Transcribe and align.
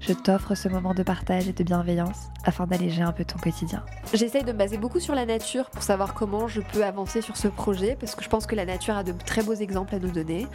je 0.00 0.12
t'offre 0.12 0.54
ce 0.54 0.68
moment 0.68 0.94
de 0.94 1.02
partage 1.02 1.48
et 1.48 1.52
de 1.52 1.64
bienveillance 1.64 2.28
afin 2.44 2.66
d'alléger 2.66 3.02
un 3.02 3.12
peu 3.12 3.24
ton 3.24 3.38
quotidien. 3.38 3.84
J'essaye 4.14 4.44
de 4.44 4.52
me 4.52 4.58
baser 4.58 4.78
beaucoup 4.78 5.00
sur 5.00 5.14
la 5.14 5.26
nature 5.26 5.70
pour 5.70 5.82
savoir 5.82 6.14
comment 6.14 6.48
je 6.48 6.60
peux 6.60 6.84
avancer 6.84 7.20
sur 7.20 7.36
ce 7.36 7.48
projet 7.48 7.96
parce 7.98 8.14
que 8.14 8.24
je 8.24 8.28
pense 8.28 8.46
que 8.46 8.54
la 8.54 8.64
nature 8.64 8.96
a 8.96 9.02
de 9.02 9.12
très 9.12 9.42
beaux 9.42 9.54
exemples 9.54 9.94
à 9.94 9.98
nous 9.98 10.10
donner. 10.10 10.46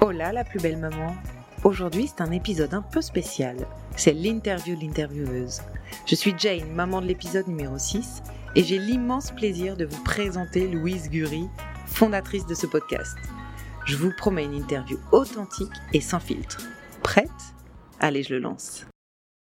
Oh 0.00 0.10
là, 0.10 0.32
la 0.32 0.44
plus 0.44 0.60
belle 0.60 0.78
maman. 0.78 1.14
Aujourd'hui, 1.62 2.06
c'est 2.08 2.22
un 2.22 2.32
épisode 2.32 2.72
un 2.72 2.82
peu 2.82 3.02
spécial. 3.02 3.56
C'est 3.94 4.14
l'interview 4.14 4.74
de 4.74 4.80
l'intervieweuse. 4.80 5.60
Je 6.06 6.14
suis 6.14 6.34
Jane, 6.38 6.72
maman 6.72 7.02
de 7.02 7.06
l'épisode 7.06 7.46
numéro 7.48 7.76
6, 7.76 8.22
et 8.56 8.64
j'ai 8.64 8.78
l'immense 8.78 9.30
plaisir 9.30 9.76
de 9.76 9.84
vous 9.84 10.02
présenter 10.02 10.68
Louise 10.68 11.10
Gury, 11.10 11.48
fondatrice 11.86 12.46
de 12.46 12.54
ce 12.54 12.66
podcast. 12.66 13.16
Je 13.84 13.96
vous 13.96 14.10
promets 14.16 14.44
une 14.44 14.54
interview 14.54 14.98
authentique 15.12 15.72
et 15.92 16.00
sans 16.00 16.20
filtre. 16.20 16.62
Prête? 17.02 17.28
Allez, 18.02 18.22
je 18.22 18.32
le 18.32 18.40
lance. 18.40 18.86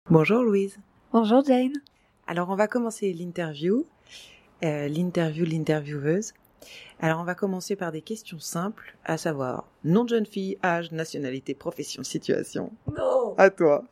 Bonjour 0.10 0.42
Louise. 0.42 0.80
Bonjour 1.12 1.44
Jane. 1.44 1.74
Alors 2.28 2.50
on 2.50 2.56
va 2.56 2.68
commencer 2.68 3.12
l'interview, 3.12 3.86
euh, 4.64 4.88
l'interview 4.88 5.44
de 5.44 5.50
l'intervieweuse. 5.50 6.32
Alors 7.02 7.20
on 7.20 7.26
va 7.26 7.36
commencer 7.36 7.76
par 7.76 7.92
des 7.92 8.02
questions 8.02 8.40
simples, 8.40 8.96
à 9.04 9.18
savoir 9.18 9.66
nom 9.84 10.06
de 10.06 10.10
jeune 10.12 10.26
fille, 10.26 10.58
âge, 10.64 10.94
nationalité, 10.94 11.56
profession, 11.56 12.04
situation. 12.04 12.72
Non 12.98 13.36
À 13.38 13.50
toi. 13.50 13.84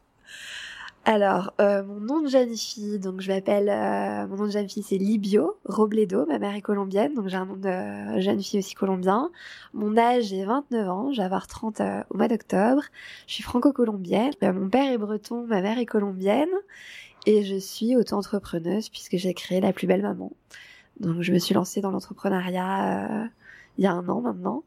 Alors, 1.08 1.54
euh, 1.62 1.84
mon 1.84 2.00
nom 2.00 2.22
de 2.22 2.28
jeune 2.28 2.56
fille, 2.58 2.98
donc 2.98 3.22
je 3.22 3.32
m'appelle, 3.32 3.70
euh, 3.70 4.26
mon 4.28 4.38
nom 4.38 4.46
de 4.46 4.50
jeune 4.50 4.68
fille 4.68 4.82
c'est 4.82 4.98
Libio 4.98 5.56
Robledo, 5.66 6.26
ma 6.26 6.40
mère 6.40 6.56
est 6.56 6.62
colombienne, 6.64 7.14
donc 7.14 7.28
j'ai 7.28 7.38
un 7.38 7.46
nom 7.46 7.58
de 7.58 8.20
jeune 8.20 8.42
fille 8.42 8.58
aussi 8.58 8.74
colombien. 8.74 9.30
Mon 9.74 9.98
âge 9.98 10.34
est 10.34 10.46
29 10.46 10.90
ans, 10.90 11.12
je 11.12 11.18
vais 11.18 11.24
avoir 11.24 11.46
30 11.46 11.80
euh, 11.80 12.02
au 12.10 12.18
mois 12.18 12.28
d'octobre. 12.28 12.82
Je 13.28 13.34
suis 13.36 13.44
franco-colombienne, 13.44 14.34
Euh, 14.42 14.52
mon 14.52 14.68
père 14.68 14.92
est 14.92 14.98
breton, 14.98 15.46
ma 15.46 15.62
mère 15.62 15.78
est 15.78 15.86
colombienne, 15.86 16.50
et 17.28 17.44
je 17.44 17.56
suis 17.58 17.96
auto-entrepreneuse 17.96 18.90
puisque 18.90 19.18
j'ai 19.18 19.36
créé 19.36 19.62
La 19.62 19.74
Plus 19.74 19.86
Belle 19.86 20.02
Maman. 20.02 20.32
Donc 21.00 21.22
je 21.22 21.32
me 21.32 21.38
suis 21.38 21.54
lancée 21.54 21.82
dans 21.82 21.92
l'entrepreneuriat 21.92 23.26
euh, 23.26 23.28
il 23.78 23.84
y 23.84 23.88
a 23.88 23.92
un 23.94 24.10
an 24.10 24.22
maintenant. 24.22 24.64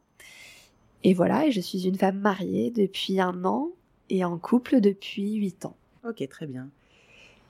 Et 1.03 1.13
voilà, 1.13 1.47
et 1.47 1.51
je 1.51 1.59
suis 1.59 1.85
une 1.87 1.97
femme 1.97 2.19
mariée 2.19 2.71
depuis 2.71 3.19
un 3.19 3.43
an 3.43 3.71
et 4.09 4.23
en 4.23 4.37
couple 4.37 4.79
depuis 4.79 5.33
8 5.35 5.65
ans. 5.65 5.75
Ok, 6.03 6.27
très 6.29 6.47
bien. 6.47 6.69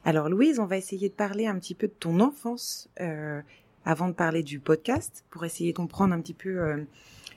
Alors 0.05 0.29
Louise, 0.29 0.59
on 0.59 0.65
va 0.65 0.77
essayer 0.77 1.09
de 1.09 1.13
parler 1.13 1.45
un 1.45 1.59
petit 1.59 1.75
peu 1.75 1.87
de 1.87 1.93
ton 1.93 2.19
enfance 2.19 2.89
euh, 3.01 3.41
avant 3.85 4.07
de 4.07 4.13
parler 4.13 4.43
du 4.43 4.59
podcast, 4.59 5.25
pour 5.29 5.45
essayer 5.45 5.71
de 5.71 5.77
comprendre 5.77 6.13
un 6.13 6.21
petit 6.21 6.33
peu 6.33 6.59
euh, 6.59 6.83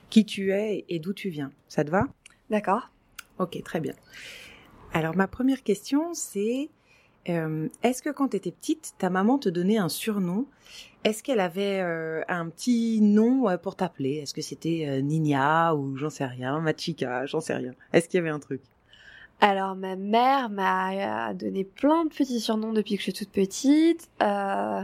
qui 0.09 0.25
tu 0.25 0.51
es 0.51 0.85
et 0.89 0.99
d'où 0.99 1.13
tu 1.13 1.29
viens. 1.29 1.51
Ça 1.67 1.83
te 1.83 1.91
va? 1.91 2.07
D'accord 2.49 2.89
Ok, 3.39 3.61
très 3.63 3.79
bien. 3.79 3.93
Alors 4.93 5.15
ma 5.15 5.27
première 5.27 5.63
question, 5.63 6.13
c'est 6.13 6.69
euh, 7.29 7.67
est-ce 7.83 8.01
que 8.01 8.09
quand 8.09 8.29
tu 8.29 8.37
étais 8.37 8.51
petite, 8.51 8.93
ta 8.97 9.09
maman 9.09 9.37
te 9.37 9.49
donnait 9.49 9.77
un 9.77 9.89
surnom? 9.89 10.45
Est-ce 11.03 11.23
qu'elle 11.23 11.39
avait 11.39 11.79
euh, 11.81 12.21
un 12.27 12.49
petit 12.49 13.01
nom 13.01 13.49
euh, 13.49 13.57
pour 13.57 13.75
t'appeler? 13.75 14.15
Est-ce 14.17 14.33
que 14.33 14.41
c'était 14.41 14.85
euh, 14.87 15.01
Nina 15.01 15.75
ou 15.75 15.95
j'en 15.97 16.09
sais 16.09 16.25
rien, 16.25 16.59
Machika, 16.59 17.25
j'en 17.25 17.41
sais 17.41 17.55
rien? 17.55 17.73
Est-ce 17.91 18.07
qu'il 18.07 18.17
y 18.17 18.21
avait 18.21 18.29
un 18.29 18.39
truc? 18.39 18.61
Alors, 19.45 19.75
ma 19.75 19.97
mère 19.97 20.49
m'a 20.49 21.31
euh, 21.31 21.33
donné 21.33 21.65
plein 21.65 22.05
de 22.05 22.09
petits 22.09 22.39
surnoms 22.39 22.71
depuis 22.71 22.95
que 22.95 23.01
je 23.01 23.11
suis 23.11 23.13
toute 23.13 23.29
petite. 23.29 24.09
Euh, 24.21 24.83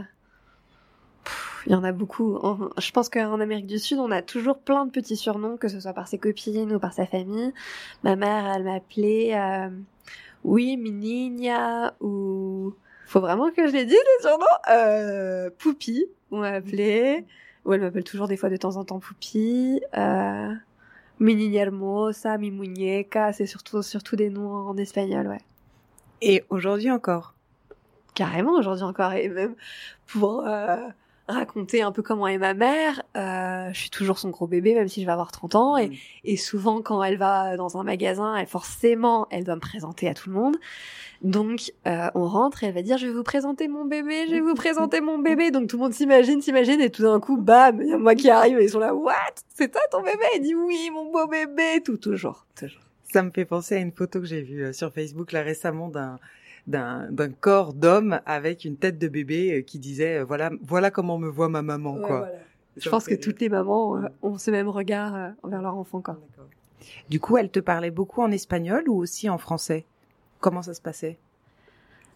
Il 1.64 1.72
y 1.72 1.74
en 1.74 1.82
a 1.82 1.92
beaucoup. 1.92 2.38
Je 2.76 2.90
pense 2.90 3.08
qu'en 3.08 3.40
Amérique 3.40 3.66
du 3.66 3.78
Sud, 3.78 3.98
on 3.98 4.10
a 4.10 4.20
toujours 4.20 4.58
plein 4.58 4.84
de 4.84 4.90
petits 4.90 5.16
surnoms, 5.16 5.56
que 5.56 5.68
ce 5.68 5.80
soit 5.80 5.94
par 5.94 6.08
ses 6.08 6.18
copines 6.18 6.74
ou 6.74 6.78
par 6.78 6.92
sa 6.92 7.06
famille. 7.06 7.54
Ma 8.02 8.16
mère, 8.16 8.52
elle 8.54 8.64
m'appelait, 8.64 9.34
euh, 9.34 9.70
oui, 10.44 10.76
Mininia, 10.76 11.94
ou... 12.02 12.74
Faut 13.06 13.20
vraiment 13.20 13.50
que 13.50 13.66
je 13.66 13.72
les 13.72 13.86
dise, 13.86 13.96
les 13.96 14.28
surnoms 14.28 14.46
euh, 14.70 15.48
Poupi, 15.56 16.04
on 16.30 16.40
m'a 16.40 16.48
appelé. 16.48 17.24
Ou 17.64 17.72
elle 17.72 17.80
m'appelle 17.80 18.04
toujours 18.04 18.28
des 18.28 18.36
fois 18.36 18.50
de 18.50 18.58
temps 18.58 18.76
en 18.76 18.84
temps 18.84 19.00
Poupi. 19.00 19.80
Euh... 19.96 20.52
Mi 21.20 21.34
niña 21.34 21.60
hermosa, 21.62 22.38
mi 22.38 22.50
muñeca, 22.50 23.34
c'est 23.34 23.46
surtout, 23.46 23.82
surtout 23.82 24.16
des 24.16 24.30
noms 24.30 24.68
en 24.68 24.76
espagnol, 24.78 25.26
ouais. 25.28 25.40
Et 26.22 26.44
aujourd'hui 26.48 26.90
encore 26.90 27.34
Carrément, 28.14 28.52
aujourd'hui 28.52 28.84
encore, 28.84 29.12
et 29.12 29.28
même 29.28 29.54
pour 30.06 30.46
euh, 30.46 30.76
raconter 31.30 31.82
un 31.82 31.92
peu 31.92 32.02
comment 32.02 32.26
est 32.28 32.38
ma 32.38 32.54
mère, 32.54 33.02
euh, 33.16 33.68
je 33.72 33.78
suis 33.80 33.90
toujours 33.90 34.18
son 34.18 34.30
gros 34.30 34.46
bébé, 34.46 34.74
même 34.74 34.88
si 34.88 35.00
je 35.00 35.06
vais 35.06 35.12
avoir 35.12 35.32
30 35.32 35.54
ans, 35.54 35.76
et, 35.76 35.88
Mm. 35.88 35.94
et 36.24 36.36
souvent 36.36 36.82
quand 36.82 37.02
elle 37.02 37.16
va 37.16 37.56
dans 37.56 37.76
un 37.78 37.82
magasin, 37.84 38.36
elle 38.36 38.46
forcément, 38.46 39.26
elle 39.30 39.44
doit 39.44 39.56
me 39.56 39.60
présenter 39.60 40.08
à 40.08 40.14
tout 40.14 40.28
le 40.30 40.36
monde. 40.36 40.56
Donc, 41.22 41.72
euh, 41.86 42.08
on 42.14 42.24
rentre 42.26 42.64
et 42.64 42.68
elle 42.68 42.74
va 42.74 42.80
dire, 42.82 42.96
je 42.96 43.06
vais 43.06 43.12
vous 43.12 43.22
présenter 43.22 43.68
mon 43.68 43.84
bébé, 43.84 44.26
je 44.26 44.32
vais 44.32 44.40
vous 44.40 44.54
présenter 44.54 45.00
mon 45.02 45.18
bébé. 45.18 45.50
Donc 45.50 45.68
tout 45.68 45.76
le 45.76 45.82
monde 45.82 45.92
s'imagine, 45.92 46.40
s'imagine, 46.40 46.80
et 46.80 46.88
tout 46.90 47.02
d'un 47.02 47.20
coup, 47.20 47.36
bam, 47.36 47.80
il 47.82 47.88
y 47.88 47.92
a 47.92 47.98
moi 47.98 48.14
qui 48.14 48.30
arrive, 48.30 48.58
et 48.58 48.64
ils 48.64 48.70
sont 48.70 48.78
là, 48.78 48.94
what? 48.94 49.12
C'est 49.54 49.70
toi 49.70 49.82
ton 49.90 50.00
bébé? 50.02 50.22
Elle 50.34 50.42
dit, 50.42 50.54
oui, 50.54 50.90
mon 50.92 51.10
beau 51.10 51.26
bébé, 51.26 51.82
tout, 51.84 51.98
toujours, 51.98 52.46
toujours. 52.58 52.80
Ça 53.12 53.22
me 53.22 53.30
fait 53.30 53.44
penser 53.44 53.74
à 53.74 53.78
une 53.78 53.92
photo 53.92 54.20
que 54.20 54.26
j'ai 54.26 54.40
vue 54.40 54.62
euh, 54.64 54.72
sur 54.72 54.92
Facebook 54.94 55.32
là 55.32 55.42
récemment 55.42 55.88
d'un 55.88 56.18
d'un 56.66 57.10
d'un 57.10 57.30
corps 57.30 57.72
d'homme 57.72 58.20
avec 58.26 58.64
une 58.64 58.76
tête 58.76 58.98
de 58.98 59.08
bébé 59.08 59.58
euh, 59.58 59.62
qui 59.62 59.78
disait 59.78 60.18
euh, 60.18 60.24
voilà 60.24 60.50
voilà 60.62 60.90
comment 60.90 61.18
me 61.18 61.28
voit 61.28 61.48
ma 61.48 61.62
maman 61.62 61.96
quoi. 62.00 62.28
Je 62.76 62.88
pense 62.88 63.06
que 63.06 63.14
toutes 63.14 63.40
les 63.40 63.48
mamans 63.48 63.96
euh, 63.96 64.08
ont 64.22 64.38
ce 64.38 64.50
même 64.50 64.68
regard 64.68 65.14
euh, 65.14 65.30
envers 65.42 65.62
leur 65.62 65.76
enfant, 65.76 66.00
quoi. 66.00 66.18
Du 67.08 67.20
coup, 67.20 67.36
elle 67.36 67.50
te 67.50 67.60
parlait 67.60 67.90
beaucoup 67.90 68.22
en 68.22 68.30
espagnol 68.30 68.88
ou 68.88 68.96
aussi 68.96 69.28
en 69.28 69.38
français? 69.38 69.84
Comment 70.40 70.62
ça 70.62 70.72
se 70.72 70.80
passait? 70.80 71.18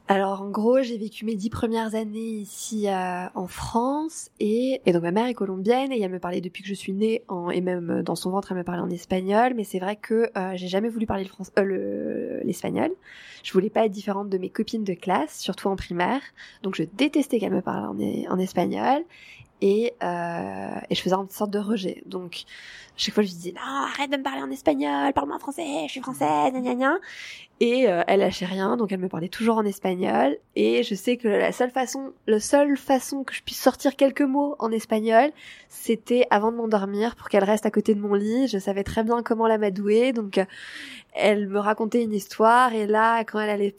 Alors 0.07 0.43
en 0.43 0.51
gros, 0.51 0.83
j'ai 0.83 0.99
vécu 0.99 1.25
mes 1.25 1.35
dix 1.35 1.49
premières 1.49 1.95
années 1.95 2.19
ici 2.19 2.89
euh, 2.89 3.25
en 3.35 3.47
France 3.47 4.29
et, 4.39 4.83
et 4.85 4.93
donc 4.93 5.01
ma 5.03 5.13
mère 5.13 5.27
est 5.29 5.33
colombienne 5.35 5.93
et 5.93 6.01
elle 6.03 6.11
me 6.11 6.19
parlait 6.19 6.43
depuis 6.43 6.63
que 6.63 6.69
je 6.69 6.75
suis 6.75 6.93
née 6.93 7.23
en, 7.29 7.49
et 7.49 7.63
même 7.63 7.89
euh, 7.91 8.03
dans 8.03 8.15
son 8.15 8.31
ventre 8.31 8.53
elle 8.53 8.59
me 8.59 8.65
parlait 8.65 8.83
en 8.83 8.91
espagnol. 8.91 9.55
Mais 9.57 9.65
c'est 9.65 9.79
vrai 9.79 9.97
que 9.97 10.31
euh, 10.37 10.53
j'ai 10.57 10.69
jamais 10.69 10.91
voulu 10.91 11.07
parler 11.07 11.23
le 11.25 11.31
français, 11.31 11.53
euh, 11.59 11.63
le- 11.65 12.41
l'espagnol. 12.45 12.91
Je 13.43 13.53
voulais 13.55 13.71
pas 13.71 13.87
être 13.87 13.93
différente 13.93 14.29
de 14.29 14.37
mes 14.37 14.51
copines 14.51 14.85
de 14.85 14.93
classe, 14.93 15.39
surtout 15.41 15.69
en 15.69 15.77
primaire. 15.77 16.21
Donc 16.63 16.75
je 16.75 16.83
détestais 16.83 17.39
qu'elle 17.39 17.55
me 17.55 17.63
parle 17.63 17.97
en 18.29 18.39
espagnol 18.39 19.03
et, 19.61 19.95
euh, 20.03 20.81
et 20.91 20.95
je 20.95 21.03
faisais 21.03 21.15
une 21.15 21.31
sorte 21.31 21.51
de 21.51 21.59
rejet. 21.59 22.03
Donc 22.07 22.45
chaque 22.97 23.15
fois 23.15 23.23
je 23.23 23.29
lui 23.29 23.35
disais 23.35 23.53
non 23.53 23.61
arrête 23.61 24.11
de 24.11 24.17
me 24.17 24.23
parler 24.23 24.43
en 24.43 24.51
espagnol, 24.51 25.13
parle-moi 25.13 25.37
en 25.37 25.41
français, 25.41 25.85
je 25.87 25.91
suis 25.91 26.01
française, 26.01 26.53
gna 26.53 26.75
gna. 26.75 26.99
Et 27.61 27.89
euh, 27.89 28.03
elle 28.09 28.21
lâchait 28.21 28.47
rien, 28.47 28.77
donc 28.77 28.91
elle 28.93 28.99
me 28.99 29.09
parlait 29.09 29.29
toujours 29.29 29.57
en 29.57 29.65
espagnol. 29.65 30.37
Et 30.57 30.83
je 30.83 30.95
sais 30.95 31.17
que 31.17 31.29
la 31.29 31.53
seule 31.53 31.71
façon, 31.71 32.13
la 32.27 32.41
seule 32.41 32.77
façon 32.77 33.25
que 33.25 33.33
je 33.33 33.43
puisse 33.43 33.61
sortir 33.61 33.97
quelques 33.97 34.23
mots 34.23 34.57
en 34.59 34.73
espagnol, 34.73 35.31
c'était 35.69 36.27
avant 36.31 36.51
de 36.51 36.57
m'endormir 36.57 37.15
pour 37.17 37.29
qu'elle 37.29 37.45
reste 37.45 37.65
à 37.65 37.71
côté 37.71 37.95
de 37.95 38.01
mon 38.01 38.15
lit. 38.15 38.49
Je 38.49 38.59
savais 38.59 38.83
très 38.85 39.05
bien 39.05 39.23
comment 39.23 39.47
l'amadouer, 39.47 40.13
donc 40.13 40.39
euh, 40.39 40.45
elle 41.15 41.49
me 41.49 41.61
racontait 41.61 42.03
une 42.03 42.13
histoire. 42.13 42.75
Et 42.75 42.87
là, 42.87 43.21
quand 43.25 43.39
elle 43.39 43.51
allait 43.51 43.75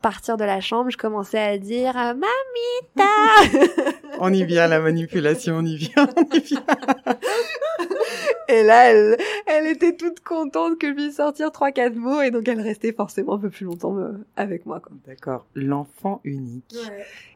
partir 0.00 0.36
de 0.36 0.44
la 0.44 0.60
chambre, 0.60 0.90
je 0.90 0.96
commençais 0.96 1.38
à 1.38 1.58
dire 1.58 1.96
euh, 1.96 2.14
Mamita 2.14 3.92
On 4.20 4.32
y 4.32 4.44
vient 4.44 4.66
la 4.66 4.80
manipulation, 4.80 5.56
on 5.56 5.64
y 5.64 5.76
vient, 5.76 6.08
on 6.16 6.36
y 6.36 6.40
vient. 6.40 6.64
Et 8.48 8.62
là, 8.62 8.90
elle, 8.90 9.16
elle 9.46 9.66
était 9.66 9.94
toute 9.94 10.20
contente 10.20 10.78
que 10.78 10.88
je 10.88 10.94
puisse 10.94 11.16
sortir 11.16 11.52
trois 11.52 11.70
quatre 11.70 11.96
mots, 11.96 12.22
et 12.22 12.30
donc 12.30 12.48
elle 12.48 12.62
restait 12.62 12.94
forcément 12.94 13.34
un 13.34 13.38
peu 13.38 13.50
plus 13.50 13.66
longtemps 13.66 13.98
euh, 13.98 14.12
avec 14.36 14.64
moi. 14.64 14.80
D'accord, 15.06 15.44
l'enfant 15.54 16.22
unique. 16.24 16.74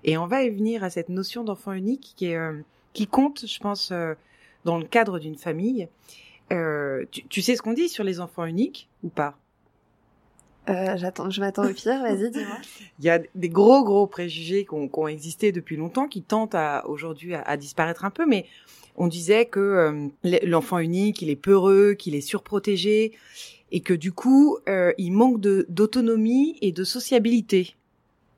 Et 0.04 0.16
on 0.16 0.26
va 0.26 0.42
y 0.42 0.48
venir 0.48 0.82
à 0.82 0.88
cette 0.88 1.10
notion 1.10 1.44
d'enfant 1.44 1.72
unique 1.72 2.14
qui 2.16 2.28
est 2.28 2.36
euh, 2.36 2.62
qui 2.92 3.06
compte, 3.06 3.46
je 3.46 3.58
pense, 3.58 3.90
euh, 3.92 4.14
dans 4.64 4.78
le 4.78 4.84
cadre 4.84 5.18
d'une 5.18 5.36
famille. 5.36 5.88
Euh, 6.52 7.04
tu, 7.10 7.26
tu 7.28 7.42
sais 7.42 7.56
ce 7.56 7.62
qu'on 7.62 7.72
dit 7.72 7.88
sur 7.88 8.04
les 8.04 8.20
enfants 8.20 8.44
uniques 8.44 8.88
ou 9.02 9.08
pas? 9.08 9.36
Euh, 10.68 10.96
j'attends, 10.96 11.28
je 11.30 11.40
m'attends 11.40 11.64
au 11.68 11.72
pire. 11.72 12.00
Vas-y, 12.00 12.30
dis-moi. 12.30 12.56
Il 12.98 13.04
y 13.04 13.10
a 13.10 13.20
des 13.34 13.48
gros 13.48 13.82
gros 13.84 14.06
préjugés 14.06 14.64
qui 14.64 14.74
ont, 14.74 14.88
qui 14.88 14.98
ont 14.98 15.08
existé 15.08 15.50
depuis 15.52 15.76
longtemps, 15.76 16.06
qui 16.06 16.22
tentent 16.22 16.54
à 16.54 16.86
aujourd'hui 16.86 17.34
à, 17.34 17.42
à 17.42 17.56
disparaître 17.56 18.04
un 18.04 18.10
peu, 18.10 18.26
mais 18.26 18.46
on 18.96 19.08
disait 19.08 19.46
que 19.46 19.60
euh, 19.60 20.08
l'enfant 20.44 20.78
unique, 20.78 21.22
il 21.22 21.30
est 21.30 21.36
peureux, 21.36 21.94
qu'il 21.94 22.14
est 22.14 22.20
surprotégé, 22.20 23.12
et 23.70 23.80
que 23.80 23.94
du 23.94 24.12
coup, 24.12 24.58
euh, 24.68 24.92
il 24.98 25.12
manque 25.12 25.40
d'autonomie 25.40 26.58
et 26.60 26.72
de 26.72 26.84
sociabilité. 26.84 27.74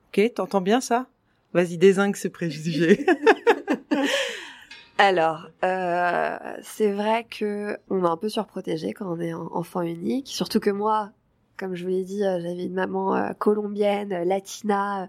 Ok, 0.07 0.33
t'entends 0.33 0.61
bien 0.61 0.79
ça? 0.79 1.07
Vas-y, 1.53 1.77
désingue 1.77 2.15
ce 2.15 2.27
préjugé. 2.27 3.05
Alors, 4.97 5.49
euh, 5.63 6.37
c'est 6.61 6.91
vrai 6.91 7.25
que 7.29 7.77
on 7.89 8.05
est 8.05 8.07
un 8.07 8.15
peu 8.15 8.29
surprotégé 8.29 8.93
quand 8.93 9.13
on 9.13 9.19
est 9.19 9.33
enfant 9.33 9.81
unique, 9.81 10.29
surtout 10.29 10.61
que 10.61 10.69
moi, 10.69 11.11
comme 11.57 11.75
je 11.75 11.83
vous 11.83 11.89
l'ai 11.89 12.03
dit, 12.03 12.23
euh, 12.23 12.39
j'avais 12.41 12.65
une 12.65 12.73
maman 12.73 13.15
euh, 13.15 13.29
colombienne, 13.37 14.11
euh, 14.11 14.25
latina, 14.25 15.07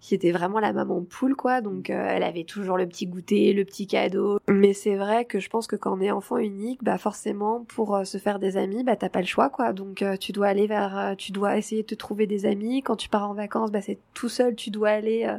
qui 0.00 0.14
était 0.14 0.32
vraiment 0.32 0.58
la 0.58 0.72
maman 0.72 1.02
poule, 1.02 1.36
quoi. 1.36 1.60
Donc, 1.60 1.90
elle 1.90 2.22
avait 2.22 2.44
toujours 2.44 2.76
le 2.76 2.86
petit 2.88 3.06
goûter, 3.06 3.52
le 3.52 3.64
petit 3.64 3.86
cadeau. 3.86 4.40
Mais 4.48 4.72
c'est 4.72 4.96
vrai 4.96 5.24
que 5.24 5.38
je 5.38 5.48
pense 5.48 5.66
que 5.66 5.76
quand 5.76 5.96
on 5.96 6.00
est 6.00 6.10
enfant 6.10 6.38
unique, 6.38 6.82
bah 6.82 6.98
forcément, 6.98 7.64
pour 7.68 8.04
se 8.04 8.18
faire 8.18 8.40
des 8.40 8.56
amis, 8.56 8.82
bah 8.82 8.96
t'as 8.96 9.08
pas 9.10 9.20
le 9.20 9.26
choix, 9.26 9.48
quoi. 9.48 9.72
Donc, 9.72 10.04
tu 10.18 10.32
dois 10.32 10.48
aller 10.48 10.66
vers, 10.66 11.14
tu 11.16 11.30
dois 11.30 11.56
essayer 11.56 11.82
de 11.82 11.86
te 11.86 11.94
trouver 11.94 12.26
des 12.26 12.46
amis. 12.46 12.82
Quand 12.82 12.96
tu 12.96 13.08
pars 13.08 13.30
en 13.30 13.34
vacances, 13.34 13.70
bah 13.70 13.80
c'est 13.80 13.98
tout 14.12 14.28
seul, 14.28 14.56
tu 14.56 14.70
dois 14.70 14.88
aller. 14.88 15.32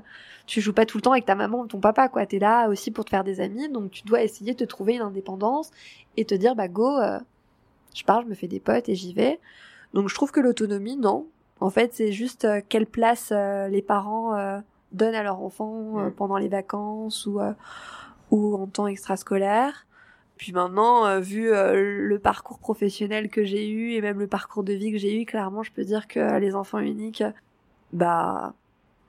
tu 0.47 0.61
joues 0.61 0.73
pas 0.73 0.85
tout 0.85 0.97
le 0.97 1.01
temps 1.01 1.11
avec 1.11 1.25
ta 1.25 1.35
maman 1.35 1.61
ou 1.61 1.67
ton 1.67 1.81
papa, 1.81 2.07
quoi. 2.07 2.25
T'es 2.25 2.39
là 2.39 2.69
aussi 2.69 2.91
pour 2.91 3.03
te 3.03 3.09
faire 3.09 3.25
des 3.25 3.41
amis, 3.41 3.67
donc 3.67 3.91
tu 3.91 4.03
dois 4.03 4.23
essayer 4.23 4.53
de 4.53 4.59
te 4.59 4.63
trouver 4.63 4.95
une 4.95 5.01
indépendance 5.01 5.71
et 6.15 6.23
te 6.23 6.35
dire, 6.35 6.55
bah 6.55 6.69
go, 6.69 6.99
je 7.93 8.03
pars, 8.05 8.21
je 8.21 8.27
me 8.27 8.33
fais 8.33 8.47
des 8.47 8.61
potes 8.61 8.87
et 8.87 8.95
j'y 8.95 9.13
vais. 9.13 9.39
Donc 9.93 10.09
je 10.09 10.15
trouve 10.15 10.31
que 10.31 10.39
l'autonomie, 10.39 10.97
non. 10.97 11.27
En 11.59 11.69
fait, 11.69 11.93
c'est 11.93 12.11
juste 12.11 12.45
euh, 12.45 12.61
quelle 12.67 12.85
place 12.85 13.29
euh, 13.31 13.67
les 13.67 13.81
parents 13.81 14.35
euh, 14.35 14.59
donnent 14.91 15.15
à 15.15 15.23
leurs 15.23 15.41
enfants 15.41 16.11
pendant 16.17 16.37
les 16.37 16.49
vacances 16.49 17.25
ou, 17.25 17.39
ou 18.31 18.55
en 18.55 18.67
temps 18.67 18.87
extrascolaire. 18.87 19.87
Puis 20.37 20.51
maintenant, 20.51 21.19
vu 21.19 21.49
le 21.49 22.17
parcours 22.19 22.59
professionnel 22.59 23.29
que 23.29 23.43
j'ai 23.43 23.67
eu 23.69 23.93
et 23.93 24.01
même 24.01 24.19
le 24.19 24.27
parcours 24.27 24.63
de 24.63 24.73
vie 24.73 24.91
que 24.91 24.99
j'ai 24.99 25.19
eu, 25.19 25.25
clairement, 25.25 25.63
je 25.63 25.71
peux 25.71 25.83
dire 25.83 26.07
que 26.07 26.37
les 26.37 26.53
enfants 26.53 26.77
uniques, 26.77 27.23
bah, 27.91 28.53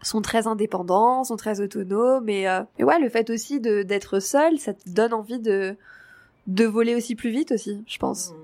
sont 0.00 0.22
très 0.22 0.46
indépendants, 0.46 1.24
sont 1.24 1.36
très 1.36 1.60
autonomes. 1.60 2.30
Et, 2.30 2.44
et 2.78 2.84
ouais, 2.84 2.98
le 2.98 3.10
fait 3.10 3.28
aussi 3.28 3.60
d'être 3.60 4.20
seul, 4.20 4.58
ça 4.58 4.72
te 4.72 4.88
donne 4.88 5.12
envie 5.12 5.40
de 5.40 5.76
de 6.46 6.64
voler 6.64 6.94
aussi 6.94 7.14
plus 7.14 7.30
vite 7.30 7.52
aussi, 7.52 7.82
je 7.86 7.98
pense. 7.98 8.30
Mmh. 8.30 8.43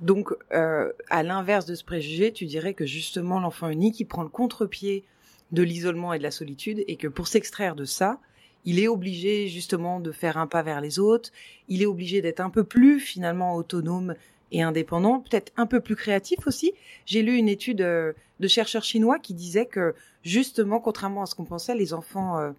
Donc, 0.00 0.30
euh, 0.52 0.92
à 1.08 1.22
l'inverse 1.22 1.66
de 1.66 1.74
ce 1.74 1.84
préjugé, 1.84 2.32
tu 2.32 2.46
dirais 2.46 2.74
que 2.74 2.86
justement 2.86 3.40
l'enfant 3.40 3.68
unique, 3.68 4.00
il 4.00 4.06
prend 4.06 4.22
le 4.22 4.28
contre-pied 4.28 5.04
de 5.52 5.62
l'isolement 5.62 6.12
et 6.12 6.18
de 6.18 6.22
la 6.22 6.30
solitude, 6.30 6.82
et 6.88 6.96
que 6.96 7.06
pour 7.06 7.28
s'extraire 7.28 7.76
de 7.76 7.84
ça, 7.84 8.18
il 8.64 8.80
est 8.80 8.88
obligé 8.88 9.46
justement 9.48 10.00
de 10.00 10.10
faire 10.10 10.36
un 10.36 10.46
pas 10.46 10.62
vers 10.62 10.80
les 10.80 10.98
autres, 10.98 11.30
il 11.68 11.82
est 11.82 11.86
obligé 11.86 12.22
d'être 12.22 12.40
un 12.40 12.50
peu 12.50 12.64
plus 12.64 12.98
finalement 12.98 13.54
autonome 13.54 14.14
et 14.52 14.62
indépendant, 14.62 15.20
peut-être 15.20 15.52
un 15.56 15.66
peu 15.66 15.80
plus 15.80 15.96
créatif 15.96 16.46
aussi. 16.46 16.72
J'ai 17.06 17.22
lu 17.22 17.36
une 17.36 17.48
étude 17.48 17.82
euh, 17.82 18.12
de 18.40 18.48
chercheurs 18.48 18.84
chinois 18.84 19.18
qui 19.18 19.34
disait 19.34 19.66
que 19.66 19.94
justement, 20.22 20.80
contrairement 20.80 21.22
à 21.22 21.26
ce 21.26 21.34
qu'on 21.34 21.44
pensait, 21.44 21.74
les 21.74 21.92
enfants 21.92 22.52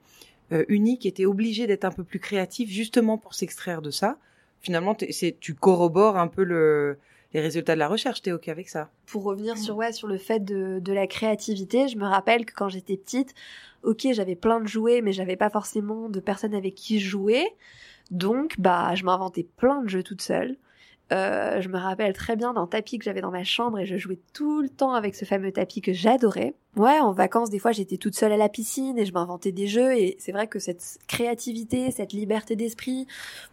euh, 0.52 0.64
uniques 0.70 1.06
étaient 1.06 1.26
obligés 1.26 1.68
d'être 1.68 1.86
un 1.86 1.92
peu 1.92 2.04
plus 2.04 2.20
créatifs 2.20 2.70
justement 2.70 3.18
pour 3.18 3.34
s'extraire 3.34 3.82
de 3.82 3.92
ça. 3.92 4.18
Finalement, 4.62 4.96
tu 4.96 5.54
corrobores 5.54 6.18
un 6.18 6.28
peu 6.28 6.44
le, 6.44 6.98
les 7.36 7.42
résultats 7.42 7.74
de 7.74 7.80
la 7.80 7.90
recherche. 7.90 8.22
T'es 8.22 8.32
ok 8.32 8.48
avec 8.48 8.70
ça 8.70 8.90
Pour 9.06 9.24
revenir 9.24 9.58
sur 9.58 9.76
ouais 9.76 9.92
sur 9.92 10.08
le 10.08 10.18
fait 10.18 10.40
de, 10.40 10.80
de 10.80 10.94
la 10.94 11.06
créativité, 11.06 11.90
je 11.90 11.98
me 11.98 12.06
rappelle 12.06 12.46
que 12.46 12.54
quand 12.56 12.70
j'étais 12.70 12.96
petite, 12.96 13.34
ok 13.84 14.08
j'avais 14.14 14.36
plein 14.36 14.62
de 14.62 14.68
jouets, 14.68 15.02
mais 15.02 15.12
j'avais 15.12 15.36
pas 15.36 15.50
forcément 15.50 16.08
de 16.10 16.20
personnes 16.22 16.56
avec 16.56 16.76
qui 16.76 17.00
jouer. 17.00 17.46
Donc 18.10 18.56
bah 18.58 18.96
je 18.96 19.04
m'inventais 19.04 19.46
plein 19.58 19.82
de 19.84 19.90
jeux 19.90 20.04
toute 20.04 20.22
seule. 20.22 20.56
Euh, 21.12 21.62
je 21.62 21.68
me 21.68 21.78
rappelle 21.78 22.14
très 22.14 22.36
bien 22.36 22.54
d'un 22.54 22.66
tapis 22.66 22.98
que 22.98 23.04
j'avais 23.04 23.22
dans 23.22 23.32
ma 23.32 23.44
chambre 23.44 23.78
et 23.80 23.86
je 23.86 23.98
jouais 23.98 24.18
tout 24.34 24.62
le 24.62 24.70
temps 24.70 24.94
avec 24.94 25.14
ce 25.14 25.26
fameux 25.26 25.52
tapis 25.52 25.82
que 25.82 25.94
j'adorais. 25.94 26.56
Ouais, 26.78 27.00
en 27.00 27.12
vacances, 27.12 27.52
des 27.52 27.60
fois, 27.60 27.72
j'étais 27.74 27.98
toute 27.98 28.16
seule 28.16 28.32
à 28.32 28.38
la 28.38 28.50
piscine 28.50 28.98
et 28.98 29.06
je 29.06 29.14
m'inventais 29.14 29.52
des 29.52 29.68
jeux 29.68 29.96
et 29.96 30.16
c'est 30.18 30.32
vrai 30.32 30.48
que 30.48 30.58
cette 30.58 30.98
créativité, 31.08 31.92
cette 31.92 32.12
liberté 32.12 32.56
d'esprit, 32.56 33.06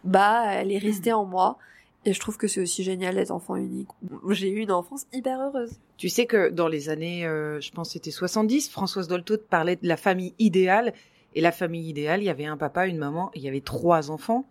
bah, 0.03 0.45
elle 0.47 0.71
est 0.71 0.79
restée 0.79 1.13
en 1.13 1.25
moi. 1.25 1.59
Et 2.05 2.13
je 2.13 2.19
trouve 2.19 2.37
que 2.37 2.47
c'est 2.47 2.61
aussi 2.61 2.83
génial 2.83 3.15
les 3.15 3.31
enfants 3.31 3.55
uniques. 3.55 3.89
J'ai 4.29 4.49
eu 4.49 4.59
une 4.59 4.71
enfance 4.71 5.05
hyper 5.13 5.39
heureuse. 5.39 5.79
Tu 5.97 6.09
sais 6.09 6.25
que 6.25 6.49
dans 6.49 6.67
les 6.67 6.89
années, 6.89 7.25
euh, 7.25 7.61
je 7.61 7.71
pense 7.71 7.91
c'était 7.91 8.11
70, 8.11 8.69
Françoise 8.69 9.07
Dolto 9.07 9.37
parlait 9.37 9.77
de 9.77 9.87
la 9.87 9.95
famille 9.95 10.33
idéale. 10.37 10.93
Et 11.35 11.41
la 11.41 11.51
famille 11.51 11.89
idéale, 11.89 12.21
il 12.21 12.25
y 12.25 12.29
avait 12.29 12.45
un 12.45 12.57
papa, 12.57 12.85
une 12.87 12.97
maman, 12.97 13.31
et 13.33 13.39
il 13.39 13.43
y 13.43 13.47
avait 13.47 13.61
trois 13.61 14.11
enfants. 14.11 14.45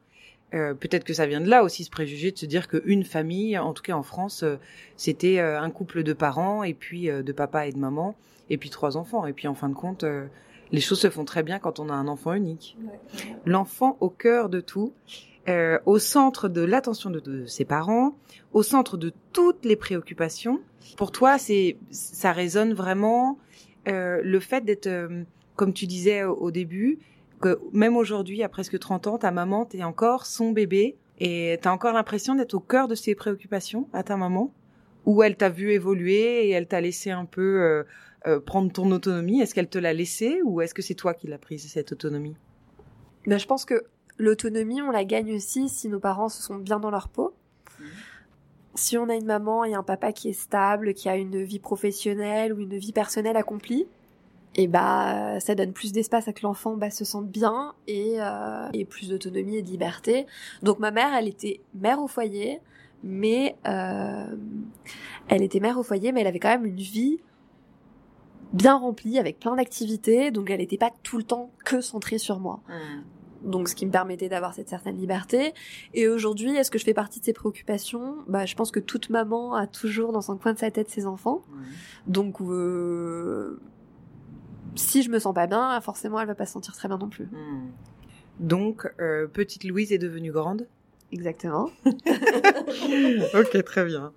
Euh, 0.54 0.75
peut-être 0.75 1.04
que 1.04 1.14
ça 1.14 1.26
vient 1.26 1.40
de 1.40 1.49
là 1.49 1.62
aussi, 1.62 1.84
ce 1.84 1.90
préjugé 1.90 2.32
de 2.32 2.38
se 2.38 2.46
dire 2.46 2.69
qu'une 2.69 3.04
famille, 3.04 3.56
en 3.56 3.72
tout 3.72 3.82
cas 3.82 3.94
en 3.94 4.02
France, 4.02 4.43
euh, 4.43 4.56
c'était 4.96 5.38
un 5.38 5.70
couple 5.70 6.02
de 6.02 6.12
parents, 6.12 6.64
et 6.64 6.75
puis 6.75 7.06
de 7.06 7.32
papa 7.32 7.66
et 7.66 7.72
de 7.72 7.78
maman, 7.78 8.16
et 8.50 8.58
puis 8.58 8.70
trois 8.70 8.96
enfants. 8.96 9.26
Et 9.26 9.32
puis 9.32 9.46
en 9.46 9.55
fin 9.55 9.69
de 9.69 9.75
compte, 9.75 10.05
les 10.72 10.81
choses 10.81 11.00
se 11.00 11.10
font 11.10 11.25
très 11.25 11.43
bien 11.43 11.58
quand 11.58 11.78
on 11.78 11.88
a 11.88 11.93
un 11.93 12.08
enfant 12.08 12.32
unique. 12.32 12.76
L'enfant 13.44 13.96
au 14.00 14.08
cœur 14.08 14.48
de 14.48 14.60
tout. 14.60 14.93
Euh, 15.48 15.80
au 15.86 15.98
centre 15.98 16.48
de 16.48 16.60
l'attention 16.60 17.10
de, 17.10 17.46
ses 17.46 17.64
parents, 17.64 18.16
au 18.52 18.62
centre 18.62 18.96
de 18.96 19.12
toutes 19.32 19.64
les 19.64 19.74
préoccupations. 19.74 20.60
Pour 20.96 21.10
toi, 21.10 21.36
c'est 21.36 21.78
ça 21.90 22.30
résonne 22.30 22.74
vraiment 22.74 23.38
euh, 23.88 24.20
le 24.22 24.38
fait 24.38 24.64
d'être, 24.64 24.86
euh, 24.86 25.24
comme 25.56 25.72
tu 25.72 25.88
disais 25.88 26.22
au, 26.22 26.52
début, 26.52 27.00
que 27.40 27.58
même 27.72 27.96
aujourd'hui, 27.96 28.44
à 28.44 28.48
presque 28.48 28.78
30 28.78 29.08
ans, 29.08 29.18
ta 29.18 29.32
maman, 29.32 29.64
t'es 29.64 29.82
encore 29.82 30.26
son 30.26 30.52
bébé 30.52 30.96
et 31.18 31.58
t'as 31.60 31.72
encore 31.72 31.92
l'impression 31.92 32.36
d'être 32.36 32.54
au 32.54 32.60
cœur 32.60 32.86
de 32.86 32.94
ses 32.94 33.16
préoccupations 33.16 33.88
à 33.92 34.04
ta 34.04 34.16
maman, 34.16 34.54
ou 35.06 35.24
elle 35.24 35.34
t'a 35.34 35.48
vu 35.48 35.72
évoluer 35.72 36.46
et 36.46 36.50
elle 36.50 36.68
t'a 36.68 36.80
laissé 36.80 37.10
un 37.10 37.24
peu 37.24 37.84
prendre 38.46 38.70
ton 38.70 38.88
autonomie. 38.92 39.40
Est-ce 39.40 39.56
qu'elle 39.56 39.68
te 39.68 39.78
l'a 39.78 39.92
laissé 39.92 40.40
ou 40.44 40.60
est-ce 40.60 40.72
que 40.72 40.82
c'est 40.82 40.94
toi 40.94 41.14
qui 41.14 41.26
l'as 41.26 41.38
prise 41.38 41.68
cette 41.68 41.90
autonomie? 41.90 42.36
Ben, 43.26 43.38
je 43.38 43.46
pense 43.46 43.64
que 43.64 43.84
L'autonomie, 44.18 44.82
on 44.82 44.90
la 44.90 45.04
gagne 45.04 45.34
aussi 45.34 45.68
si 45.68 45.88
nos 45.88 46.00
parents 46.00 46.28
se 46.28 46.42
sont 46.42 46.56
bien 46.56 46.78
dans 46.78 46.90
leur 46.90 47.08
peau. 47.08 47.34
Mhm. 47.80 47.86
Si 48.74 48.96
on 48.96 49.08
a 49.08 49.14
une 49.14 49.26
maman 49.26 49.64
et 49.64 49.74
un 49.74 49.82
papa 49.82 50.12
qui 50.12 50.30
est 50.30 50.34
stable, 50.34 50.94
qui 50.94 51.08
a 51.08 51.16
une 51.16 51.42
vie 51.42 51.58
professionnelle 51.58 52.52
ou 52.52 52.60
une 52.60 52.76
vie 52.76 52.92
personnelle 52.92 53.36
accomplie, 53.36 53.86
et 54.54 54.64
eh 54.64 54.66
bah 54.66 55.40
ça 55.40 55.54
donne 55.54 55.72
plus 55.72 55.92
d'espace 55.92 56.28
à 56.28 56.34
que 56.34 56.42
l'enfant 56.42 56.76
bah, 56.76 56.90
se 56.90 57.06
sente 57.06 57.26
bien 57.26 57.72
et, 57.86 58.16
euh, 58.18 58.68
et 58.74 58.84
plus 58.84 59.08
d'autonomie 59.08 59.56
et 59.56 59.62
de 59.62 59.68
liberté. 59.68 60.26
Donc 60.62 60.78
ma 60.78 60.90
mère, 60.90 61.14
elle 61.14 61.26
était 61.26 61.60
mère 61.74 62.02
au 62.02 62.06
foyer, 62.06 62.60
mais 63.02 63.56
euh, 63.66 64.26
elle 65.28 65.42
était 65.42 65.60
mère 65.60 65.78
au 65.78 65.82
foyer, 65.82 66.12
mais 66.12 66.20
elle 66.20 66.26
avait 66.26 66.38
quand 66.38 66.50
même 66.50 66.66
une 66.66 66.76
vie 66.76 67.20
bien 68.52 68.76
remplie 68.76 69.18
avec 69.18 69.40
plein 69.40 69.56
d'activités, 69.56 70.30
donc 70.30 70.50
elle 70.50 70.60
n'était 70.60 70.76
pas 70.76 70.90
tout 71.02 71.16
le 71.16 71.24
temps 71.24 71.50
que 71.64 71.81
centrée 71.81 72.19
sur 72.19 72.38
moi. 72.38 72.60
Mhm 72.69 73.04
donc 73.44 73.69
ce 73.69 73.75
qui 73.75 73.87
me 73.87 73.91
permettait 73.91 74.29
d'avoir 74.29 74.55
cette 74.55 74.69
certaine 74.69 74.96
liberté. 74.96 75.53
Et 75.94 76.08
aujourd'hui, 76.08 76.56
est-ce 76.56 76.70
que 76.70 76.79
je 76.79 76.84
fais 76.84 76.94
partie 76.94 77.20
de 77.20 77.25
ces 77.25 77.32
préoccupations? 77.32 78.17
Bah, 78.29 78.46
je 78.46 78.55
pense 78.55 78.70
que 78.70 78.81
toute 78.81 79.11
maman 79.11 79.55
a 79.55 79.67
toujours 79.67 80.13
dans 80.13 80.20
son 80.20 80.37
coin 80.37 80.53
de 80.53 80.58
sa 80.58 80.70
tête 80.70 80.89
ses 80.91 81.06
enfants. 81.06 81.43
Donc, 82.06 82.41
euh, 82.41 83.61
si 84.75 85.03
je 85.03 85.11
me 85.11 85.19
sens 85.19 85.34
pas 85.34 85.46
bien, 85.46 85.81
forcément, 85.81 86.20
elle 86.20 86.27
va 86.27 86.34
pas 86.34 86.46
se 86.46 86.53
sentir 86.53 86.75
très 86.75 86.89
bien 86.89 86.99
non 86.99 87.08
plus. 87.08 87.27
Hmm. 87.27 87.70
Donc, 88.41 88.91
euh, 89.01 89.27
petite 89.27 89.65
Louise 89.65 89.93
est 89.93 89.99
devenue 89.99 90.32
grande. 90.32 90.67
Exactement. 91.13 91.70
ok, 91.84 93.65
très 93.65 93.84
bien. 93.84 94.13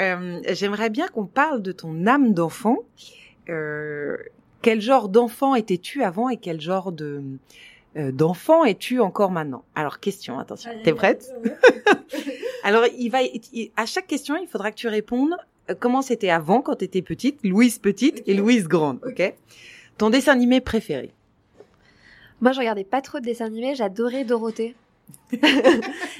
Euh, 0.00 0.40
j'aimerais 0.50 0.88
bien 0.88 1.06
qu'on 1.08 1.26
parle 1.26 1.60
de 1.60 1.72
ton 1.72 2.06
âme 2.06 2.32
d'enfant. 2.32 2.78
quel 3.46 4.80
genre 4.80 5.08
d'enfant 5.08 5.54
étais-tu 5.54 6.02
avant 6.02 6.30
et 6.30 6.38
quel 6.38 6.60
genre 6.60 6.90
de 6.90 7.22
euh, 7.96 8.12
d'enfant 8.12 8.64
es-tu 8.64 9.00
encore 9.00 9.30
maintenant? 9.30 9.64
Alors 9.74 10.00
question, 10.00 10.38
attention, 10.38 10.70
t'es 10.84 10.92
prête? 10.92 11.32
Alors 12.62 12.84
il 12.98 13.08
va, 13.08 13.18
à 13.76 13.86
chaque 13.86 14.06
question, 14.06 14.36
il 14.36 14.46
faudra 14.46 14.70
que 14.70 14.76
tu 14.76 14.88
répondes 14.88 15.36
euh, 15.70 15.74
comment 15.78 16.02
c'était 16.02 16.30
avant 16.30 16.60
quand 16.60 16.76
t'étais 16.76 17.02
petite, 17.02 17.40
Louise 17.44 17.78
petite 17.78 18.22
et 18.26 18.34
Louise 18.34 18.68
grande, 18.68 19.00
ok? 19.06 19.34
Ton 19.96 20.10
dessin 20.10 20.32
animé 20.32 20.60
préféré? 20.60 21.12
Moi, 22.40 22.52
je 22.52 22.60
regardais 22.60 22.84
pas 22.84 23.00
trop 23.00 23.18
de 23.18 23.24
dessins 23.24 23.46
animés, 23.46 23.74
j'adorais 23.74 24.24
Dorothée. 24.24 24.76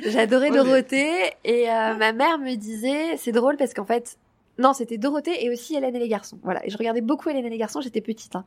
j'adorais 0.07 0.51
Dorothée 0.51 1.13
et 1.45 1.71
euh, 1.71 1.95
ma 1.95 2.13
mère 2.13 2.39
me 2.39 2.57
disait, 2.57 3.17
c'est 3.17 3.33
drôle 3.33 3.57
parce 3.57 3.75
qu'en 3.75 3.85
fait, 3.85 4.19
non, 4.59 4.73
c'était 4.73 4.99
Dorothée 4.99 5.45
et 5.45 5.51
aussi 5.51 5.77
Hélène 5.77 5.95
et 5.95 6.01
les 6.01 6.09
garçons. 6.09 6.39
Voilà, 6.43 6.67
et 6.67 6.71
je 6.71 6.77
regardais 6.77 7.01
beaucoup 7.01 7.29
Hélène 7.29 7.47
et 7.47 7.51
les 7.51 7.59
garçons, 7.59 7.81
j'étais 7.81 8.01
petite. 8.01 8.35
Hein. 8.35 8.45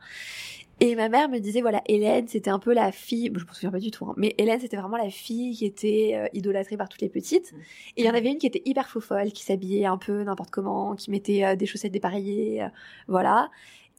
Et 0.82 0.96
ma 0.96 1.08
mère 1.08 1.28
me 1.28 1.38
disait, 1.38 1.60
voilà, 1.60 1.80
Hélène, 1.86 2.26
c'était 2.26 2.50
un 2.50 2.58
peu 2.58 2.74
la 2.74 2.90
fille, 2.90 3.30
je 3.32 3.44
me 3.44 3.52
souviens 3.52 3.70
pas 3.70 3.78
du 3.78 3.92
tout, 3.92 4.04
hein, 4.04 4.14
mais 4.16 4.34
Hélène, 4.36 4.58
c'était 4.58 4.76
vraiment 4.76 4.96
la 4.96 5.10
fille 5.10 5.56
qui 5.56 5.64
était 5.64 6.14
euh, 6.14 6.26
idolâtrée 6.32 6.76
par 6.76 6.88
toutes 6.88 7.02
les 7.02 7.08
petites. 7.08 7.52
Et 7.96 8.02
il 8.02 8.04
y 8.04 8.10
en 8.10 8.14
avait 8.14 8.28
une 8.28 8.38
qui 8.38 8.48
était 8.48 8.62
hyper 8.64 8.88
faux 8.88 8.98
folle, 8.98 9.30
qui 9.30 9.44
s'habillait 9.44 9.86
un 9.86 9.96
peu 9.96 10.24
n'importe 10.24 10.50
comment, 10.50 10.96
qui 10.96 11.12
mettait 11.12 11.44
euh, 11.44 11.54
des 11.54 11.66
chaussettes 11.66 11.92
dépareillées, 11.92 12.64
euh, 12.64 12.68
voilà. 13.06 13.48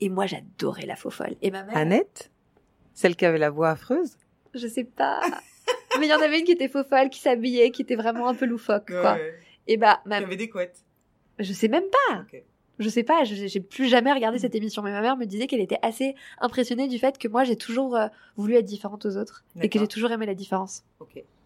Et 0.02 0.10
moi, 0.10 0.26
j'adorais 0.26 0.86
la 0.86 0.98
faux 0.98 1.10
folle. 1.10 1.36
Et 1.42 1.52
ma 1.52 1.64
mère... 1.64 1.78
Annette? 1.78 2.32
Celle 2.94 3.16
qui 3.16 3.26
avait 3.26 3.38
la 3.38 3.50
voix 3.50 3.70
affreuse? 3.70 4.18
Je 4.54 4.68
sais 4.68 4.84
pas. 4.84 5.22
mais 6.02 6.08
il 6.08 6.10
y 6.10 6.14
en 6.14 6.20
avait 6.20 6.40
une 6.40 6.46
qui 6.46 6.52
était 6.52 6.68
faux 6.68 6.84
folle, 6.84 7.10
qui 7.10 7.22
s'habillait, 7.22 7.72
qui 7.72 7.84
était 7.84 7.96
vraiment 7.96 8.28
un 8.28 8.36
peu 8.36 8.46
loufoque, 8.46 8.92
quoi. 8.92 9.18
Et 9.68 9.78
bah, 9.78 10.02
ma... 10.06 10.18
Qui 10.18 10.26
avait 10.26 10.36
des 10.36 10.50
couettes 10.50 10.84
Je 11.40 11.54
sais 11.54 11.70
même 11.70 11.86
pas. 12.10 12.26
Je 12.80 12.90
sais 12.90 13.04
pas, 13.04 13.24
j'ai 13.24 13.60
plus 13.60 13.88
jamais 13.88 14.12
regardé 14.12 14.40
cette 14.40 14.56
émission, 14.56 14.82
mais 14.82 14.92
ma 14.92 15.02
mère 15.02 15.16
me 15.16 15.26
disait 15.26 15.46
qu'elle 15.48 15.62
était 15.62 15.78
assez 15.84 16.16
impressionnée 16.40 16.88
du 16.88 16.98
fait 16.98 17.18
que 17.20 17.28
moi 17.28 17.44
j'ai 17.44 17.56
toujours 17.56 17.96
euh, 17.96 18.08
voulu 18.36 18.56
être 18.56 18.66
différente 18.66 19.06
aux 19.06 19.16
autres 19.18 19.44
et 19.62 19.70
que 19.70 19.78
j'ai 19.80 19.88
toujours 19.88 20.12
aimé 20.12 20.26
la 20.26 20.34
différence. 20.34 20.84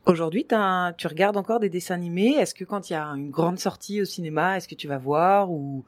Aujourd'hui, 0.05 0.45
t'as- 0.45 0.93
tu 0.97 1.05
regardes 1.07 1.35
encore 1.35 1.59
des 1.59 1.67
dessins 1.69 1.95
animés? 1.95 2.35
Est-ce 2.37 2.55
que 2.55 2.63
quand 2.63 2.89
il 2.89 2.93
y 2.93 2.95
a 2.95 3.03
une 3.07 3.29
grande 3.29 3.59
sortie 3.59 4.01
au 4.01 4.05
cinéma, 4.05 4.55
est-ce 4.55 4.69
que 4.69 4.75
tu 4.75 4.87
vas 4.87 4.97
voir 4.97 5.51
ou 5.51 5.83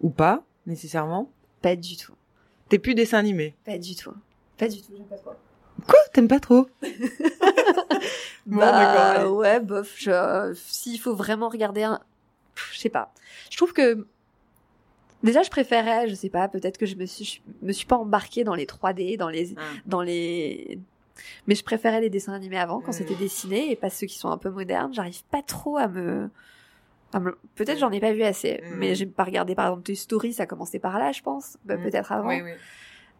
ou 0.00 0.08
pas 0.10 0.44
nécessairement? 0.66 1.30
Pas 1.62 1.74
du 1.76 1.96
tout, 1.96 2.14
T'es 2.68 2.78
plus 2.78 2.94
dessin 2.94 3.18
animé? 3.18 3.54
pas 3.64 3.76
du 3.76 3.96
tout, 3.96 4.14
pas 4.56 4.68
du 4.68 4.80
tout. 4.80 4.92
J'aime 4.96 5.06
pas 5.06 5.16
trop. 5.16 5.32
Quoi? 5.86 5.98
T'aimes 6.12 6.28
pas 6.28 6.38
trop? 6.40 6.68
Bon, 8.46 8.58
d'accord, 8.60 9.12
bah 9.14 9.30
ouais, 9.30 9.60
bof. 9.60 9.94
je- 9.96 10.52
S'il 10.56 10.98
faut 10.98 11.14
vraiment 11.14 11.48
regarder 11.48 11.82
un, 11.82 12.00
je 12.54 12.78
sais 12.78 12.88
pas. 12.88 13.12
Je 13.50 13.56
trouve 13.56 13.72
que 13.72 14.06
déjà 15.22 15.42
je 15.42 15.50
préférais, 15.50 16.08
je 16.08 16.14
sais 16.14 16.28
pas, 16.30 16.48
peut-être 16.48 16.78
que 16.78 16.86
je 16.86 16.96
me 16.96 17.06
suis, 17.06 17.42
je 17.62 17.66
me 17.66 17.72
suis 17.72 17.86
pas 17.86 17.96
embarquée 17.96 18.44
dans 18.44 18.54
les 18.54 18.66
3D, 18.66 19.16
dans 19.16 19.28
les, 19.28 19.54
dans 19.86 20.02
les, 20.02 20.78
mais 21.46 21.54
je 21.54 21.62
préférais 21.64 22.00
les 22.00 22.10
dessins 22.10 22.32
animés 22.32 22.58
avant 22.58 22.80
quand 22.80 22.92
c'était 22.92 23.14
dessiné 23.16 23.70
et 23.70 23.76
pas 23.76 23.90
ceux 23.90 24.06
qui 24.06 24.18
sont 24.18 24.30
un 24.30 24.38
peu 24.38 24.50
modernes. 24.50 24.92
J'arrive 24.94 25.22
pas 25.30 25.42
trop 25.42 25.76
à 25.76 25.88
me, 25.88 26.30
à 27.12 27.20
me- 27.20 27.36
peut-être 27.56 27.78
j'en 27.78 27.90
ai 27.90 28.00
pas 28.00 28.12
vu 28.12 28.22
assez, 28.22 28.60
Mhm. 28.62 28.76
mais 28.78 28.94
j'ai 28.94 29.06
pas 29.06 29.24
regardé 29.24 29.54
par 29.54 29.66
exemple 29.66 29.82
Toy 29.82 29.96
Story, 29.96 30.32
ça 30.32 30.44
a 30.44 30.46
commencé 30.46 30.78
par 30.78 30.98
là, 30.98 31.12
je 31.12 31.22
pense, 31.22 31.58
Bah, 31.64 31.76
Mhm. 31.76 31.82
peut-être 31.82 32.12
avant. 32.12 32.28
Oui, 32.28 32.40
oui. 32.42 32.52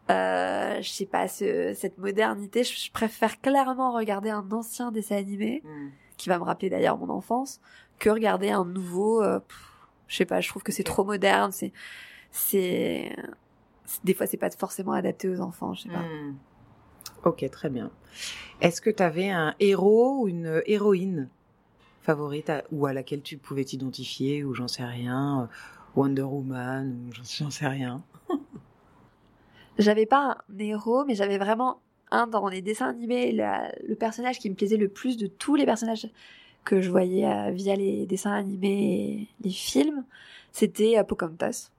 Euh, 0.09 0.81
je 0.81 0.89
sais 0.89 1.05
pas, 1.05 1.27
ce- 1.27 1.73
cette 1.73 1.97
modernité, 1.97 2.63
je, 2.63 2.77
je 2.85 2.91
préfère 2.91 3.39
clairement 3.39 3.93
regarder 3.93 4.29
un 4.29 4.45
ancien 4.51 4.91
dessin 4.91 5.15
animé, 5.15 5.61
Mm. 5.63 5.89
qui 6.17 6.27
va 6.29 6.37
me 6.39 6.43
rappeler 6.43 6.69
d'ailleurs 6.69 6.97
mon 6.97 7.09
enfance, 7.09 7.61
que 7.99 8.09
regarder 8.09 8.49
un 8.49 8.65
nouveau, 8.65 9.21
euh, 9.23 9.39
pff, 9.39 9.70
je 10.11 10.17
sais 10.17 10.25
pas, 10.25 10.41
je 10.41 10.49
trouve 10.49 10.61
que 10.61 10.73
c'est 10.73 10.83
trop 10.83 11.05
moderne, 11.05 11.53
c'est, 11.53 11.71
c'est, 12.31 13.15
des 14.03 14.13
fois 14.13 14.27
c'est 14.27 14.35
pas 14.35 14.49
forcément 14.51 14.91
adapté 14.91 15.29
aux 15.29 15.39
enfants, 15.39 15.73
je 15.73 15.83
sais 15.83 15.89
pas. 15.89 16.01
Mm. 16.01 16.35
Ok, 17.23 17.49
très 17.49 17.69
bien. 17.69 17.91
Est-ce 18.59 18.81
que 18.81 18.89
tu 18.89 19.01
avais 19.01 19.29
un 19.29 19.55
héros 19.61 20.23
ou 20.23 20.27
une 20.27 20.61
héroïne 20.65 21.29
favorite 22.01 22.49
à- 22.49 22.63
ou 22.73 22.85
à 22.87 22.93
laquelle 22.93 23.21
tu 23.21 23.37
pouvais 23.37 23.63
t'identifier 23.63 24.43
ou 24.43 24.53
j'en 24.53 24.67
sais 24.67 24.83
rien, 24.83 25.43
euh, 25.43 25.45
Wonder 25.95 26.23
Woman 26.23 27.07
ou 27.07 27.13
j'en 27.13 27.23
j'en 27.23 27.49
sais 27.49 27.67
rien? 27.67 28.03
J'avais 29.77 30.05
pas 30.05 30.39
un 30.49 30.59
héros, 30.59 31.05
mais 31.05 31.15
j'avais 31.15 31.37
vraiment 31.37 31.79
un 32.11 32.27
dans 32.27 32.49
les 32.49 32.61
dessins 32.61 32.89
animés, 32.89 33.31
la- 33.31 33.71
le 33.87 33.95
personnage 33.95 34.39
qui 34.39 34.49
me 34.49 34.55
plaisait 34.55 34.75
le 34.75 34.89
plus 34.89 35.15
de 35.15 35.27
tous 35.27 35.55
les 35.55 35.65
personnages 35.65 36.07
que 36.63 36.81
je 36.81 36.89
voyais 36.89 37.25
euh, 37.25 37.51
via 37.51 37.75
les 37.75 38.05
dessins 38.05 38.33
animés 38.33 39.27
et 39.41 39.43
les 39.43 39.51
films, 39.51 40.03
c'était 40.51 40.97
euh, 40.97 41.03
Pocahontas. 41.03 41.69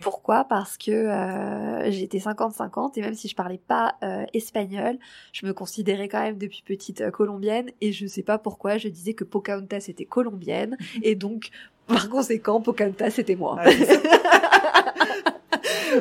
Pourquoi? 0.00 0.44
Parce 0.44 0.78
que 0.78 0.92
euh, 0.92 1.90
j'étais 1.90 2.18
50-50 2.18 2.92
et 2.96 3.00
même 3.00 3.14
si 3.14 3.26
je 3.26 3.34
parlais 3.34 3.58
pas 3.66 3.96
euh, 4.04 4.24
espagnol, 4.32 4.96
je 5.32 5.44
me 5.44 5.52
considérais 5.52 6.06
quand 6.06 6.20
même 6.22 6.38
depuis 6.38 6.62
petite 6.64 7.00
euh, 7.00 7.10
colombienne 7.10 7.68
et 7.80 7.90
je 7.92 8.06
sais 8.06 8.22
pas 8.22 8.38
pourquoi 8.38 8.78
je 8.78 8.86
disais 8.86 9.14
que 9.14 9.24
Pocahontas 9.24 9.86
était 9.88 10.04
colombienne 10.04 10.76
et 11.02 11.16
donc 11.16 11.50
par 11.88 12.08
conséquent 12.08 12.60
Pocahontas 12.60 13.10
c'était 13.10 13.34
moi. 13.34 13.56
Ah, 13.60 13.70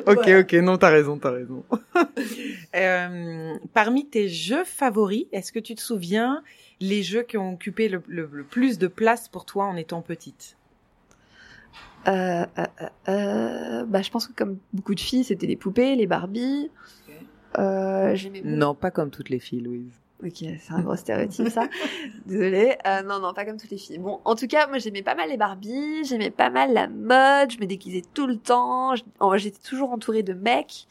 Ok, 0.08 0.20
Voilà. 0.24 0.40
ok, 0.40 0.54
non, 0.54 0.78
t'as 0.78 0.90
raison, 0.90 1.18
t'as 1.18 1.32
raison. 1.32 1.64
Euh, 2.76 3.58
parmi 3.74 4.08
tes 4.08 4.30
jeux 4.30 4.64
favoris, 4.64 5.26
est-ce 5.34 5.52
que 5.52 5.60
tu 5.60 5.76
te 5.76 5.82
souviens 5.82 6.42
les 6.82 7.04
jeux 7.04 7.24
qui 7.24 7.38
ont 7.38 7.54
occupé 7.54 7.88
le, 7.88 8.02
le- 8.08 8.30
le 8.32 8.44
plus 8.44 8.78
de 8.78 8.88
place 8.88 9.28
pour 9.30 9.46
toi 9.46 9.66
en 9.66 9.76
étant 9.78 10.02
petite 10.02 10.58
Euh, 12.08 12.12
euh, 12.12 12.46
euh, 12.82 12.88
euh, 13.10 13.86
bah, 13.86 14.02
je 14.02 14.10
pense 14.10 14.28
que 14.28 14.34
comme 14.34 14.58
beaucoup 14.74 14.96
de 14.96 15.00
filles, 15.00 15.24
c'était 15.24 15.46
les 15.46 15.56
poupées, 15.56 15.96
les 15.96 16.08
Barbie. 16.08 16.72
Ok. 17.08 17.14
Euh, 17.60 18.16
Non, 18.44 18.74
pas 18.74 18.90
comme 18.90 19.12
toutes 19.12 19.30
les 19.30 19.40
filles, 19.40 19.62
Louise. 19.62 19.94
Ok, 20.24 20.36
c'est 20.38 20.72
un 20.72 20.82
gros 20.82 20.96
stéréotype 20.96 21.50
ça. 21.50 21.68
Désolée. 22.28 22.78
Euh, 22.86 23.02
non, 23.02 23.20
non, 23.20 23.34
pas 23.34 23.44
comme 23.44 23.58
toutes 23.58 23.72
les 23.72 23.78
filles. 23.78 23.98
Bon, 23.98 24.20
en 24.24 24.36
tout 24.36 24.46
cas, 24.48 24.68
moi 24.68 24.78
j'aimais 24.78 25.02
pas 25.02 25.16
mal 25.16 25.30
les 25.30 25.38
Barbie, 25.38 26.04
j'aimais 26.04 26.30
pas 26.30 26.52
mal 26.52 26.74
la 26.74 26.88
mode, 26.88 27.52
je 27.52 27.58
me 27.60 27.66
déguisais 27.66 28.04
tout 28.14 28.28
le 28.28 28.38
temps, 28.38 28.94
j'étais 29.36 29.60
toujours 29.68 29.92
entourée 29.92 30.22
de 30.22 30.34
mecs. 30.34 30.88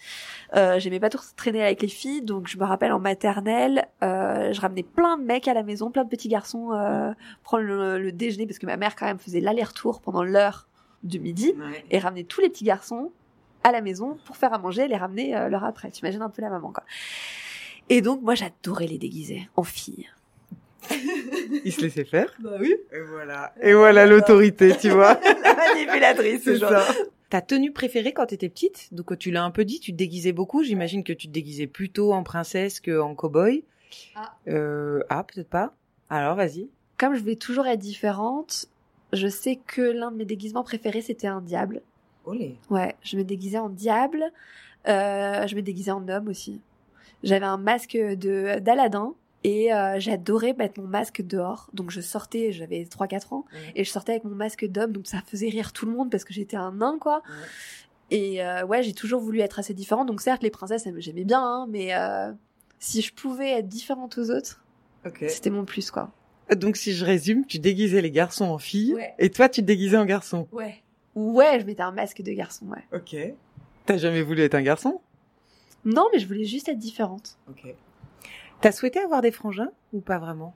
Euh, 0.57 0.81
j'aimais 0.81 0.99
pas 0.99 1.11
trop 1.11 1.23
traîner 1.37 1.63
avec 1.63 1.81
les 1.81 1.89
filles, 1.89 2.23
donc 2.23 2.49
je 2.49 2.59
me 2.59 2.65
rappelle 2.65 2.93
en 2.93 2.99
maternelle, 2.99 3.87
euh, 4.03 4.53
je 4.53 4.61
ramenais 4.61 4.83
plein 4.83 5.17
de 5.17 5.23
mecs 5.23 5.47
à 5.47 5.55
la 5.55 5.63
maison, 5.63 5.91
plein 5.91 6.05
de 6.05 6.09
petits 6.09 6.29
garçons 6.29 6.73
euh, 6.73 7.13
prendre 7.45 7.63
le, 7.63 7.99
le 8.01 8.13
déjeuner 8.13 8.47
parce 8.47 8.59
que 8.59 8.67
ma 8.67 8.77
mère 8.77 8.97
quand 8.97 9.07
même 9.07 9.21
faisait 9.21 9.41
l'aller-retour 9.41 10.01
pendant 10.01 10.25
l'heure 10.25 10.67
de 11.03 11.19
midi 11.19 11.55
et 11.91 11.99
ramener 11.99 12.25
tous 12.25 12.41
les 12.41 12.49
petits 12.49 12.65
garçons 12.65 13.11
à 13.63 13.73
la 13.73 13.81
maison 13.81 14.17
pour 14.25 14.37
faire 14.37 14.53
à 14.53 14.59
manger 14.59 14.85
et 14.85 14.89
les 14.89 14.97
ramener 14.97 15.37
euh, 15.37 15.49
l'heure 15.49 15.65
après. 15.65 15.91
T'imagines 15.91 16.23
un 16.23 16.31
peu 16.31 16.43
la 16.43 16.51
maman, 16.51 16.73
quoi. 16.73 16.85
Et 17.91 18.01
donc, 18.03 18.23
moi, 18.23 18.37
j'adorais 18.37 18.87
les 18.87 18.99
déguiser 18.99 19.49
en 19.57 19.65
filles. 19.65 20.09
Il 21.65 21.73
se 21.73 21.83
laissait 21.83 22.05
faire 22.05 22.33
Bah 22.39 22.57
oui. 22.61 22.75
Et 22.93 23.01
voilà. 23.01 23.53
Et 23.61 23.75
voilà 23.75 24.07
l'autorité, 24.07 24.73
tu 24.81 24.91
vois. 24.91 25.21
La 25.45 25.55
manipulatrice, 25.55 26.43
C'est 26.45 26.59
ça. 26.59 26.87
Ta 27.29 27.41
tenue 27.41 27.73
préférée 27.73 28.13
quand 28.13 28.27
t'étais 28.27 28.49
petite? 28.49 28.89
Donc 28.93 29.17
tu 29.19 29.31
l'as 29.31 29.45
un 29.45 29.51
peu 29.51 29.65
dit, 29.65 29.81
tu 29.81 29.93
te 29.93 29.97
déguisais 29.97 30.33
beaucoup. 30.33 30.63
J'imagine 30.63 31.05
que 31.05 31.13
tu 31.13 31.27
te 31.27 31.33
déguisais 31.33 31.67
plutôt 31.67 32.13
en 32.13 32.23
princesse 32.23 32.81
qu'en 32.81 33.15
cow-boy. 33.15 33.65
Ah. 34.15 34.37
Euh, 34.49 35.01
ah, 35.09 35.25
peut-être 35.25 35.49
pas. 35.49 35.75
Alors 36.09 36.37
vas-y. 36.37 36.69
Comme 36.97 37.15
je 37.15 37.23
vais 37.23 37.37
toujours 37.37 37.67
être 37.67 37.81
différente, 37.81 38.67
je 39.13 39.29
sais 39.29 39.61
que 39.65 39.81
l'un 39.81 40.11
de 40.11 40.17
mes 40.17 40.25
déguisements 40.25 40.65
préférés, 40.65 41.03
c'était 41.03 41.29
un 41.29 41.41
diable. 41.41 41.83
Olé. 42.25 42.57
Ouais, 42.69 42.97
je 43.03 43.17
me 43.17 43.25
déguisais 43.25 43.59
en 43.59 43.69
diable. 43.69 44.25
Euh, 44.89 45.47
je 45.47 45.55
me 45.57 45.63
déguisais 45.63 45.91
en 45.91 46.09
homme 46.09 46.29
aussi. 46.29 46.61
J'avais 47.23 47.47
un 47.47 47.57
masque 47.59 47.97
de 47.97 48.59
d'Aladin 48.61 49.15
et 49.45 49.73
euh, 49.73 49.99
j'adorais 49.99 50.55
mettre 50.55 50.81
mon 50.81 50.87
masque 50.87 51.23
dehors. 51.23 51.71
Donc 51.73 51.91
je 51.91 52.01
sortais, 52.01 52.53
j'avais 52.53 52.85
3-4 52.85 53.35
ans, 53.35 53.45
et 53.75 53.85
je 53.85 53.91
sortais 53.91 54.13
avec 54.13 54.25
mon 54.25 54.35
masque 54.35 54.67
d'homme, 54.67 54.93
donc 54.93 55.07
ça 55.07 55.23
faisait 55.27 55.49
rire 55.49 55.73
tout 55.73 55.87
le 55.87 55.93
monde 55.93 56.11
parce 56.11 56.25
que 56.25 56.33
j'étais 56.35 56.57
un 56.57 56.73
nain, 56.73 56.99
quoi. 57.01 57.23
Et 58.11 58.45
euh, 58.45 58.65
ouais, 58.67 58.83
j'ai 58.83 58.93
toujours 58.93 59.21
voulu 59.21 59.41
être 59.41 59.59
assez 59.59 59.73
différente. 59.75 60.07
Donc 60.09 60.21
certes, 60.21 60.43
les 60.43 60.51
princesses, 60.51 60.87
j'aimais 60.99 61.25
bien, 61.25 61.41
hein, 61.43 61.67
mais 61.71 61.95
euh, 61.95 62.33
si 62.79 63.03
je 63.03 63.13
pouvais 63.15 63.51
être 63.53 63.69
différente 63.69 64.19
aux 64.19 64.31
autres, 64.31 64.63
Ok. 65.07 65.25
c'était 65.29 65.51
mon 65.51 65.65
plus, 65.65 65.91
quoi. 65.91 66.11
Donc 66.57 66.77
si 66.77 66.93
je 66.93 67.05
résume, 67.05 67.47
tu 67.47 67.59
déguisais 67.61 68.03
les 68.03 68.11
garçons 68.11 68.47
en 68.47 68.59
filles 68.59 68.95
Ouais. 68.95 69.15
et 69.21 69.31
toi 69.31 69.49
tu 69.49 69.61
te 69.61 69.67
déguisais 69.67 69.97
en 69.97 70.05
garçon. 70.05 70.49
Ouais. 70.53 70.83
Ouais, 71.15 71.59
je 71.61 71.65
mettais 71.65 71.83
un 71.83 71.93
masque 71.93 72.23
de 72.23 72.33
garçon, 72.33 72.67
ouais. 72.67 72.85
Ok. 72.93 73.17
T'as 73.87 73.97
jamais 73.97 74.23
voulu 74.23 74.43
être 74.43 74.55
un 74.57 74.63
garçon? 74.63 75.01
Non, 75.85 76.07
mais 76.13 76.19
je 76.19 76.27
voulais 76.27 76.45
juste 76.45 76.69
être 76.69 76.79
différente. 76.79 77.37
Ok. 77.49 77.75
T'as 78.61 78.73
souhaité 78.73 78.99
avoir 79.01 79.23
des 79.23 79.31
frangins 79.31 79.71
ou 79.93 80.01
pas 80.01 80.19
vraiment? 80.19 80.55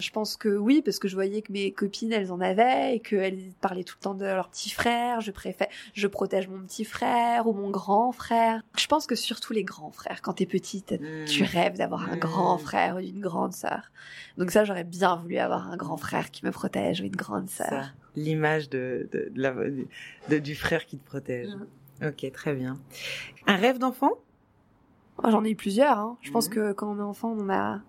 Je 0.00 0.10
pense 0.10 0.36
que 0.36 0.48
oui, 0.48 0.82
parce 0.84 0.98
que 0.98 1.06
je 1.06 1.14
voyais 1.14 1.40
que 1.40 1.52
mes 1.52 1.70
copines, 1.70 2.12
elles 2.12 2.32
en 2.32 2.40
avaient 2.40 2.96
et 2.96 3.00
qu'elles 3.00 3.52
parlaient 3.60 3.84
tout 3.84 3.94
le 4.00 4.02
temps 4.02 4.14
de 4.14 4.24
leur 4.24 4.48
petit 4.48 4.70
frère. 4.70 5.20
Je 5.20 5.30
préfère, 5.30 5.68
je 5.94 6.06
protège 6.08 6.48
mon 6.48 6.58
petit 6.64 6.84
frère 6.84 7.46
ou 7.46 7.52
mon 7.52 7.70
grand 7.70 8.10
frère. 8.10 8.62
Je 8.76 8.86
pense 8.88 9.06
que 9.06 9.14
surtout 9.14 9.52
les 9.52 9.62
grands 9.62 9.92
frères. 9.92 10.20
Quand 10.20 10.32
t'es 10.34 10.46
petite, 10.46 10.92
Hmm. 11.00 11.24
tu 11.26 11.44
rêves 11.44 11.76
d'avoir 11.76 12.10
un 12.10 12.16
Mm. 12.16 12.20
grand 12.20 12.58
frère 12.58 12.96
ou 12.96 12.98
une 12.98 13.20
grande 13.20 13.52
sœur. 13.52 13.92
Donc 14.36 14.50
ça, 14.50 14.64
j'aurais 14.64 14.82
bien 14.82 15.14
voulu 15.14 15.38
avoir 15.38 15.70
un 15.70 15.76
grand 15.76 15.96
frère 15.96 16.32
qui 16.32 16.44
me 16.44 16.50
protège 16.50 17.00
ou 17.00 17.04
une 17.04 17.14
grande 17.16 17.48
Ça, 17.48 17.68
sœur. 17.68 17.94
L'image 18.16 18.68
de, 18.70 19.08
de, 19.12 19.28
de 19.32 19.40
la, 19.42 19.54
de- 20.28 20.38
du 20.40 20.56
frère 20.56 20.86
qui 20.86 20.98
te 20.98 21.06
protège. 21.06 21.50
Mm. 22.00 22.06
Ok, 22.08 22.32
très 22.32 22.54
bien. 22.54 22.80
Un 23.46 23.54
rêve 23.56 23.78
d'enfant? 23.78 24.10
Oh, 25.22 25.30
J'en 25.30 25.44
ai 25.44 25.50
eu 25.50 25.56
plusieurs. 25.56 25.98
Hein. 25.98 26.16
Je 26.22 26.30
pense 26.30 26.48
Mhm. 26.48 26.54
que 26.54 26.72
quand 26.72 26.88
on 26.92 26.98
est 26.98 27.02
enfant, 27.02 27.34
on 27.38 27.48
a. 27.50 27.80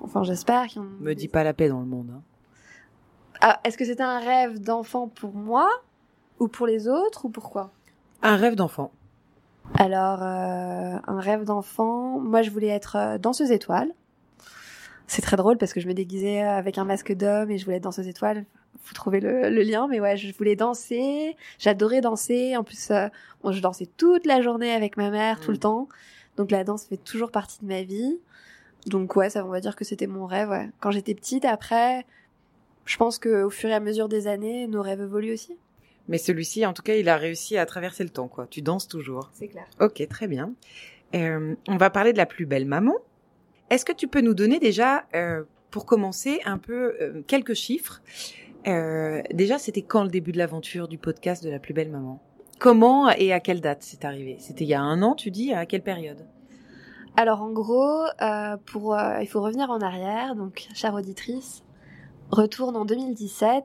Enfin, 0.00 0.22
j'espère 0.22 0.66
qu'il 0.66 0.82
y 0.82 0.84
en 0.84 0.88
Me 1.00 1.14
dis 1.14 1.28
pas 1.28 1.42
la 1.44 1.54
paix 1.54 1.68
dans 1.68 1.80
le 1.80 1.86
monde. 1.86 2.10
hein. 2.14 2.22
Ah, 3.40 3.60
est-ce 3.64 3.78
que 3.78 3.84
c'était 3.84 4.02
un 4.02 4.18
rêve 4.20 4.60
d'enfant 4.60 5.08
pour 5.08 5.32
moi 5.34 5.68
ou 6.40 6.48
pour 6.48 6.66
les 6.66 6.88
autres 6.88 7.24
ou 7.24 7.28
pourquoi? 7.30 7.70
Un 8.22 8.36
rêve 8.36 8.54
d'enfant. 8.56 8.90
Alors, 9.78 10.22
euh, 10.22 10.96
un 11.06 11.20
rêve 11.20 11.44
d'enfant, 11.44 12.18
moi 12.18 12.42
je 12.42 12.50
voulais 12.50 12.68
être 12.68 12.96
euh, 12.96 13.18
danseuse 13.18 13.50
étoile. 13.52 13.92
C'est 15.06 15.22
très 15.22 15.36
drôle 15.36 15.56
parce 15.56 15.72
que 15.72 15.80
je 15.80 15.86
me 15.88 15.94
déguisais 15.94 16.40
avec 16.42 16.78
un 16.78 16.84
masque 16.84 17.12
d'homme 17.14 17.50
et 17.50 17.58
je 17.58 17.64
voulais 17.64 17.76
être 17.78 17.82
danseuse 17.84 18.08
étoile. 18.08 18.44
Faut 18.82 18.94
trouver 18.94 19.20
le, 19.20 19.50
le 19.50 19.62
lien, 19.62 19.86
mais 19.88 20.00
ouais, 20.00 20.16
je 20.16 20.34
voulais 20.36 20.56
danser. 20.56 21.36
J'adorais 21.58 22.00
danser. 22.00 22.56
En 22.56 22.64
plus, 22.64 22.90
euh, 22.90 23.08
bon, 23.42 23.52
je 23.52 23.60
dansais 23.62 23.86
toute 23.96 24.26
la 24.26 24.40
journée 24.42 24.72
avec 24.72 24.96
ma 24.96 25.10
mère, 25.10 25.40
tout 25.40 25.50
Mm. 25.50 25.54
le 25.54 25.58
temps. 25.58 25.88
Donc 26.38 26.50
la 26.50 26.64
danse 26.64 26.86
fait 26.86 26.96
toujours 26.96 27.30
partie 27.30 27.58
de 27.60 27.66
ma 27.66 27.82
vie. 27.82 28.18
Donc 28.86 29.14
ouais, 29.16 29.28
ça, 29.28 29.44
on 29.44 29.48
va 29.48 29.60
dire 29.60 29.76
que 29.76 29.84
c'était 29.84 30.06
mon 30.06 30.24
rêve. 30.24 30.48
Ouais. 30.48 30.70
Quand 30.80 30.92
j'étais 30.92 31.14
petite, 31.14 31.44
après, 31.44 32.06
je 32.86 32.96
pense 32.96 33.18
que 33.18 33.42
au 33.42 33.50
fur 33.50 33.68
et 33.68 33.74
à 33.74 33.80
mesure 33.80 34.08
des 34.08 34.28
années, 34.28 34.66
nos 34.68 34.80
rêves 34.80 35.02
évoluent 35.02 35.34
aussi. 35.34 35.58
Mais 36.06 36.16
celui-ci, 36.16 36.64
en 36.64 36.72
tout 36.72 36.82
cas, 36.82 36.94
il 36.94 37.08
a 37.08 37.16
réussi 37.16 37.58
à 37.58 37.66
traverser 37.66 38.02
le 38.02 38.08
temps, 38.08 38.28
quoi. 38.28 38.46
Tu 38.48 38.62
danses 38.62 38.88
toujours. 38.88 39.30
C'est 39.34 39.48
clair. 39.48 39.66
Ok, 39.78 40.06
très 40.08 40.26
bien. 40.26 40.54
Euh, 41.14 41.54
on 41.66 41.76
va 41.76 41.90
parler 41.90 42.12
de 42.12 42.18
la 42.18 42.24
plus 42.24 42.46
belle 42.46 42.64
maman. 42.64 42.94
Est-ce 43.68 43.84
que 43.84 43.92
tu 43.92 44.08
peux 44.08 44.22
nous 44.22 44.32
donner 44.32 44.58
déjà, 44.58 45.04
euh, 45.14 45.42
pour 45.70 45.84
commencer, 45.84 46.40
un 46.46 46.56
peu 46.56 46.94
euh, 47.00 47.22
quelques 47.26 47.54
chiffres? 47.54 48.00
Déjà, 48.64 49.58
c'était 49.58 49.80
quand 49.80 50.02
le 50.02 50.10
début 50.10 50.30
de 50.32 50.36
l'aventure 50.36 50.88
du 50.88 50.98
podcast 50.98 51.42
de 51.42 51.48
la 51.48 51.58
plus 51.58 51.72
belle 51.72 51.90
maman? 51.90 52.22
Comment 52.58 53.08
et 53.10 53.32
à 53.32 53.40
quelle 53.40 53.60
date 53.60 53.82
c'est 53.82 54.04
arrivé? 54.04 54.36
C'était 54.40 54.64
il 54.64 54.68
y 54.68 54.74
a 54.74 54.80
un 54.80 55.02
an, 55.02 55.14
tu 55.14 55.30
dis 55.30 55.52
À 55.52 55.66
quelle 55.66 55.82
période? 55.82 56.26
Alors 57.16 57.42
en 57.42 57.50
gros, 57.50 58.02
euh, 58.22 58.56
pour, 58.66 58.94
euh, 58.94 59.20
il 59.20 59.26
faut 59.28 59.40
revenir 59.42 59.70
en 59.70 59.80
arrière. 59.80 60.36
Donc, 60.36 60.68
chère 60.74 60.94
auditrice, 60.94 61.64
retourne 62.30 62.76
en 62.76 62.84
2017. 62.84 63.64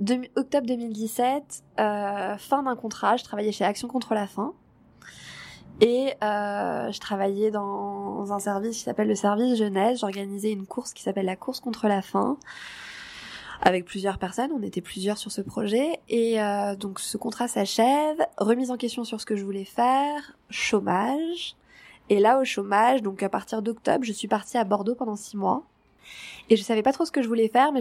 Demi- 0.00 0.30
octobre 0.36 0.66
2017, 0.66 1.62
euh, 1.80 2.36
fin 2.38 2.62
d'un 2.62 2.76
contrat. 2.76 3.16
Je 3.16 3.24
travaillais 3.24 3.52
chez 3.52 3.64
Action 3.64 3.88
contre 3.88 4.14
la 4.14 4.26
faim. 4.26 4.54
Et 5.80 6.14
je 6.22 7.00
travaillais 7.00 7.50
dans 7.50 8.32
un 8.32 8.38
service 8.38 8.76
qui 8.76 8.82
s'appelle 8.84 9.08
le 9.08 9.16
service 9.16 9.58
jeunesse. 9.58 10.00
J'organisais 10.00 10.52
une 10.52 10.66
course 10.66 10.92
qui 10.94 11.02
s'appelle 11.02 11.26
la 11.26 11.34
course 11.36 11.58
contre 11.60 11.88
la 11.88 12.00
faim 12.00 12.38
avec 13.60 13.84
plusieurs 13.84 14.18
personnes. 14.18 14.50
On 14.52 14.62
était 14.62 14.80
plusieurs 14.80 15.18
sur 15.18 15.32
ce 15.32 15.40
projet. 15.40 16.00
Et 16.08 16.40
euh, 16.40 16.76
donc 16.76 17.00
ce 17.00 17.16
contrat 17.16 17.48
s'achève. 17.48 18.18
Remise 18.38 18.70
en 18.70 18.76
question 18.76 19.04
sur 19.04 19.20
ce 19.20 19.26
que 19.26 19.36
je 19.36 19.44
voulais 19.44 19.64
faire. 19.64 20.36
Chômage. 20.50 21.56
Et 22.10 22.18
là 22.18 22.38
au 22.38 22.44
chômage, 22.44 23.02
donc 23.02 23.22
à 23.22 23.28
partir 23.28 23.62
d'octobre, 23.62 24.04
je 24.04 24.12
suis 24.12 24.28
partie 24.28 24.58
à 24.58 24.64
Bordeaux 24.64 24.94
pendant 24.94 25.16
six 25.16 25.36
mois. 25.36 25.64
Et 26.50 26.56
je 26.56 26.62
savais 26.62 26.82
pas 26.82 26.92
trop 26.92 27.06
ce 27.06 27.12
que 27.12 27.22
je 27.22 27.28
voulais 27.28 27.48
faire, 27.48 27.72
mais 27.72 27.80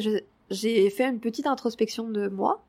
j'ai 0.50 0.89
fait 0.89 1.06
une 1.06 1.20
petite 1.20 1.46
introspection 1.46 2.08
de 2.10 2.30
moi. 2.30 2.63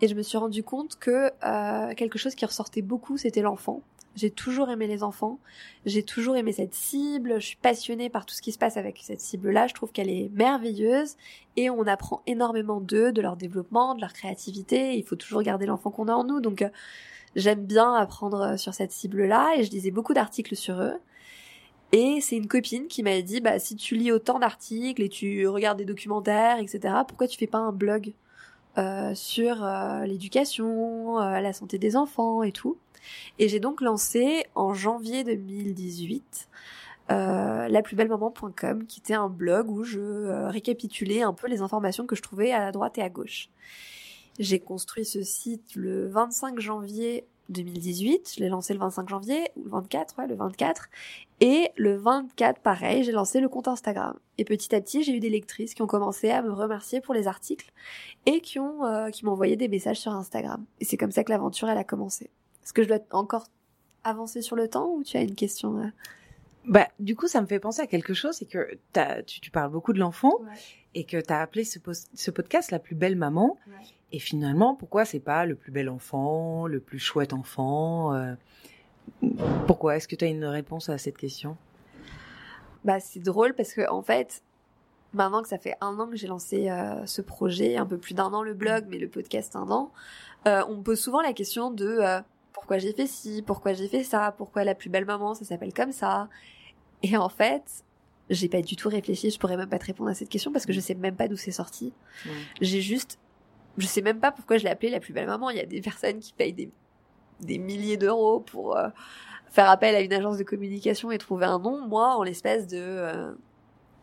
Et 0.00 0.08
je 0.08 0.14
me 0.14 0.22
suis 0.22 0.38
rendu 0.38 0.62
compte 0.62 0.98
que 0.98 1.30
euh, 1.44 1.94
quelque 1.94 2.18
chose 2.18 2.34
qui 2.34 2.46
ressortait 2.46 2.80
beaucoup, 2.80 3.18
c'était 3.18 3.42
l'enfant. 3.42 3.82
J'ai 4.16 4.30
toujours 4.30 4.70
aimé 4.70 4.86
les 4.86 5.02
enfants. 5.02 5.38
J'ai 5.86 6.02
toujours 6.02 6.36
aimé 6.36 6.52
cette 6.52 6.74
cible. 6.74 7.34
Je 7.40 7.46
suis 7.46 7.56
passionnée 7.56 8.10
par 8.10 8.26
tout 8.26 8.34
ce 8.34 8.42
qui 8.42 8.52
se 8.52 8.58
passe 8.58 8.76
avec 8.76 8.98
cette 9.02 9.20
cible-là. 9.20 9.68
Je 9.68 9.74
trouve 9.74 9.92
qu'elle 9.92 10.10
est 10.10 10.30
merveilleuse 10.34 11.16
et 11.56 11.70
on 11.70 11.86
apprend 11.86 12.22
énormément 12.26 12.80
d'eux, 12.80 13.12
de 13.12 13.22
leur 13.22 13.36
développement, 13.36 13.94
de 13.94 14.00
leur 14.00 14.12
créativité. 14.12 14.96
Il 14.96 15.04
faut 15.04 15.16
toujours 15.16 15.42
garder 15.42 15.66
l'enfant 15.66 15.90
qu'on 15.90 16.08
a 16.08 16.12
en 16.12 16.24
nous. 16.24 16.40
Donc, 16.40 16.62
euh, 16.62 16.68
j'aime 17.36 17.64
bien 17.64 17.94
apprendre 17.94 18.40
euh, 18.40 18.56
sur 18.56 18.74
cette 18.74 18.90
cible-là 18.90 19.52
et 19.56 19.62
je 19.62 19.70
lisais 19.70 19.92
beaucoup 19.92 20.12
d'articles 20.12 20.56
sur 20.56 20.80
eux. 20.80 20.94
Et 21.92 22.20
c'est 22.20 22.36
une 22.36 22.48
copine 22.48 22.88
qui 22.88 23.02
m'a 23.04 23.20
dit, 23.22 23.40
bah, 23.40 23.58
si 23.60 23.76
tu 23.76 23.94
lis 23.94 24.12
autant 24.12 24.38
d'articles 24.40 25.02
et 25.02 25.08
tu 25.08 25.46
regardes 25.46 25.78
des 25.78 25.84
documentaires, 25.84 26.58
etc., 26.58 26.94
pourquoi 27.06 27.26
tu 27.26 27.38
fais 27.38 27.48
pas 27.48 27.58
un 27.58 27.72
blog 27.72 28.12
euh, 28.78 29.12
sur 29.14 29.66
l'éducation, 30.06 31.18
la 31.18 31.52
santé 31.52 31.78
des 31.78 31.96
enfants 31.96 32.44
et 32.44 32.52
tout? 32.52 32.76
Et 33.38 33.48
j'ai 33.48 33.60
donc 33.60 33.80
lancé 33.80 34.44
en 34.54 34.74
janvier 34.74 35.24
2018 35.24 36.48
euh, 37.10 37.68
qui 38.88 39.00
était 39.00 39.14
un 39.14 39.28
blog 39.28 39.70
où 39.70 39.82
je 39.82 40.00
euh, 40.00 40.48
récapitulais 40.48 41.22
un 41.22 41.32
peu 41.32 41.48
les 41.48 41.60
informations 41.60 42.06
que 42.06 42.14
je 42.14 42.22
trouvais 42.22 42.52
à 42.52 42.70
droite 42.72 42.98
et 42.98 43.02
à 43.02 43.08
gauche. 43.08 43.50
J'ai 44.38 44.60
construit 44.60 45.04
ce 45.04 45.22
site 45.22 45.74
le 45.74 46.08
25 46.08 46.60
janvier 46.60 47.26
2018. 47.50 48.34
Je 48.36 48.40
l'ai 48.40 48.48
lancé 48.48 48.72
le 48.72 48.80
25 48.80 49.08
janvier, 49.08 49.50
ou 49.56 49.64
le 49.64 49.70
24, 49.70 50.18
ouais, 50.18 50.26
le 50.26 50.34
24. 50.34 50.88
Et 51.40 51.70
le 51.76 51.96
24, 51.96 52.60
pareil, 52.60 53.04
j'ai 53.04 53.12
lancé 53.12 53.40
le 53.40 53.48
compte 53.48 53.68
Instagram. 53.68 54.16
Et 54.38 54.44
petit 54.44 54.74
à 54.74 54.80
petit, 54.80 55.02
j'ai 55.02 55.14
eu 55.14 55.20
des 55.20 55.30
lectrices 55.30 55.74
qui 55.74 55.82
ont 55.82 55.86
commencé 55.86 56.30
à 56.30 56.42
me 56.42 56.52
remercier 56.52 57.00
pour 57.00 57.14
les 57.14 57.26
articles 57.26 57.72
et 58.26 58.40
qui 58.40 58.58
euh, 58.58 59.10
qui 59.10 59.24
m'ont 59.24 59.32
envoyé 59.32 59.56
des 59.56 59.68
messages 59.68 59.98
sur 59.98 60.12
Instagram. 60.12 60.64
Et 60.80 60.84
c'est 60.84 60.96
comme 60.96 61.12
ça 61.12 61.24
que 61.24 61.30
l'aventure, 61.30 61.68
elle 61.68 61.78
a 61.78 61.84
commencé. 61.84 62.30
Est-ce 62.70 62.74
que 62.74 62.82
je 62.84 62.88
dois 62.88 63.00
encore 63.10 63.48
avancer 64.04 64.42
sur 64.42 64.54
le 64.54 64.68
temps 64.68 64.92
ou 64.92 65.02
tu 65.02 65.16
as 65.16 65.22
une 65.22 65.34
question 65.34 65.78
euh? 65.78 65.88
Bah, 66.66 66.86
du 67.00 67.16
coup, 67.16 67.26
ça 67.26 67.40
me 67.40 67.46
fait 67.48 67.58
penser 67.58 67.82
à 67.82 67.88
quelque 67.88 68.14
chose, 68.14 68.36
c'est 68.36 68.44
que 68.44 68.78
tu, 69.26 69.40
tu 69.40 69.50
parles 69.50 69.72
beaucoup 69.72 69.92
de 69.92 69.98
l'enfant 69.98 70.38
et 70.94 71.02
que 71.02 71.20
tu 71.20 71.32
as 71.32 71.40
appelé 71.40 71.64
ce, 71.64 72.30
podcast 72.30 72.70
La 72.70 72.78
plus 72.78 72.94
belle 72.94 73.16
maman. 73.16 73.58
Ouais. 73.66 73.74
Et 74.12 74.20
finalement, 74.20 74.76
pourquoi 74.76 75.04
c'est 75.04 75.18
pas 75.18 75.46
le 75.46 75.56
plus 75.56 75.72
bel 75.72 75.88
enfant, 75.88 76.68
le 76.68 76.78
plus 76.78 77.00
chouette 77.00 77.32
enfant 77.32 78.14
euh, 78.14 78.34
Pourquoi? 79.66 79.96
Est-ce 79.96 80.06
que 80.06 80.14
tu 80.14 80.24
as 80.24 80.28
une 80.28 80.44
réponse 80.44 80.90
à 80.90 80.96
cette 80.96 81.16
question? 81.16 81.56
Bah, 82.84 83.00
c'est 83.00 83.18
drôle 83.18 83.54
parce 83.54 83.74
que, 83.74 83.90
en 83.90 84.02
fait, 84.02 84.44
maintenant 85.12 85.42
que 85.42 85.48
ça 85.48 85.58
fait 85.58 85.74
un 85.80 85.98
an 85.98 86.06
que 86.06 86.14
j'ai 86.14 86.28
lancé 86.28 86.70
euh, 86.70 87.04
ce 87.04 87.20
projet, 87.20 87.78
un 87.78 87.86
peu 87.86 87.98
plus 87.98 88.14
d'un 88.14 88.32
an 88.32 88.44
le 88.44 88.54
blog, 88.54 88.84
mais 88.88 88.98
le 88.98 89.08
podcast 89.08 89.56
un 89.56 89.68
an, 89.72 89.90
euh, 90.46 90.62
on 90.68 90.76
me 90.76 90.82
pose 90.82 91.00
souvent 91.00 91.20
la 91.20 91.32
question 91.32 91.72
de 91.72 92.22
pourquoi 92.60 92.78
j'ai 92.78 92.92
fait 92.92 93.06
ci, 93.06 93.42
pourquoi 93.42 93.72
j'ai 93.72 93.88
fait 93.88 94.04
ça, 94.04 94.32
pourquoi 94.36 94.64
la 94.64 94.74
plus 94.74 94.90
belle 94.90 95.06
maman, 95.06 95.34
ça 95.34 95.44
s'appelle 95.44 95.72
comme 95.72 95.92
ça. 95.92 96.28
Et 97.02 97.16
en 97.16 97.28
fait, 97.28 97.84
j'ai 98.28 98.48
pas 98.48 98.62
du 98.62 98.76
tout 98.76 98.88
réfléchi, 98.88 99.30
je 99.30 99.38
pourrais 99.38 99.56
même 99.56 99.68
pas 99.68 99.78
te 99.78 99.86
répondre 99.86 100.10
à 100.10 100.14
cette 100.14 100.28
question 100.28 100.52
parce 100.52 100.66
que 100.66 100.72
je 100.72 100.80
sais 100.80 100.94
même 100.94 101.16
pas 101.16 101.26
d'où 101.26 101.36
c'est 101.36 101.50
sorti. 101.50 101.92
Ouais. 102.26 102.32
J'ai 102.60 102.80
juste, 102.82 103.18
je 103.78 103.86
sais 103.86 104.02
même 104.02 104.20
pas 104.20 104.30
pourquoi 104.30 104.58
je 104.58 104.64
l'ai 104.64 104.70
appelée 104.70 104.90
la 104.90 105.00
plus 105.00 105.12
belle 105.12 105.26
maman. 105.26 105.50
Il 105.50 105.56
y 105.56 105.60
a 105.60 105.66
des 105.66 105.80
personnes 105.80 106.20
qui 106.20 106.32
payent 106.32 106.52
des, 106.52 106.70
des 107.40 107.58
milliers 107.58 107.96
d'euros 107.96 108.40
pour 108.40 108.76
euh, 108.76 108.88
faire 109.48 109.68
appel 109.70 109.94
à 109.94 110.00
une 110.00 110.12
agence 110.12 110.36
de 110.36 110.44
communication 110.44 111.10
et 111.10 111.18
trouver 111.18 111.46
un 111.46 111.58
nom. 111.58 111.86
Moi, 111.88 112.14
en 112.14 112.22
l'espace 112.22 112.66
de 112.66 112.78
euh, 112.78 113.32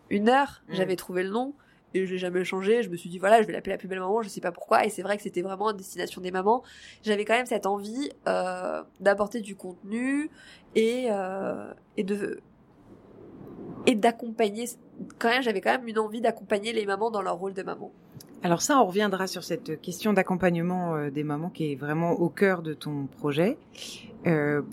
une 0.10 0.28
heure, 0.30 0.62
Mm. 0.68 0.74
j'avais 0.74 0.96
trouvé 0.96 1.24
le 1.24 1.30
nom 1.30 1.54
et 1.94 2.06
je 2.06 2.12
l'ai 2.12 2.18
jamais 2.18 2.44
changé. 2.44 2.84
Je 2.84 2.90
me 2.90 2.96
suis 2.96 3.10
dit 3.10 3.20
voilà, 3.20 3.42
je 3.42 3.48
vais 3.48 3.54
l'appeler 3.54 3.74
la 3.74 3.78
plus 3.78 3.88
belle 3.88 4.00
maman. 4.00 4.22
Je 4.22 4.30
sais 4.30 4.42
pas 4.42 4.52
pourquoi. 4.52 4.86
Et 4.86 4.90
c'est 4.90 5.02
vrai 5.02 5.18
que 5.18 5.24
c'était 5.24 5.42
vraiment 5.42 5.68
à 5.68 5.74
destination 5.74 6.22
des 6.22 6.32
mamans. 6.32 6.64
J'avais 7.04 7.26
quand 7.26 7.36
même 7.36 7.46
cette 7.46 7.66
envie 7.66 8.10
euh, 8.28 8.84
d'apporter 9.00 9.42
du 9.42 9.56
contenu 9.56 10.30
et 10.76 11.08
euh, 11.10 11.74
et 11.96 12.04
de 12.04 12.40
et 13.86 13.96
d'accompagner. 13.96 14.66
Quand 15.20 15.30
même, 15.30 15.44
j'avais 15.44 15.62
quand 15.62 15.72
même 15.72 15.88
une 15.88 16.00
envie 16.00 16.22
d'accompagner 16.22 16.74
les 16.74 16.86
mamans 16.86 17.12
dans 17.12 17.22
leur 17.22 17.38
rôle 17.38 17.54
de 17.54 17.64
maman. 17.64 17.92
Alors 18.44 18.62
ça, 18.62 18.80
on 18.80 18.86
reviendra 18.86 19.26
sur 19.26 19.44
cette 19.44 19.82
question 19.82 20.14
d'accompagnement 20.14 20.96
euh, 20.96 21.10
des 21.10 21.24
mamans 21.24 21.50
qui 21.50 21.72
est 21.72 21.76
vraiment 21.76 22.12
au 22.12 22.30
cœur 22.30 22.62
de 22.62 22.74
ton 22.74 23.08
projet. 23.08 23.58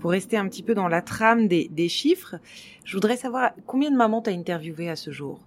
Pour 0.00 0.11
rester 0.11 0.37
un 0.37 0.48
petit 0.48 0.64
peu 0.64 0.74
dans 0.74 0.88
la 0.88 1.00
trame 1.00 1.46
des, 1.46 1.68
des 1.68 1.88
chiffres, 1.88 2.35
je 2.85 2.96
voudrais 2.96 3.16
savoir 3.16 3.53
combien 3.66 3.92
de 3.92 3.96
mamans 3.96 4.20
t'as 4.20 4.33
interviewé 4.33 4.90
à 4.90 4.96
ce 4.96 5.12
jour? 5.12 5.38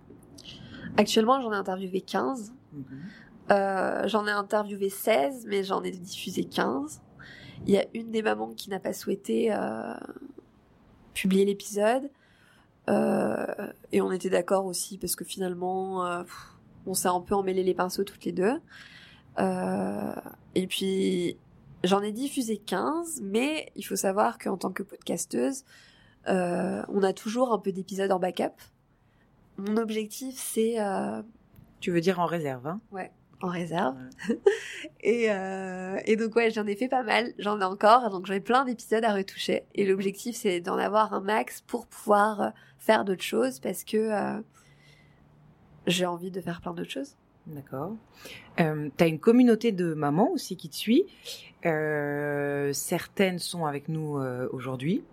Actuellement, 0.96 1.42
j'en 1.42 1.52
ai 1.52 1.56
interviewé 1.56 2.02
15. 2.02 2.54
Euh, 3.52 4.08
j'en 4.08 4.28
ai 4.28 4.32
interviewé 4.32 4.90
16, 4.90 5.46
mais 5.48 5.64
j'en 5.64 5.84
ai 5.84 5.92
diffusé 5.92 6.44
15. 6.44 7.02
Il 7.66 7.74
y 7.74 7.78
a 7.78 7.86
une 7.94 8.12
des 8.12 8.22
mamans 8.22 8.54
qui 8.54 8.70
n'a 8.70 8.80
pas 8.80 8.94
souhaité 8.94 9.54
euh, 9.54 9.94
publier 11.14 11.46
l'épisode. 11.46 12.10
Euh, 12.90 13.72
et 13.92 14.02
on 14.02 14.12
était 14.12 14.30
d'accord 14.30 14.66
aussi 14.66 14.98
parce 14.98 15.16
que 15.16 15.26
finalement, 15.26 16.24
pff, 16.24 16.54
on 16.86 16.94
s'est 16.94 17.10
un 17.10 17.20
peu 17.20 17.36
emmêlé 17.36 17.64
les 17.64 17.74
pinceaux 17.74 18.04
toutes 18.04 18.26
les 18.26 18.32
deux. 18.32 18.62
Et 20.56 20.68
puis, 20.68 21.38
j'en 21.84 22.02
ai 22.02 22.12
diffusé 22.12 22.58
15, 22.58 23.22
mais 23.22 23.72
il 23.76 23.84
faut 23.84 23.96
savoir 23.96 24.38
qu'en 24.38 24.58
tant 24.58 24.72
que 24.72 24.84
podcasteuse, 24.84 25.64
on 26.28 27.04
a 27.04 27.14
toujours 27.14 27.54
un 27.54 27.60
peu 27.60 27.72
d'épisodes 27.72 28.12
en 28.12 28.20
backup. 28.20 28.54
Mon 29.58 29.78
objectif, 29.78 30.36
c'est 30.38 30.80
euh, 30.80 31.22
Tu 31.80 31.92
veux 31.92 32.02
dire 32.02 32.20
en 32.20 32.26
réserve, 32.26 32.68
hein? 32.68 32.80
En 33.42 33.50
réserve. 33.50 33.96
et, 35.02 35.32
euh, 35.32 36.00
et 36.06 36.16
donc 36.16 36.36
ouais, 36.36 36.50
j'en 36.50 36.66
ai 36.66 36.76
fait 36.76 36.88
pas 36.88 37.04
mal, 37.04 37.34
j'en 37.38 37.60
ai 37.60 37.64
encore, 37.64 38.10
donc 38.10 38.26
j'ai 38.26 38.40
plein 38.40 38.66
d'épisodes 38.66 39.04
à 39.04 39.14
retoucher. 39.14 39.64
Et 39.76 39.86
l'objectif 39.86 40.36
c'est 40.36 40.60
d'en 40.60 40.78
avoir 40.78 41.14
un 41.14 41.22
max 41.22 41.62
pour 41.62 41.86
pouvoir 41.86 42.42
euh, 42.42 42.50
faire 42.80 43.06
d'autres 43.06 43.24
choses 43.24 43.60
parce 43.60 43.84
que 43.84 43.98
euh, 43.98 44.42
j'ai 45.86 46.06
envie 46.06 46.32
de 46.32 46.42
faire 46.42 46.62
plein 46.62 46.74
d'autres 46.74 46.92
choses. 46.92 47.16
D'accord. 47.46 47.96
Euh, 48.60 48.90
tu 48.98 49.04
as 49.04 49.08
une 49.08 49.20
communauté 49.20 49.72
de 49.72 49.94
mamans 49.94 50.32
aussi 50.32 50.58
qui 50.58 50.70
te 50.70 50.76
suit. 50.76 51.06
Certaines 51.64 53.40
sont 53.40 53.66
avec 53.66 53.88
nous 53.88 54.20
aujourd'hui. 54.52 55.04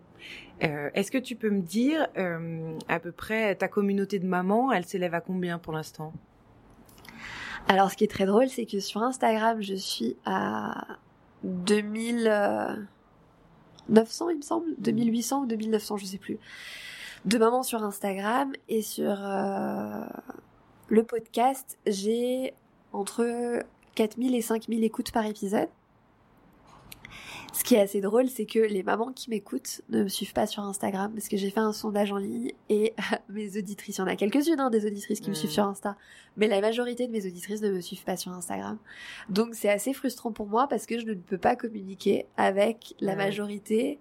Euh, 0.63 0.91
Est-ce 0.95 1.11
que 1.11 1.19
tu 1.19 1.37
peux 1.37 1.51
me 1.51 1.61
dire 1.61 2.07
euh, 2.17 2.79
à 2.89 3.01
peu 3.01 3.13
près 3.13 3.55
ta 3.57 3.69
communauté 3.69 4.19
de 4.19 4.27
mamans, 4.27 4.73
elle 4.73 4.85
s'élève 4.85 5.15
à 5.15 5.21
combien 5.21 5.59
pour 5.59 5.73
l'instant? 5.73 6.13
Alors 7.67 7.91
ce 7.91 7.97
qui 7.97 8.05
est 8.05 8.09
très 8.09 8.27
drôle, 8.27 8.49
c'est 8.49 8.67
que 8.67 8.79
sur 8.79 9.03
Instagram, 9.03 9.63
je 9.63 9.75
suis 9.75 10.17
à 10.25 10.87
2900 11.43 14.31
il 14.31 14.37
me 14.37 14.43
semble, 14.43 14.67
2800 14.79 15.43
ou 15.43 15.47
2900, 15.47 15.97
je 15.97 16.05
sais 16.05 16.19
plus, 16.19 16.39
de 17.25 17.39
mamans 17.39 17.63
sur 17.63 17.83
Instagram 17.83 18.53
et 18.69 18.83
sur 18.83 19.17
euh, 19.19 20.05
le 20.89 21.05
podcast, 21.05 21.79
j'ai 21.87 22.53
entre 22.93 23.61
4000 23.95 24.35
et 24.35 24.43
5000 24.43 24.85
écoutes 24.85 25.11
par 25.11 25.25
épisode. 25.27 25.69
Ce 27.57 27.63
qui 27.63 27.77
est 27.77 27.81
assez 27.81 28.01
drôle, 28.01 28.29
c'est 28.29 28.47
que 28.47 28.59
les 28.59 28.83
mamans 28.83 29.13
qui 29.13 29.31
m'écoutent 29.31 29.81
ne 29.89 30.03
me 30.03 30.09
suivent 30.09 30.33
pas 30.33 30.47
sur 30.47 30.63
Instagram 30.65 31.13
parce 31.15 31.29
que 31.29 31.37
j'ai 31.37 31.51
fait 31.51 31.61
un 31.61 31.73
sondage 31.73 32.11
en 32.11 32.17
ligne 32.17 32.51
et 32.69 32.95
mes 33.29 33.57
auditrices, 33.57 33.97
il 33.97 34.01
y 34.01 34.03
en 34.03 34.09
a 34.09 34.17
quelques-unes 34.17 34.59
hein, 34.59 34.71
des 34.71 34.85
auditrices 34.87 35.21
qui 35.21 35.29
me 35.31 35.35
Mm. 35.35 35.39
suivent 35.39 35.51
sur 35.53 35.65
Insta, 35.65 35.97
mais 36.37 36.49
la 36.49 36.61
majorité 36.61 37.07
de 37.07 37.13
mes 37.13 37.25
auditrices 37.27 37.63
ne 37.63 37.71
me 37.71 37.81
suivent 37.81 38.03
pas 38.05 38.17
sur 38.17 38.33
Instagram. 38.33 38.77
Donc 39.29 39.55
c'est 39.55 39.71
assez 39.71 39.93
frustrant 39.93 40.33
pour 40.33 40.47
moi 40.49 40.67
parce 40.69 40.85
que 40.87 40.99
je 40.99 41.07
ne 41.07 41.15
peux 41.15 41.39
pas 41.39 41.55
communiquer 41.55 42.27
avec 42.37 42.95
la 43.01 43.13
Ouais. 43.13 43.19
majorité 43.19 44.01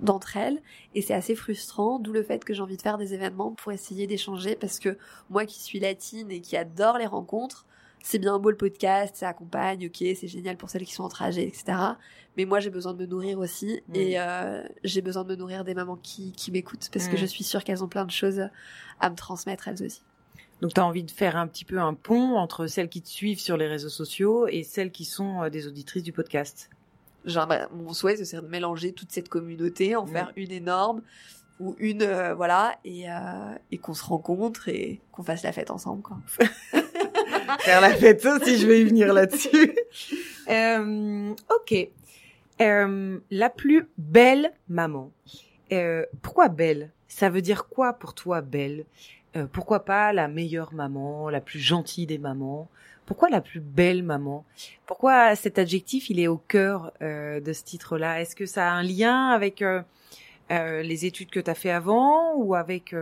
d'entre 0.00 0.36
elles 0.36 0.60
et 0.94 1.02
c'est 1.02 1.14
assez 1.14 1.34
frustrant 1.36 1.98
d'où 1.98 2.12
le 2.12 2.22
fait 2.22 2.42
que 2.44 2.54
j'ai 2.54 2.62
envie 2.62 2.76
de 2.78 2.82
faire 2.82 2.96
des 2.98 3.12
événements 3.14 3.52
pour 3.52 3.70
essayer 3.70 4.06
d'échanger 4.06 4.56
parce 4.56 4.78
que 4.78 4.96
moi 5.28 5.44
qui 5.44 5.60
suis 5.60 5.78
latine 5.78 6.30
et 6.30 6.40
qui 6.40 6.56
adore 6.56 6.96
les 6.98 7.06
rencontres 7.06 7.66
c'est 8.02 8.18
bien 8.18 8.38
beau 8.38 8.50
le 8.50 8.56
podcast, 8.56 9.16
ça 9.16 9.28
accompagne, 9.28 9.86
ok, 9.86 9.96
c'est 9.98 10.28
génial 10.28 10.56
pour 10.56 10.70
celles 10.70 10.84
qui 10.84 10.92
sont 10.94 11.04
en 11.04 11.08
trajet, 11.08 11.44
etc. 11.46 11.76
Mais 12.36 12.44
moi, 12.44 12.60
j'ai 12.60 12.70
besoin 12.70 12.94
de 12.94 12.98
me 12.98 13.06
nourrir 13.06 13.38
aussi, 13.38 13.82
Mm. 13.88 13.94
et 13.96 14.20
euh, 14.20 14.62
j'ai 14.84 15.02
besoin 15.02 15.24
de 15.24 15.28
me 15.30 15.36
nourrir 15.36 15.64
des 15.64 15.74
mamans 15.74 15.96
qui, 16.02 16.32
qui 16.32 16.50
m'écoutent, 16.50 16.88
parce 16.92 17.08
que 17.08 17.14
Mm. 17.14 17.18
je 17.18 17.26
suis 17.26 17.44
sûre 17.44 17.64
qu'elles 17.64 17.82
ont 17.84 17.88
plein 17.88 18.04
de 18.06 18.10
choses 18.10 18.48
à 19.00 19.10
me 19.10 19.16
transmettre 19.16 19.68
elles 19.68 19.82
aussi. 19.82 20.02
Donc 20.60 20.74
tu 20.74 20.80
as 20.80 20.84
envie 20.86 21.04
de 21.04 21.10
faire 21.10 21.36
un 21.36 21.46
petit 21.46 21.64
peu 21.64 21.78
un 21.80 21.94
pont 21.94 22.36
entre 22.36 22.66
celles 22.66 22.88
qui 22.90 23.00
te 23.00 23.08
suivent 23.08 23.40
sur 23.40 23.56
les 23.56 23.66
réseaux 23.66 23.88
sociaux 23.88 24.46
et 24.46 24.62
celles 24.62 24.90
qui 24.92 25.04
sont 25.06 25.42
euh, 25.42 25.48
des 25.50 25.66
auditrices 25.66 26.02
du 26.02 26.12
podcast. 26.12 26.68
Genre, 27.24 27.46
bah, 27.46 27.68
mon 27.72 27.92
souhait, 27.92 28.16
ce 28.16 28.24
serait 28.24 28.42
de 28.42 28.48
mélanger 28.48 28.92
toute 28.92 29.10
cette 29.12 29.28
communauté, 29.28 29.96
en 29.96 30.04
Mm. 30.06 30.08
faire 30.08 30.32
une 30.36 30.52
énorme, 30.52 31.02
ou 31.60 31.76
une, 31.78 32.02
euh, 32.02 32.34
voilà, 32.34 32.78
et, 32.86 33.10
euh, 33.10 33.54
et 33.70 33.76
qu'on 33.78 33.92
se 33.92 34.02
rencontre 34.04 34.68
et 34.68 35.00
qu'on 35.12 35.22
fasse 35.22 35.42
la 35.42 35.52
fête 35.52 35.70
ensemble, 35.70 36.00
quoi. 36.02 36.16
Faire 37.60 37.80
la 37.80 37.90
fête 37.94 38.24
aussi, 38.24 38.58
je 38.58 38.66
vais 38.66 38.80
y 38.80 38.84
venir 38.84 39.12
là-dessus. 39.12 39.74
Euh, 40.48 41.32
ok. 41.48 41.88
Euh, 42.60 43.18
la 43.30 43.50
plus 43.50 43.86
belle 43.98 44.52
maman. 44.68 45.12
Euh, 45.70 46.04
pourquoi 46.22 46.48
belle? 46.48 46.90
Ça 47.06 47.30
veut 47.30 47.40
dire 47.40 47.68
quoi 47.68 47.92
pour 47.92 48.14
toi 48.14 48.40
belle? 48.40 48.84
Euh, 49.36 49.46
Pourquoi 49.52 49.84
pas 49.84 50.12
la 50.12 50.26
meilleure 50.26 50.72
maman, 50.74 51.28
la 51.28 51.40
plus 51.40 51.60
gentille 51.60 52.06
des 52.06 52.18
mamans? 52.18 52.68
Pourquoi 53.06 53.28
la 53.28 53.40
plus 53.40 53.60
belle 53.60 54.02
maman? 54.02 54.44
Pourquoi 54.86 55.36
cet 55.36 55.58
adjectif 55.58 56.10
il 56.10 56.18
est 56.18 56.28
au 56.28 56.36
cœur 56.36 56.92
euh, 57.02 57.40
de 57.40 57.52
ce 57.52 57.62
titre-là? 57.62 58.20
Est-ce 58.20 58.34
que 58.34 58.46
ça 58.46 58.68
a 58.68 58.72
un 58.72 58.82
lien 58.82 59.28
avec 59.28 59.62
euh, 59.62 59.82
euh, 60.50 60.82
les 60.82 61.06
études 61.06 61.30
que 61.30 61.40
tu 61.40 61.50
as 61.50 61.54
fait 61.54 61.70
avant 61.70 62.34
ou 62.34 62.54
avec, 62.54 62.94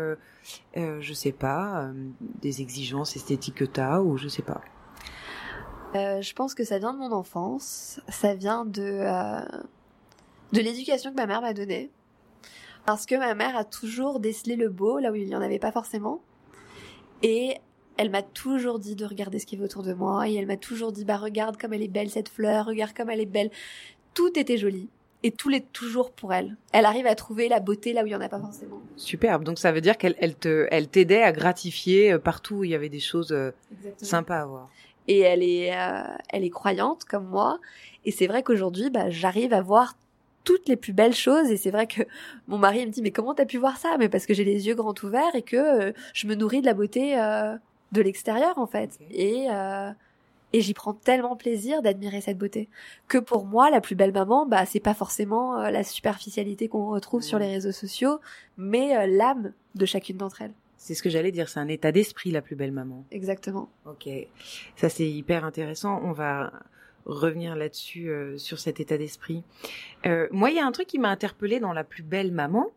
euh, 0.76 1.00
je 1.00 1.12
sais 1.12 1.32
pas, 1.32 1.82
euh, 1.82 1.92
des 2.20 2.60
exigences 2.60 3.16
esthétiques 3.16 3.56
que 3.56 3.64
tu 3.64 3.80
as 3.80 4.02
ou 4.02 4.16
je 4.16 4.28
sais 4.28 4.42
pas 4.42 4.60
Euh, 5.94 6.20
je 6.20 6.34
pense 6.34 6.54
que 6.54 6.64
ça 6.64 6.78
vient 6.78 6.92
de 6.92 6.98
mon 6.98 7.12
enfance, 7.12 8.00
ça 8.08 8.34
vient 8.34 8.64
de, 8.64 8.82
euh, 8.82 9.40
de 10.52 10.60
l'éducation 10.60 11.10
que 11.10 11.16
ma 11.16 11.26
mère 11.26 11.40
m'a 11.40 11.54
donnée. 11.54 11.90
Parce 12.84 13.06
que 13.06 13.14
ma 13.14 13.34
mère 13.34 13.56
a 13.56 13.64
toujours 13.64 14.20
décelé 14.20 14.56
le 14.56 14.68
beau 14.68 14.98
là 14.98 15.10
où 15.10 15.14
il 15.14 15.26
n'y 15.26 15.36
en 15.36 15.42
avait 15.42 15.58
pas 15.58 15.72
forcément. 15.72 16.20
Et 17.22 17.56
elle 17.96 18.10
m'a 18.10 18.22
toujours 18.22 18.78
dit 18.78 18.94
de 18.94 19.04
regarder 19.04 19.38
ce 19.38 19.46
qui 19.46 19.56
est 19.56 19.60
autour 19.60 19.82
de 19.82 19.92
moi. 19.92 20.28
Et 20.28 20.34
elle 20.34 20.46
m'a 20.46 20.56
toujours 20.56 20.92
dit, 20.92 21.04
bah 21.04 21.16
regarde 21.16 21.56
comme 21.56 21.72
elle 21.72 21.82
est 21.82 21.88
belle 21.88 22.10
cette 22.10 22.28
fleur, 22.28 22.66
regarde 22.66 22.92
comme 22.94 23.10
elle 23.10 23.20
est 23.20 23.26
belle. 23.26 23.50
Tout 24.14 24.38
était 24.38 24.56
joli. 24.56 24.88
Et 25.22 25.32
tout 25.32 25.48
l'est 25.48 25.72
toujours 25.72 26.12
pour 26.12 26.32
elle. 26.32 26.56
Elle 26.72 26.84
arrive 26.84 27.06
à 27.06 27.14
trouver 27.14 27.48
la 27.48 27.58
beauté 27.58 27.92
là 27.92 28.02
où 28.02 28.06
il 28.06 28.10
n'y 28.10 28.14
en 28.14 28.20
a 28.20 28.28
pas 28.28 28.38
forcément. 28.38 28.80
Superbe. 28.96 29.42
Donc 29.42 29.58
ça 29.58 29.72
veut 29.72 29.80
dire 29.80 29.98
qu'elle 29.98 30.14
elle 30.20 30.36
te, 30.36 30.68
elle 30.70 30.88
t'aidait 30.88 31.22
à 31.22 31.32
gratifier 31.32 32.12
euh, 32.12 32.18
partout 32.18 32.56
où 32.56 32.64
il 32.64 32.70
y 32.70 32.74
avait 32.74 32.88
des 32.88 33.00
choses 33.00 33.32
euh, 33.32 33.50
sympas 33.96 34.40
à 34.40 34.46
voir. 34.46 34.68
et 35.08 35.20
elle 35.20 35.42
est, 35.42 35.76
euh, 35.76 36.02
elle 36.28 36.44
est 36.44 36.50
croyante 36.50 37.04
comme 37.04 37.26
moi. 37.26 37.58
Et 38.04 38.12
c'est 38.12 38.26
vrai 38.26 38.42
qu'aujourd'hui, 38.42 38.90
bah, 38.90 39.10
j'arrive 39.10 39.52
à 39.52 39.60
voir 39.60 39.94
toutes 40.48 40.66
les 40.66 40.76
plus 40.76 40.94
belles 40.94 41.14
choses. 41.14 41.50
Et 41.50 41.58
c'est 41.58 41.70
vrai 41.70 41.86
que 41.86 42.02
mon 42.46 42.56
mari 42.56 42.80
il 42.80 42.86
me 42.86 42.90
dit 42.90 43.02
mais 43.02 43.10
comment 43.10 43.34
t'as 43.34 43.44
pu 43.44 43.58
voir 43.58 43.76
ça? 43.76 43.96
Mais 43.98 44.08
parce 44.08 44.24
que 44.24 44.32
j'ai 44.32 44.44
les 44.44 44.66
yeux 44.66 44.74
grands 44.74 44.94
ouverts 45.02 45.34
et 45.34 45.42
que 45.42 45.56
euh, 45.56 45.92
je 46.14 46.26
me 46.26 46.34
nourris 46.34 46.62
de 46.62 46.66
la 46.66 46.72
beauté 46.72 47.20
euh, 47.20 47.54
de 47.92 48.00
l'extérieur 48.00 48.56
en 48.56 48.66
fait. 48.66 48.98
Et 49.10 49.48
euh, 49.50 49.90
et 50.52 50.60
j'y 50.60 50.74
prends 50.74 50.94
tellement 50.94 51.36
plaisir 51.36 51.82
d'admirer 51.82 52.20
cette 52.20 52.38
beauté 52.38 52.68
que 53.06 53.18
pour 53.18 53.44
moi 53.44 53.70
la 53.70 53.80
plus 53.80 53.94
belle 53.94 54.12
maman, 54.12 54.46
bah 54.46 54.66
c'est 54.66 54.80
pas 54.80 54.94
forcément 54.94 55.58
euh, 55.58 55.70
la 55.70 55.84
superficialité 55.84 56.68
qu'on 56.68 56.88
retrouve 56.88 57.22
sur 57.22 57.38
les 57.38 57.48
réseaux 57.48 57.72
sociaux, 57.72 58.20
mais 58.56 58.96
euh, 58.96 59.06
l'âme 59.06 59.52
de 59.74 59.86
chacune 59.86 60.16
d'entre 60.16 60.42
elles. 60.42 60.54
C'est 60.76 60.94
ce 60.94 61.02
que 61.02 61.10
j'allais 61.10 61.32
dire. 61.32 61.48
C'est 61.48 61.60
un 61.60 61.68
état 61.68 61.92
d'esprit 61.92 62.30
la 62.30 62.40
plus 62.40 62.56
belle 62.56 62.72
maman. 62.72 63.04
Exactement. 63.10 63.68
Ok. 63.84 64.08
Ça 64.76 64.88
c'est 64.88 65.08
hyper 65.08 65.44
intéressant. 65.44 66.00
On 66.04 66.12
va 66.12 66.52
revenir 67.08 67.56
là-dessus 67.56 68.10
euh, 68.10 68.38
sur 68.38 68.58
cet 68.58 68.78
état 68.80 68.98
d'esprit. 68.98 69.42
Euh, 70.06 70.28
moi, 70.30 70.50
il 70.50 70.56
y 70.56 70.60
a 70.60 70.66
un 70.66 70.72
truc 70.72 70.86
qui 70.86 70.98
m'a 70.98 71.08
interpellée 71.08 71.58
dans 71.58 71.72
la 71.72 71.82
plus 71.82 72.02
belle 72.02 72.30
maman, 72.30 72.70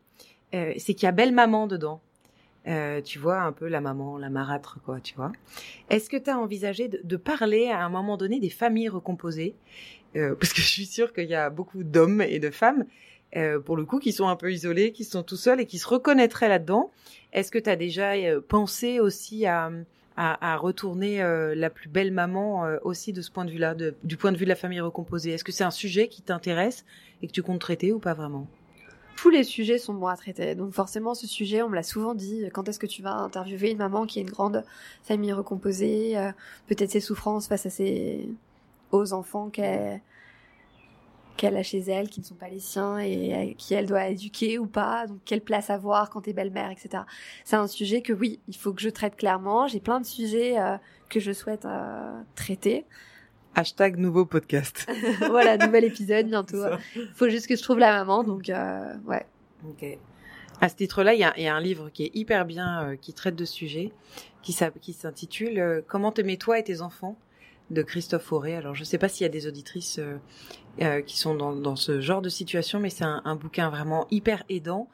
euh, 0.56 0.74
c'est 0.78 0.94
qu'il 0.94 1.04
y 1.04 1.10
a 1.10 1.12
belle 1.12 1.34
maman 1.34 1.68
dedans. 1.68 2.02
Euh, 2.68 3.02
tu 3.02 3.18
vois 3.18 3.42
un 3.42 3.52
peu 3.52 3.68
la 3.68 3.82
maman, 3.82 4.18
la 4.20 4.30
marâtre, 4.30 4.78
quoi, 4.86 5.00
tu 5.00 5.16
vois. 5.16 5.32
Est-ce 5.90 6.10
que 6.12 6.18
tu 6.18 6.30
as 6.30 6.38
envisagé 6.38 6.88
de, 6.90 7.00
de 7.04 7.18
parler 7.18 7.70
à 7.70 7.84
un 7.84 7.90
moment 7.90 8.18
donné 8.18 8.40
des 8.40 8.52
familles 8.52 8.90
recomposées? 8.90 9.56
Euh, 10.16 10.36
Parce 10.36 10.54
que 10.54 10.62
je 10.62 10.68
suis 10.68 10.86
sûre 10.86 11.12
qu'il 11.12 11.28
y 11.30 11.34
a 11.34 11.50
beaucoup 11.50 11.84
d'hommes 11.84 12.22
et 12.22 12.38
de 12.38 12.52
femmes, 12.52 12.86
euh, 13.36 13.60
pour 13.60 13.78
le 13.78 13.86
coup, 13.86 13.98
qui 13.98 14.12
sont 14.12 14.28
un 14.28 14.36
peu 14.36 14.52
isolés, 14.52 14.92
qui 14.92 15.06
sont 15.06 15.24
tout 15.24 15.38
seuls 15.38 15.60
et 15.60 15.66
qui 15.66 15.80
se 15.80 15.88
reconnaîtraient 15.88 16.50
là-dedans. 16.50 16.92
Est-ce 17.34 17.50
que 17.50 17.58
tu 17.58 17.70
as 17.70 17.78
déjà 17.78 18.12
euh, 18.14 18.42
pensé 18.48 19.00
aussi 19.00 19.48
à, 19.48 19.72
à, 20.16 20.54
à 20.54 20.56
retourner 20.58 21.24
euh, 21.24 21.56
la 21.56 21.70
plus 21.72 21.90
belle 21.90 22.12
maman 22.12 22.66
euh, 22.66 22.78
aussi 22.84 23.12
de 23.12 23.22
ce 23.22 23.32
point 23.32 23.46
de 23.46 23.52
vue-là, 23.52 23.74
du 24.04 24.18
point 24.18 24.32
de 24.32 24.38
vue 24.38 24.46
de 24.46 24.50
la 24.50 24.56
famille 24.56 24.82
recomposée? 24.82 25.32
Est-ce 25.32 25.44
que 25.44 25.52
c'est 25.52 25.64
un 25.64 25.72
sujet 25.72 26.10
qui 26.10 26.22
t'intéresse 26.22 26.86
et 27.24 27.28
que 27.28 27.32
tu 27.32 27.42
comptes 27.42 27.62
traiter 27.62 27.92
ou 27.92 27.98
pas 28.00 28.14
vraiment? 28.14 28.48
Tous 29.22 29.30
les 29.30 29.44
sujets 29.44 29.78
sont 29.78 29.94
bons 29.94 30.08
à 30.08 30.18
traiter. 30.18 30.56
Donc 30.56 30.74
forcément, 30.74 31.14
ce 31.14 31.28
sujet, 31.28 31.62
on 31.62 31.70
me 31.70 31.76
l'a 31.76 31.84
souvent 31.84 32.16
dit. 32.16 32.50
Quand 32.52 32.68
est-ce 32.68 32.80
que 32.80 32.88
tu 32.88 33.04
vas 33.04 33.14
interviewer 33.14 33.70
une 33.70 33.78
maman 33.78 34.08
qui 34.08 34.18
a 34.18 34.24
une 34.24 34.32
grande 34.32 34.64
famille 35.04 35.32
recomposée 35.32 36.18
euh, 36.18 36.32
Peut-être 36.66 36.90
ses 36.90 37.02
souffrances 37.02 37.48
face 37.48 37.68
à 37.68 37.70
ses 37.70 38.28
aux 38.92 39.14
enfants 39.14 39.50
qu'elle 39.52 40.02
qu'elle 41.38 41.56
a 41.56 41.62
chez 41.62 41.82
elle, 41.82 42.10
qui 42.10 42.20
ne 42.22 42.26
sont 42.26 42.36
pas 42.36 42.50
les 42.50 42.60
siens 42.60 42.98
et 42.98 43.36
euh, 43.36 43.54
qui 43.60 43.76
elle 43.76 43.86
doit 43.86 44.08
éduquer 44.08 44.58
ou 44.58 44.66
pas. 44.66 45.06
Donc 45.06 45.20
quelle 45.24 45.42
place 45.42 45.70
avoir 45.70 46.10
quand 46.10 46.22
t'es 46.22 46.34
belle-mère, 46.34 46.72
etc. 46.72 47.04
C'est 47.46 47.58
un 47.58 47.68
sujet 47.68 48.02
que 48.02 48.14
oui, 48.14 48.40
il 48.48 48.58
faut 48.58 48.74
que 48.74 48.82
je 48.82 48.90
traite 48.90 49.18
clairement. 49.18 49.68
J'ai 49.68 49.80
plein 49.80 50.02
de 50.02 50.06
sujets 50.08 50.60
euh, 50.60 50.78
que 51.10 51.20
je 51.20 51.32
souhaite 51.32 51.66
euh, 51.66 52.22
traiter. 52.34 52.86
Hashtag 53.56 53.98
nouveau 53.98 54.26
podcast. 54.26 54.88
voilà, 55.20 55.58
nouvel 55.58 55.84
épisode 55.86 56.28
bientôt. 56.28 56.62
Ça. 56.62 56.80
Faut 57.16 57.30
juste 57.30 57.48
que 57.48 57.56
je 57.56 57.62
trouve 57.64 57.80
la 57.80 57.92
maman. 58.00 58.24
Donc 58.24 58.50
euh, 58.50 58.94
ouais. 59.06 59.26
Ok. 59.70 59.86
À 60.62 60.70
ce 60.70 60.76
titre-là, 60.76 61.14
il 61.16 61.20
y 61.20 61.24
a, 61.24 61.34
il 61.38 61.44
y 61.44 61.48
a 61.48 61.56
un 61.56 61.60
livre 61.60 61.90
qui 61.90 62.04
est 62.06 62.12
hyper 62.14 62.46
bien, 62.46 62.84
euh, 62.92 62.96
qui 62.96 63.14
traite 63.14 63.36
de 63.36 63.46
ce 63.46 63.54
sujet, 63.54 63.92
qui 64.44 64.54
s'app- 64.54 64.80
qui 64.80 64.94
s'intitule 64.94 65.60
euh, 65.60 65.82
Comment 65.88 66.12
t'aimer 66.12 66.38
toi 66.38 66.60
et 66.60 66.64
tes 66.64 66.82
enfants? 66.82 67.18
De 67.72 67.82
Christophe 67.82 68.24
Fauré. 68.24 68.56
Alors, 68.56 68.76
je 68.76 68.82
ne 68.82 68.86
sais 68.86 68.98
pas 68.98 69.08
s'il 69.08 69.24
y 69.24 69.26
a 69.26 69.30
des 69.30 69.48
auditrices 69.48 69.98
euh, 69.98 70.18
euh, 70.82 71.02
qui 71.02 71.18
sont 71.18 71.34
dans, 71.34 71.54
dans 71.54 71.76
ce 71.76 72.02
genre 72.02 72.22
de 72.22 72.30
situation, 72.30 72.80
mais 72.80 72.90
c'est 72.90 73.04
un, 73.04 73.22
un 73.26 73.36
bouquin 73.36 73.70
vraiment 73.70 74.08
hyper 74.12 74.44
aidant. 74.50 74.90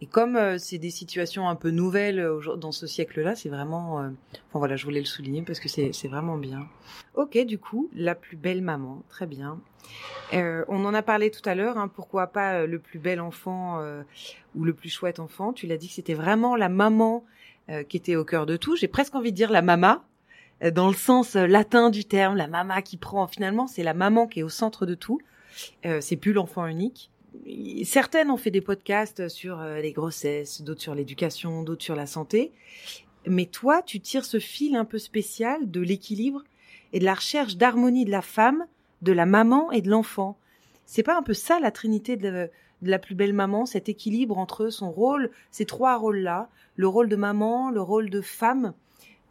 Et 0.00 0.06
comme 0.06 0.36
euh, 0.36 0.58
c'est 0.58 0.78
des 0.78 0.90
situations 0.90 1.48
un 1.48 1.54
peu 1.54 1.70
nouvelles 1.70 2.18
euh, 2.18 2.56
dans 2.56 2.72
ce 2.72 2.86
siècle-là, 2.86 3.36
c'est 3.36 3.48
vraiment... 3.48 4.00
euh, 4.00 4.08
Enfin 4.48 4.58
voilà, 4.58 4.76
je 4.76 4.84
voulais 4.84 5.00
le 5.00 5.06
souligner 5.06 5.42
parce 5.42 5.60
que 5.60 5.68
c'est 5.68 6.08
vraiment 6.08 6.36
bien. 6.36 6.66
Ok, 7.14 7.38
du 7.44 7.58
coup, 7.58 7.88
la 7.94 8.14
plus 8.14 8.36
belle 8.36 8.62
maman, 8.62 9.02
très 9.08 9.26
bien. 9.26 9.60
Euh, 10.32 10.64
on 10.68 10.84
en 10.84 10.94
a 10.94 11.02
parlé 11.02 11.30
tout 11.30 11.46
à 11.46 11.54
l'heure, 11.54 11.78
hein, 11.78 11.88
pourquoi 11.88 12.26
pas 12.28 12.66
le 12.66 12.78
plus 12.78 12.98
bel 12.98 13.20
enfant 13.20 13.82
ou 14.54 14.64
le 14.64 14.72
plus 14.74 14.90
chouette 14.90 15.20
enfant? 15.20 15.52
Tu 15.52 15.66
l'as 15.66 15.76
dit 15.76 15.88
que 15.88 15.94
c'était 15.94 16.14
vraiment 16.14 16.56
la 16.56 16.68
maman 16.68 17.24
qui 17.88 17.96
était 17.96 18.16
au 18.16 18.24
cœur 18.24 18.44
de 18.44 18.56
tout. 18.56 18.76
J'ai 18.76 18.88
presque 18.88 19.14
envie 19.14 19.32
de 19.32 19.36
dire 19.36 19.50
la 19.50 19.62
mama, 19.62 20.04
dans 20.70 20.88
le 20.88 20.94
sens 20.94 21.36
euh, 21.36 21.46
latin 21.46 21.90
du 21.90 22.04
terme, 22.04 22.36
la 22.36 22.46
mama 22.46 22.82
qui 22.82 22.96
prend. 22.96 23.26
Finalement, 23.26 23.66
c'est 23.66 23.82
la 23.82 23.94
maman 23.94 24.26
qui 24.26 24.40
est 24.40 24.44
au 24.44 24.48
centre 24.48 24.86
de 24.86 24.94
tout. 24.94 25.20
Euh, 25.84 26.00
c'est 26.00 26.16
plus 26.16 26.32
l'enfant 26.32 26.66
unique. 26.66 27.10
Certaines 27.84 28.30
ont 28.30 28.36
fait 28.36 28.50
des 28.50 28.60
podcasts 28.60 29.28
sur 29.28 29.60
euh, 29.60 29.80
les 29.80 29.92
grossesses, 29.92 30.62
d'autres 30.62 30.80
sur 30.80 30.94
l'éducation, 30.94 31.62
d'autres 31.62 31.82
sur 31.82 31.96
la 31.96 32.06
santé. 32.06 32.52
Mais 33.26 33.46
toi, 33.46 33.82
tu 33.82 34.00
tires 34.00 34.24
ce 34.24 34.38
fil 34.38 34.76
un 34.76 34.84
peu 34.84 34.98
spécial 34.98 35.70
de 35.70 35.80
l'équilibre 35.80 36.42
et 36.92 36.98
de 36.98 37.04
la 37.04 37.14
recherche 37.14 37.56
d'harmonie 37.56 38.04
de 38.04 38.10
la 38.10 38.22
femme, 38.22 38.66
de 39.00 39.12
la 39.12 39.26
maman 39.26 39.72
et 39.72 39.80
de 39.80 39.90
l'enfant. 39.90 40.36
C'est 40.84 41.02
pas 41.02 41.16
un 41.16 41.22
peu 41.22 41.34
ça 41.34 41.58
la 41.60 41.70
trinité 41.70 42.16
de, 42.16 42.50
la 42.82 42.98
plus 42.98 43.14
belle 43.14 43.32
maman, 43.32 43.64
cet 43.64 43.88
équilibre 43.88 44.38
entre 44.38 44.68
son 44.68 44.90
rôle, 44.90 45.30
ces 45.50 45.64
trois 45.64 45.96
rôles-là, 45.96 46.48
le 46.76 46.88
rôle 46.88 47.08
de 47.08 47.16
maman, 47.16 47.70
le 47.70 47.80
rôle 47.80 48.10
de 48.10 48.20
femme 48.20 48.74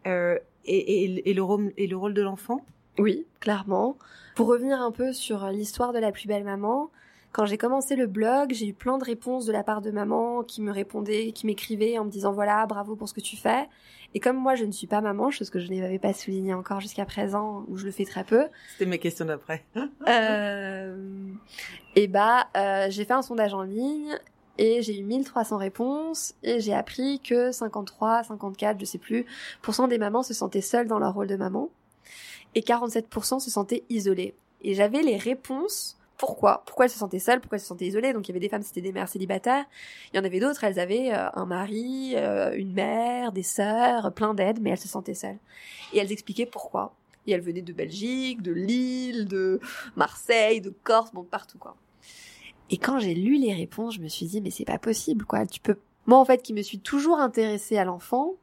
euh, 0.08 0.40
et, 0.66 1.04
et- 1.06 1.30
et 1.30 1.34
le 1.34 1.44
rôle, 1.44 1.72
et 1.78 1.88
le 1.88 1.98
rôle 1.98 2.14
de 2.14 2.22
l'enfant? 2.22 2.62
Oui, 3.00 3.26
clairement. 3.40 3.98
Pour 4.36 4.48
revenir 4.48 4.82
un 4.82 4.92
peu 4.92 5.14
sur 5.14 5.48
l'histoire 5.48 5.94
de 5.94 6.00
la 6.00 6.12
plus 6.12 6.28
belle 6.28 6.44
maman, 6.44 6.90
quand 7.32 7.46
j'ai 7.46 7.58
commencé 7.58 7.96
le 7.96 8.08
blog, 8.08 8.52
j'ai 8.54 8.68
eu 8.68 8.74
plein 8.74 8.98
de 8.98 9.06
réponses 9.06 9.46
de 9.46 9.54
la 9.54 9.64
part 9.64 9.82
de 9.82 9.90
maman 9.92 10.44
qui 10.44 10.62
me 10.62 10.72
répondaient, 10.72 11.32
qui 11.32 11.46
m'écrivaient 11.46 11.98
en 11.98 12.04
me 12.06 12.10
disant 12.12 12.34
voilà, 12.34 12.66
bravo 12.66 12.96
pour 12.98 13.08
ce 13.08 13.14
que 13.14 13.22
tu 13.22 13.38
fais. 13.38 13.70
Et 14.14 14.20
comme 14.20 14.36
moi, 14.36 14.56
je 14.56 14.66
ne 14.66 14.72
suis 14.74 14.88
pas 14.88 15.00
maman, 15.00 15.32
chose 15.32 15.50
que 15.50 15.60
je 15.60 15.72
n'avais 15.72 15.98
pas 16.00 16.12
souligné 16.12 16.54
encore 16.54 16.82
jusqu'à 16.82 17.06
présent, 17.06 17.64
ou 17.70 17.78
je 17.78 17.86
le 17.86 17.92
fais 17.92 18.04
très 18.04 18.26
peu, 18.26 18.48
C'était 18.74 18.86
mes 18.90 19.00
questions 19.00 19.24
d'après. 19.26 19.64
euh, 20.10 20.98
et 21.96 22.08
bah, 22.08 22.48
euh, 22.58 22.88
j'ai 22.90 23.06
fait 23.06 23.14
un 23.14 23.22
sondage 23.22 23.54
en 23.54 23.64
ligne 23.64 24.18
et 24.58 24.82
j'ai 24.82 25.00
eu 25.00 25.04
1300 25.04 25.58
réponses 25.58 26.34
et 26.44 26.60
j'ai 26.60 26.74
appris 26.74 27.20
que 27.20 27.52
53, 27.52 28.24
54, 28.24 28.80
je 28.80 28.86
sais 28.86 28.98
plus, 28.98 29.26
pour 29.62 29.74
cent 29.74 29.88
des 29.88 29.98
mamans 29.98 30.24
se 30.24 30.34
sentaient 30.34 30.62
seules 30.62 30.88
dans 30.88 31.00
leur 31.00 31.14
rôle 31.14 31.28
de 31.28 31.36
maman 31.36 31.70
et 32.56 32.62
47% 32.62 33.40
se 33.40 33.50
sentaient 33.50 33.84
isolées. 33.90 34.36
Et 34.62 34.74
j'avais 34.74 35.02
les 35.02 35.18
réponses. 35.18 35.98
Pourquoi 36.18 36.64
Pourquoi 36.68 36.86
elles 36.86 36.92
se 36.92 37.00
sentaient 37.00 37.20
seules 37.20 37.40
Pourquoi 37.40 37.56
elles 37.56 37.62
se 37.62 37.68
sentaient 37.68 37.88
isolées 37.88 38.14
Donc 38.14 38.28
il 38.28 38.32
y 38.32 38.34
avait 38.34 38.40
des 38.40 38.50
femmes, 38.50 38.62
c'était 38.62 38.82
des 38.82 38.92
mères 38.92 39.10
célibataires. 39.10 39.66
Il 40.14 40.18
y 40.18 40.20
en 40.20 40.24
avait 40.24 40.40
d'autres, 40.40 40.64
elles 40.64 40.80
avaient 40.80 41.12
euh, 41.12 41.30
un 41.34 41.46
mari, 41.46 42.14
euh, 42.16 42.54
une 42.56 42.74
mère, 42.74 43.32
des 43.32 43.44
sœurs, 43.44 44.14
plein 44.14 44.36
d'aides, 44.36 44.60
mais 44.62 44.70
elles 44.70 44.78
se 44.78 44.88
sentaient 44.88 45.16
seules. 45.16 45.40
Et 45.94 45.98
elles 45.98 46.12
expliquaient 46.12 46.46
pourquoi. 46.46 46.94
Et 47.26 47.32
elles 47.32 47.42
venaient 47.42 47.64
de 47.64 47.74
Belgique, 47.74 48.44
de 48.44 48.52
Lille, 48.52 49.26
de 49.26 49.60
Marseille, 49.96 50.62
de 50.62 50.74
Corse, 50.84 51.12
bon 51.12 51.24
partout 51.24 51.58
quoi. 51.58 51.76
Et 52.72 52.78
quand 52.78 53.00
j'ai 53.00 53.14
lu 53.14 53.38
les 53.38 53.54
réponses, 53.54 53.96
je 53.96 54.02
me 54.02 54.08
suis 54.08 54.26
dit 54.26 54.42
mais 54.42 54.50
c'est 54.50 54.66
pas 54.66 54.80
possible 54.80 55.26
quoi. 55.26 55.46
Tu 55.46 55.60
peux 55.60 55.78
moi 56.08 56.18
en 56.18 56.26
fait 56.26 56.42
qui 56.42 56.54
me 56.54 56.64
suis 56.64 56.80
toujours 56.80 57.20
intéressée 57.20 57.78
à 57.78 57.86
l'enfant, 57.86 58.34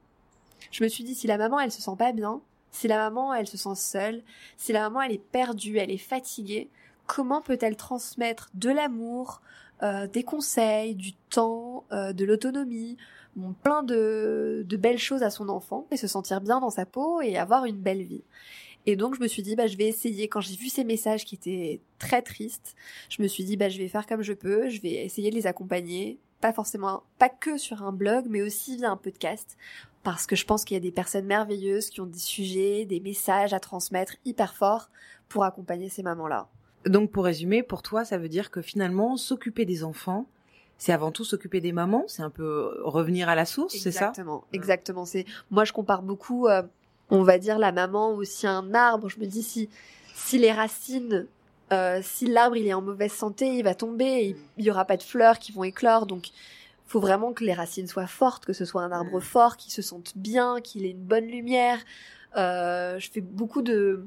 je 0.70 0.84
me 0.84 0.88
suis 0.88 1.02
dit 1.02 1.14
si 1.14 1.26
la 1.26 1.38
maman 1.38 1.58
elle 1.58 1.72
se 1.72 1.82
sent 1.82 1.96
pas 1.98 2.12
bien, 2.12 2.40
si 2.70 2.86
la 2.86 2.98
maman 2.98 3.34
elle 3.34 3.48
se 3.48 3.56
sent 3.56 3.74
seule, 3.74 4.22
si 4.56 4.72
la 4.72 4.82
maman 4.82 5.02
elle 5.02 5.12
est 5.12 5.18
perdue, 5.32 5.78
elle 5.78 5.90
est 5.90 5.96
fatiguée, 5.96 6.68
comment 7.06 7.40
peut-elle 7.40 7.74
transmettre 7.74 8.50
de 8.54 8.70
l'amour, 8.70 9.40
euh, 9.82 10.06
des 10.06 10.22
conseils, 10.22 10.94
du 10.94 11.14
temps, 11.14 11.84
euh, 11.90 12.12
de 12.12 12.24
l'autonomie, 12.24 12.96
plein 13.62 13.82
de, 13.82 14.64
de 14.68 14.76
belles 14.76 14.98
choses 14.98 15.22
à 15.22 15.30
son 15.30 15.48
enfant 15.48 15.86
et 15.90 15.96
se 15.96 16.06
sentir 16.06 16.40
bien 16.40 16.60
dans 16.60 16.70
sa 16.70 16.86
peau 16.86 17.22
et 17.22 17.38
avoir 17.38 17.64
une 17.64 17.78
belle 17.78 18.02
vie? 18.02 18.24
Et 18.86 18.96
donc 18.96 19.14
je 19.16 19.20
me 19.20 19.28
suis 19.28 19.42
dit 19.42 19.56
bah 19.56 19.66
je 19.66 19.76
vais 19.76 19.86
essayer. 19.86 20.28
Quand 20.28 20.40
j'ai 20.40 20.56
vu 20.56 20.68
ces 20.68 20.84
messages 20.84 21.24
qui 21.24 21.34
étaient 21.34 21.80
très 21.98 22.22
tristes, 22.22 22.74
je 23.10 23.22
me 23.22 23.28
suis 23.28 23.44
dit 23.44 23.56
bah 23.56 23.68
je 23.68 23.78
vais 23.78 23.88
faire 23.88 24.06
comme 24.06 24.22
je 24.22 24.32
peux, 24.32 24.68
je 24.68 24.80
vais 24.80 25.04
essayer 25.04 25.30
de 25.30 25.34
les 25.34 25.46
accompagner, 25.46 26.18
pas 26.40 26.52
forcément 26.52 27.02
pas 27.18 27.28
que 27.28 27.58
sur 27.58 27.82
un 27.82 27.92
blog 27.92 28.26
mais 28.28 28.42
aussi 28.42 28.76
via 28.76 28.90
un 28.90 28.96
podcast. 28.96 29.56
Parce 30.04 30.26
que 30.26 30.36
je 30.36 30.46
pense 30.46 30.64
qu'il 30.64 30.74
y 30.74 30.78
a 30.78 30.80
des 30.80 30.92
personnes 30.92 31.26
merveilleuses 31.26 31.90
qui 31.90 32.00
ont 32.00 32.06
des 32.06 32.18
sujets, 32.18 32.84
des 32.84 33.00
messages 33.00 33.52
à 33.52 33.60
transmettre 33.60 34.14
hyper 34.24 34.54
forts 34.54 34.90
pour 35.28 35.44
accompagner 35.44 35.88
ces 35.88 36.02
mamans-là. 36.02 36.48
Donc 36.86 37.10
pour 37.10 37.24
résumer, 37.24 37.62
pour 37.62 37.82
toi, 37.82 38.04
ça 38.04 38.16
veut 38.16 38.28
dire 38.28 38.50
que 38.50 38.62
finalement, 38.62 39.16
s'occuper 39.16 39.64
des 39.64 39.84
enfants, 39.84 40.26
c'est 40.78 40.92
avant 40.92 41.10
tout 41.10 41.24
s'occuper 41.24 41.60
des 41.60 41.72
mamans, 41.72 42.04
c'est 42.06 42.22
un 42.22 42.30
peu 42.30 42.80
revenir 42.84 43.28
à 43.28 43.34
la 43.34 43.44
source, 43.44 43.74
c'est 43.74 43.90
ça? 43.90 44.06
Exactement, 44.06 44.44
exactement. 44.52 45.04
C'est 45.04 45.26
moi 45.50 45.64
je 45.64 45.72
compare 45.72 46.02
beaucoup, 46.02 46.46
euh, 46.46 46.62
on 47.10 47.22
va 47.22 47.38
dire 47.38 47.58
la 47.58 47.72
maman 47.72 48.10
aussi 48.10 48.46
un 48.46 48.74
arbre. 48.74 49.08
Je 49.08 49.18
me 49.18 49.26
dis 49.26 49.42
si 49.42 49.68
si 50.14 50.38
les 50.38 50.52
racines, 50.52 51.26
euh, 51.72 52.00
si 52.02 52.26
l'arbre 52.26 52.56
il 52.56 52.66
est 52.66 52.74
en 52.74 52.82
mauvaise 52.82 53.12
santé, 53.12 53.46
il 53.46 53.62
va 53.62 53.74
tomber, 53.74 54.36
il, 54.56 54.64
y 54.64 54.70
aura 54.70 54.84
pas 54.84 54.96
de 54.96 55.02
fleurs 55.02 55.38
qui 55.38 55.52
vont 55.52 55.64
éclore, 55.64 56.06
donc 56.06 56.28
faut 56.86 57.00
vraiment 57.00 57.32
que 57.32 57.44
les 57.44 57.52
racines 57.52 57.86
soient 57.86 58.06
fortes, 58.06 58.44
que 58.44 58.52
ce 58.52 58.64
soit 58.64 58.82
un 58.82 58.90
arbre 58.90 59.20
fort, 59.20 59.56
qui 59.56 59.70
se 59.70 59.82
sente 59.82 60.12
bien, 60.16 60.60
qu'il 60.60 60.84
ait 60.86 60.90
une 60.90 61.04
bonne 61.04 61.26
lumière. 61.26 61.78
Euh, 62.36 62.98
je 62.98 63.10
fais 63.10 63.20
beaucoup 63.20 63.62
de 63.62 64.06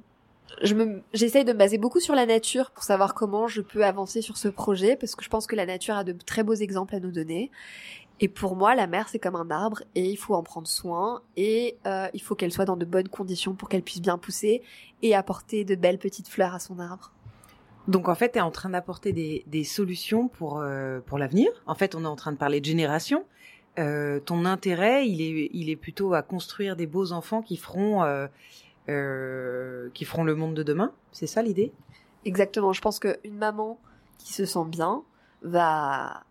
je 0.64 0.76
me, 0.76 1.02
j'essaye 1.14 1.46
de 1.46 1.54
me 1.54 1.58
baser 1.58 1.78
beaucoup 1.78 2.02
sur 2.02 2.14
la 2.14 2.26
nature 2.26 2.72
pour 2.72 2.84
savoir 2.84 3.14
comment 3.14 3.48
je 3.48 3.62
peux 3.62 3.86
avancer 3.86 4.22
sur 4.22 4.36
ce 4.36 4.50
projet 4.50 4.98
parce 4.98 5.16
que 5.16 5.24
je 5.24 5.30
pense 5.30 5.48
que 5.48 5.56
la 5.56 5.66
nature 5.66 5.96
a 5.96 6.04
de 6.04 6.12
très 6.12 6.44
beaux 6.44 6.54
exemples 6.54 6.96
à 6.96 7.00
nous 7.00 7.12
donner. 7.12 7.52
Et 8.24 8.28
pour 8.28 8.56
moi, 8.56 8.76
la 8.76 8.86
mer, 8.86 9.10
c'est 9.10 9.18
comme 9.18 9.36
un 9.36 9.50
arbre 9.50 9.82
et 9.96 10.08
il 10.08 10.16
faut 10.16 10.36
en 10.36 10.44
prendre 10.44 10.68
soin 10.68 11.24
et 11.36 11.78
euh, 11.88 12.08
il 12.14 12.22
faut 12.22 12.36
qu'elle 12.36 12.52
soit 12.52 12.66
dans 12.66 12.78
de 12.78 12.86
bonnes 12.86 13.10
conditions 13.10 13.56
pour 13.56 13.68
qu'elle 13.68 13.82
puisse 13.82 14.00
bien 14.00 14.20
pousser 14.20 14.62
et 15.02 15.16
apporter 15.16 15.66
de 15.66 15.74
belles 15.74 15.98
petites 15.98 16.28
fleurs 16.30 16.54
à 16.54 16.60
son 16.60 16.78
arbre. 16.78 17.12
Donc 17.88 18.08
en 18.10 18.14
fait, 18.14 18.34
tu 18.34 18.38
es 18.38 18.42
en 18.42 18.52
train 18.52 18.70
d'apporter 18.70 19.12
des, 19.12 19.44
des 19.48 19.64
solutions 19.64 20.28
pour, 20.28 20.60
euh, 20.60 21.00
pour 21.00 21.18
l'avenir. 21.18 21.50
En 21.66 21.74
fait, 21.74 21.96
on 21.96 22.04
est 22.04 22.08
en 22.08 22.16
train 22.16 22.32
de 22.32 22.38
parler 22.38 22.62
de 22.62 22.66
génération. 22.66 23.26
Euh, 23.80 24.20
ton 24.20 24.46
intérêt, 24.46 25.08
il 25.08 25.20
est, 25.22 25.50
il 25.52 25.72
est 25.72 25.76
plutôt 25.76 26.14
à 26.14 26.22
construire 26.22 26.76
des 26.76 26.86
beaux 26.86 27.14
enfants 27.14 27.42
qui 27.42 27.58
feront 27.58 28.04
qui 29.94 30.06
feront 30.06 30.24
le 30.26 30.36
monde 30.36 30.54
de 30.54 30.64
demain. 30.64 30.92
C'est 31.12 31.26
ça 31.26 31.42
l'idée? 31.42 31.72
Exactement. 32.26 32.74
Je 32.74 32.82
pense 32.82 33.00
qu'une 33.00 33.38
maman 33.38 33.80
qui 34.20 34.34
se 34.34 34.46
sent 34.46 34.66
bien 34.68 35.04
va 35.42 36.24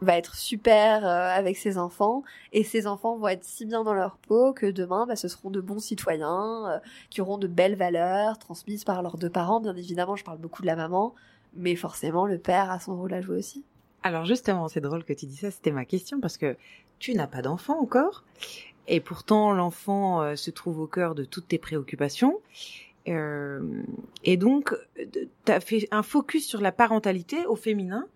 va 0.00 0.16
être 0.16 0.34
super 0.34 1.06
euh, 1.06 1.28
avec 1.28 1.56
ses 1.56 1.78
enfants 1.78 2.22
et 2.52 2.64
ses 2.64 2.86
enfants 2.86 3.16
vont 3.16 3.28
être 3.28 3.44
si 3.44 3.64
bien 3.64 3.82
dans 3.82 3.94
leur 3.94 4.16
peau 4.18 4.52
que 4.52 4.66
demain 4.66 5.06
bah, 5.06 5.16
ce 5.16 5.28
seront 5.28 5.50
de 5.50 5.60
bons 5.60 5.78
citoyens 5.78 6.68
euh, 6.68 6.78
qui 7.10 7.20
auront 7.20 7.38
de 7.38 7.46
belles 7.46 7.76
valeurs 7.76 8.38
transmises 8.38 8.84
par 8.84 9.02
leurs 9.02 9.16
deux 9.16 9.30
parents 9.30 9.60
bien 9.60 9.74
évidemment 9.76 10.16
je 10.16 10.24
parle 10.24 10.38
beaucoup 10.38 10.62
de 10.62 10.66
la 10.66 10.76
maman 10.76 11.14
mais 11.54 11.76
forcément 11.76 12.26
le 12.26 12.38
père 12.38 12.70
a 12.70 12.78
son 12.78 12.96
rôle 12.96 13.14
à 13.14 13.20
jouer 13.20 13.38
aussi 13.38 13.64
alors 14.02 14.24
justement 14.24 14.68
c'est 14.68 14.80
drôle 14.80 15.04
que 15.04 15.12
tu 15.12 15.26
dis 15.26 15.36
ça 15.36 15.50
c'était 15.50 15.72
ma 15.72 15.84
question 15.84 16.20
parce 16.20 16.36
que 16.36 16.56
tu 16.98 17.14
n'as 17.14 17.26
pas 17.26 17.42
d'enfant 17.42 17.80
encore 17.80 18.24
et 18.88 19.00
pourtant 19.00 19.52
l'enfant 19.52 20.22
euh, 20.22 20.36
se 20.36 20.50
trouve 20.50 20.80
au 20.80 20.86
cœur 20.86 21.14
de 21.14 21.24
toutes 21.24 21.48
tes 21.48 21.58
préoccupations. 21.58 22.40
Et 24.24 24.36
donc, 24.36 24.74
tu 24.96 25.52
as 25.52 25.60
fait 25.60 25.86
un 25.92 26.02
focus 26.02 26.44
sur 26.44 26.60
la 26.60 26.72
parentalité 26.72 27.46
au 27.46 27.54
féminin. 27.54 28.08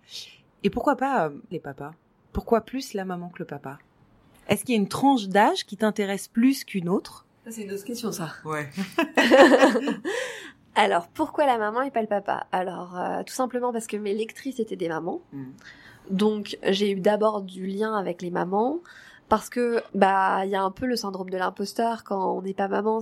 Et 0.62 0.70
pourquoi 0.70 0.96
pas 0.96 1.26
euh, 1.26 1.30
les 1.50 1.58
papas? 1.58 1.92
Pourquoi 2.32 2.60
plus 2.60 2.94
la 2.94 3.04
maman 3.04 3.28
que 3.28 3.38
le 3.40 3.44
papa? 3.44 3.78
Est-ce 4.48 4.64
qu'il 4.64 4.74
y 4.74 4.78
a 4.78 4.80
une 4.80 4.88
tranche 4.88 5.28
d'âge 5.28 5.64
qui 5.64 5.76
t'intéresse 5.76 6.28
plus 6.28 6.64
qu'une 6.64 6.88
autre? 6.88 7.26
C'est 7.48 7.62
une 7.62 7.72
autre 7.72 7.84
question, 7.84 8.12
ça. 8.12 8.32
Ouais. 8.44 8.68
Alors, 10.74 11.08
pourquoi 11.08 11.46
la 11.46 11.58
maman 11.58 11.82
et 11.82 11.90
pas 11.90 12.02
le 12.02 12.06
papa? 12.06 12.46
Alors, 12.52 12.98
euh, 12.98 13.22
tout 13.24 13.34
simplement 13.34 13.72
parce 13.72 13.86
que 13.86 13.96
mes 13.96 14.14
lectrices 14.14 14.60
étaient 14.60 14.76
des 14.76 14.88
mamans. 14.88 15.20
Mm. 15.32 15.44
Donc, 16.10 16.58
j'ai 16.64 16.92
eu 16.92 17.00
d'abord 17.00 17.42
du 17.42 17.66
lien 17.66 17.94
avec 17.94 18.22
les 18.22 18.30
mamans 18.30 18.78
parce 19.28 19.48
que 19.48 19.80
bah 19.94 20.44
il 20.44 20.50
y 20.50 20.56
a 20.56 20.62
un 20.62 20.72
peu 20.72 20.86
le 20.86 20.96
syndrome 20.96 21.30
de 21.30 21.38
l'imposteur 21.38 22.02
quand 22.02 22.36
on 22.36 22.42
n'est 22.42 22.52
pas 22.52 22.66
maman 22.66 23.00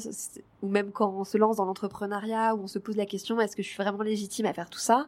ou 0.62 0.68
même 0.68 0.92
quand 0.92 1.10
on 1.10 1.24
se 1.24 1.38
lance 1.38 1.56
dans 1.56 1.64
l'entrepreneuriat 1.64 2.54
où 2.54 2.64
on 2.64 2.66
se 2.66 2.78
pose 2.78 2.96
la 2.96 3.06
question 3.06 3.40
est-ce 3.40 3.56
que 3.56 3.62
je 3.62 3.68
suis 3.68 3.82
vraiment 3.82 4.02
légitime 4.02 4.44
à 4.44 4.52
faire 4.52 4.68
tout 4.68 4.78
ça? 4.78 5.06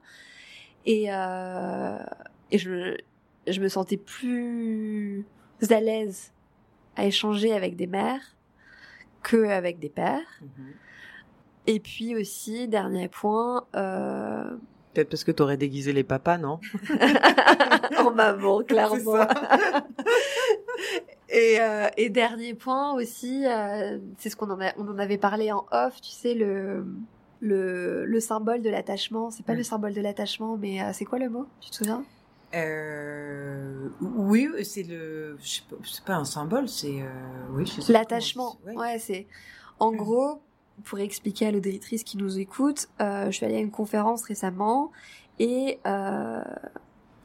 Et 0.87 1.13
euh, 1.13 1.99
et 2.51 2.59
je 2.59 2.97
je 3.47 3.61
me 3.61 3.69
sentais 3.69 3.97
plus 3.97 5.25
à 5.71 5.81
l'aise 5.81 6.33
à 6.97 7.07
échanger 7.07 7.53
avec 7.53 7.77
des 7.77 7.87
mères 7.87 8.37
que 9.23 9.49
avec 9.49 9.79
des 9.79 9.89
pères 9.89 10.41
mm-hmm. 10.43 10.73
et 11.67 11.81
puis 11.81 12.17
aussi 12.17 12.69
dernier 12.69 13.09
point 13.09 13.67
euh, 13.75 14.57
Peut-être 14.95 15.09
parce 15.09 15.23
que 15.23 15.31
t'aurais 15.31 15.57
déguisé 15.57 15.93
les 15.93 16.03
papas, 16.03 16.39
non 16.39 16.59
En 17.99 18.11
maman, 18.15 18.63
clairement. 18.65 19.23
et, 21.29 21.61
euh, 21.61 21.89
et 21.97 22.11
dernier 22.11 22.55
point 22.55 22.93
aussi, 22.95 23.47
euh, 23.47 23.99
c'est 24.19 24.31
ce 24.31 24.37
qu'on 24.37 24.51
en, 24.51 24.59
on 24.77 24.89
en 24.89 24.99
avait 24.99 25.19
parlé 25.19 25.53
en 25.53 25.65
off, 25.71 26.01
tu 26.01 26.11
sais, 26.11 26.35
le, 26.35 26.85
le, 27.39 28.05
le 28.05 28.21
symbole 28.21 28.63
de 28.63 28.71
l'attachement. 28.71 29.31
C'est 29.31 29.47
pas 29.47 29.55
le 29.55 29.63
symbole 29.63 29.95
de 29.95 30.01
l'attachement, 30.01 30.57
mais 30.57 30.83
euh, 30.83 30.91
c'est 30.93 31.05
quoi 31.05 31.21
le 31.21 31.29
mot? 31.29 31.47
Tu 31.61 31.71
te 31.71 31.77
souviens? 31.77 32.05
Euh, 32.55 33.89
oui, 34.01 34.49
c'est 34.65 34.83
le, 34.83 35.37
c'est 35.41 36.05
pas 36.05 36.17
un 36.17 36.25
symbole, 36.25 36.69
c'est 36.69 37.03
euh, 37.03 37.09
oui. 37.53 37.71
L'attachement, 37.89 38.59
ouais, 38.75 38.99
c'est 38.99 39.27
en 39.79 39.93
gros 39.93 40.43
pour 40.85 40.99
expliquer 40.99 41.47
à 41.47 41.53
l'auditrice 41.53 42.05
qui 42.05 42.17
nous 42.17 42.39
écoute, 42.39 42.89
euh, 43.01 43.27
je 43.27 43.31
suis 43.33 43.47
allée 43.47 43.57
à 43.57 43.61
une 43.61 43.71
conférence 43.71 44.23
récemment 44.23 44.91
et 45.39 45.79
euh, 45.87 46.43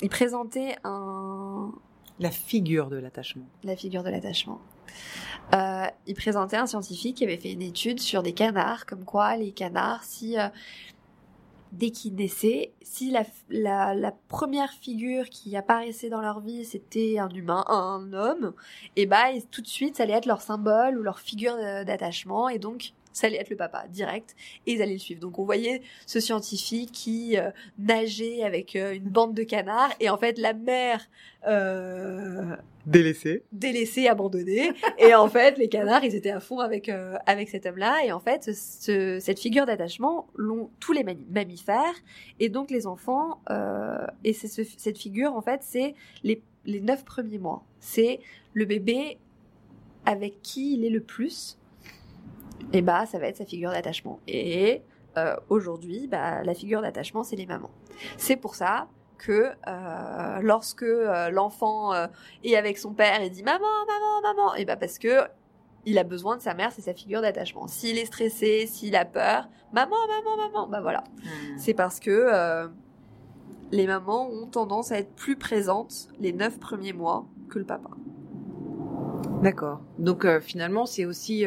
il 0.02 0.10
présentait 0.10 0.76
un... 0.84 1.72
La 2.20 2.32
figure 2.32 2.90
de 2.90 2.98
l'attachement. 2.98 3.46
La 3.64 3.76
figure 3.76 4.04
de 4.04 4.10
l'attachement. 4.10 4.62
Euh, 5.54 5.86
il 6.08 6.16
présentait 6.16 6.58
un 6.58 6.66
scientifique 6.66 7.18
qui 7.18 7.24
avait 7.24 7.38
fait 7.38 7.52
une 7.52 7.62
étude 7.62 8.00
sur 8.00 8.24
des 8.24 8.34
canards, 8.34 8.86
comme 8.86 9.04
quoi 9.04 9.36
les 9.36 9.52
canards, 9.52 10.04
si 10.04 10.40
euh, 10.40 10.48
dès 11.78 11.92
qu'ils 11.92 12.16
naissaient, 12.16 12.72
si 12.82 13.12
la, 13.12 13.24
la, 13.94 14.12
première 14.28 14.72
figure 14.72 15.30
qui 15.30 15.56
apparaissait 15.56 16.10
dans 16.10 16.22
leur 16.22 16.40
vie 16.40 16.66
c'était 16.66 17.20
un 17.20 17.30
humain, 17.30 17.64
un 17.68 18.14
homme, 18.14 18.54
et 18.96 19.06
bah 19.06 19.26
tout 19.52 19.62
de 19.62 19.68
suite 19.68 19.98
ça 19.98 20.04
allait 20.04 20.14
être 20.14 20.26
leur 20.26 20.42
symbole 20.42 20.98
ou 20.98 21.04
leur 21.04 21.20
figure 21.20 21.56
d'attachement, 21.56 22.50
et 22.50 22.60
donc 22.60 22.94
ça 23.16 23.28
allait 23.28 23.40
être 23.40 23.50
le 23.50 23.56
papa 23.56 23.86
direct 23.90 24.36
et 24.68 24.74
ils 24.74 24.82
allaient 24.82 24.94
le 24.94 25.00
suivre. 25.00 25.22
Donc 25.22 25.40
on 25.40 25.46
voyait 25.46 25.82
ce 26.06 26.20
scientifique 26.20 26.92
qui 26.92 27.38
euh, 27.38 27.50
nageait 27.80 28.44
avec 28.44 28.76
euh, 28.76 28.94
une 28.94 29.06
bande 29.06 29.34
de 29.34 29.44
canards 29.44 29.94
et 30.00 30.10
en 30.10 30.18
fait 30.18 30.38
la 30.38 30.54
mère 30.54 31.02
euh, 31.48 32.56
délaissée, 32.86 33.44
délaissée, 33.52 34.08
abandonnée 34.08 34.72
et 35.00 35.16
en 35.16 35.28
fait 35.30 35.58
les 35.58 35.70
canards 35.70 36.04
ils 36.04 36.16
étaient 36.16 36.32
à 36.32 36.40
fond 36.40 36.60
avec 36.60 36.92
avec 37.26 37.50
cet 37.50 37.66
homme-là 37.66 38.06
et 38.06 38.12
en 38.12 38.20
fait 38.20 38.52
ce, 38.54 39.20
cette 39.20 39.40
figure 39.40 39.66
d'attachement 39.66 40.28
l'ont 40.36 40.70
tous 40.80 40.92
les 40.92 41.04
mammifères 41.04 41.96
et 42.40 42.50
donc 42.50 42.72
les 42.72 42.88
enfants 42.88 43.40
et 44.24 44.34
c'est 44.34 44.48
ce, 44.48 44.64
cette 44.78 44.98
figure 44.98 45.36
en 45.36 45.42
fait 45.42 45.62
c'est 45.64 45.96
les 46.24 46.42
les 46.66 46.82
neuf 46.82 47.06
premiers 47.06 47.38
mois. 47.38 47.64
C'est 47.80 48.20
le 48.54 48.66
bébé 48.66 49.18
avec 50.06 50.42
qui 50.42 50.74
il 50.76 50.86
est 50.86 50.90
le 50.90 51.02
plus 51.02 51.58
et 52.74 52.82
bah 52.82 53.06
ça 53.06 53.20
va 53.20 53.28
être 53.28 53.38
sa 53.38 53.46
figure 53.46 53.72
d'attachement. 53.72 54.20
Et 54.28 54.82
euh, 55.18 55.36
aujourd'hui, 55.50 56.08
bah, 56.08 56.44
la 56.44 56.54
figure 56.54 56.82
d'attachement, 56.82 57.24
c'est 57.24 57.36
les 57.36 57.46
mamans. 57.46 57.72
C'est 58.18 58.36
pour 58.36 58.56
ça 58.56 58.88
que 59.18 59.52
euh, 59.68 60.40
lorsque 60.42 60.84
euh, 60.84 61.30
l'enfant 61.30 61.94
euh, 61.94 62.08
est 62.44 62.56
avec 62.56 62.78
son 62.78 62.94
père 62.94 63.22
et 63.22 63.30
dit 63.30 63.44
maman, 63.44 63.60
maman, 63.88 64.34
maman, 64.36 64.56
et 64.56 64.66
bah 64.66 64.76
parce 64.76 65.00
que 65.00 65.22
il 65.86 66.00
a 66.00 66.04
besoin 66.04 66.36
de 66.36 66.42
sa 66.42 66.56
mère, 66.56 66.72
c'est 66.72 66.82
sa 66.82 66.94
figure 66.94 67.22
d'attachement. 67.22 67.68
S'il 67.68 68.00
est 68.00 68.06
stressé, 68.06 68.66
s'il 68.66 68.96
a 68.96 69.06
peur, 69.06 69.48
maman, 69.72 69.96
maman, 70.08 70.50
maman, 70.50 70.68
bah 70.68 70.82
voilà. 70.82 71.04
Hmm. 71.24 71.58
C'est 71.58 71.76
parce 71.76 72.00
que 72.00 72.10
euh, 72.12 72.68
les 73.72 73.86
mamans 73.86 74.28
ont 74.30 74.48
tendance 74.48 74.92
à 74.92 74.98
être 74.98 75.14
plus 75.14 75.36
présentes 75.36 76.08
les 76.20 76.34
neuf 76.34 76.60
premiers 76.60 76.94
mois 76.94 77.28
que 77.50 77.60
le 77.60 77.66
papa. 77.66 77.92
D'accord. 79.44 79.82
Donc 80.00 80.26
finalement, 80.40 80.88
c'est 80.88 81.06
aussi 81.06 81.46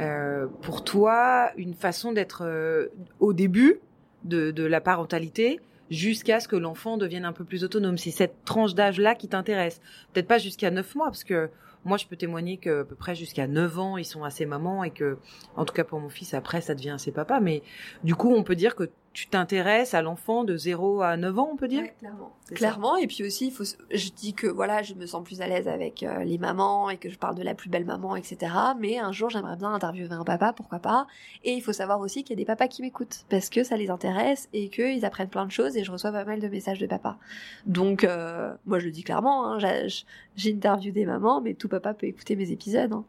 euh, 0.00 0.46
pour 0.62 0.84
toi 0.84 1.50
une 1.56 1.74
façon 1.74 2.12
d'être 2.12 2.42
euh, 2.44 2.88
au 3.18 3.32
début 3.32 3.80
de, 4.24 4.64
la 4.64 4.80
parentalité 4.80 5.60
jusqu'à 5.90 6.40
ce 6.40 6.48
que 6.48 6.56
l'enfant 6.56 6.96
devienne 6.96 7.24
un 7.24 7.32
peu 7.32 7.44
plus 7.44 7.64
autonome. 7.64 7.98
C'est 7.98 8.10
cette 8.10 8.44
tranche 8.44 8.74
d'âge-là 8.74 9.14
qui 9.14 9.28
t'intéresse. 9.28 9.80
Peut-être 10.12 10.28
pas 10.28 10.38
jusqu'à 10.38 10.70
9 10.70 10.94
mois, 10.94 11.06
parce 11.06 11.24
que 11.24 11.50
moi, 11.84 11.96
je 11.96 12.06
peux 12.06 12.16
témoigner 12.16 12.58
que 12.58 12.82
à 12.82 12.84
peu 12.84 12.94
près 12.94 13.14
jusqu'à 13.14 13.46
9 13.46 13.78
ans, 13.78 13.96
ils 13.96 14.04
sont 14.04 14.22
assez 14.24 14.46
mamans 14.46 14.84
et 14.84 14.90
que, 14.90 15.18
en 15.56 15.64
tout 15.64 15.74
cas 15.74 15.84
pour 15.84 15.98
mon 15.98 16.10
fils, 16.10 16.34
après, 16.34 16.60
ça 16.60 16.74
devient 16.74 16.90
assez 16.90 17.12
papa. 17.12 17.40
Mais 17.40 17.62
du 18.04 18.14
coup, 18.14 18.32
on 18.34 18.42
peut 18.42 18.56
dire 18.56 18.76
que 18.76 18.90
tu 19.12 19.26
t'intéresses 19.26 19.92
à 19.94 20.02
l'enfant 20.02 20.44
de 20.44 20.56
0 20.56 21.02
à 21.02 21.16
9 21.16 21.36
ans, 21.38 21.50
on 21.52 21.56
peut 21.56 21.66
dire 21.66 21.82
Ouais, 21.82 21.94
clairement. 21.98 22.32
Clairement, 22.54 22.96
et 22.96 23.06
puis 23.08 23.24
aussi, 23.24 23.48
il 23.48 23.52
faut, 23.52 23.64
je 23.92 24.10
dis 24.10 24.34
que 24.34 24.46
voilà, 24.46 24.82
je 24.82 24.94
me 24.94 25.04
sens 25.06 25.24
plus 25.24 25.40
à 25.40 25.48
l'aise 25.48 25.66
avec 25.68 26.02
euh, 26.04 26.22
les 26.24 26.38
mamans 26.38 26.90
et 26.90 26.96
que 26.96 27.08
je 27.10 27.18
parle 27.18 27.34
de 27.34 27.42
la 27.42 27.54
plus 27.54 27.70
belle 27.70 27.84
maman, 27.84 28.14
etc. 28.16 28.52
Mais 28.78 28.98
un 28.98 29.10
jour, 29.12 29.28
j'aimerais 29.28 29.56
bien 29.56 29.72
interviewer 29.72 30.12
un 30.12 30.22
papa, 30.24 30.52
pourquoi 30.52 30.78
pas. 30.78 31.06
Et 31.44 31.52
il 31.52 31.60
faut 31.60 31.72
savoir 31.72 31.98
aussi 32.00 32.22
qu'il 32.22 32.30
y 32.36 32.38
a 32.38 32.42
des 32.42 32.44
papas 32.44 32.68
qui 32.68 32.82
m'écoutent 32.82 33.24
parce 33.28 33.50
que 33.50 33.64
ça 33.64 33.76
les 33.76 33.90
intéresse 33.90 34.48
et 34.52 34.68
qu'ils 34.68 35.04
apprennent 35.04 35.28
plein 35.28 35.46
de 35.46 35.50
choses 35.52 35.76
et 35.76 35.82
je 35.84 35.90
reçois 35.90 36.12
pas 36.12 36.24
mal 36.24 36.40
de 36.40 36.48
messages 36.48 36.78
de 36.78 36.86
papa. 36.86 37.18
Donc, 37.66 38.04
euh, 38.04 38.54
moi, 38.66 38.78
je 38.78 38.86
le 38.86 38.92
dis 38.92 39.02
clairement, 39.02 39.46
hein, 39.46 39.58
j'ai- 39.58 40.04
j'interview 40.36 40.92
des 40.92 41.04
mamans, 41.04 41.40
mais 41.40 41.54
tout 41.54 41.68
papa 41.68 41.94
peut 41.94 42.06
écouter 42.06 42.36
mes 42.36 42.50
épisodes. 42.52 42.92
hein. 42.92 43.04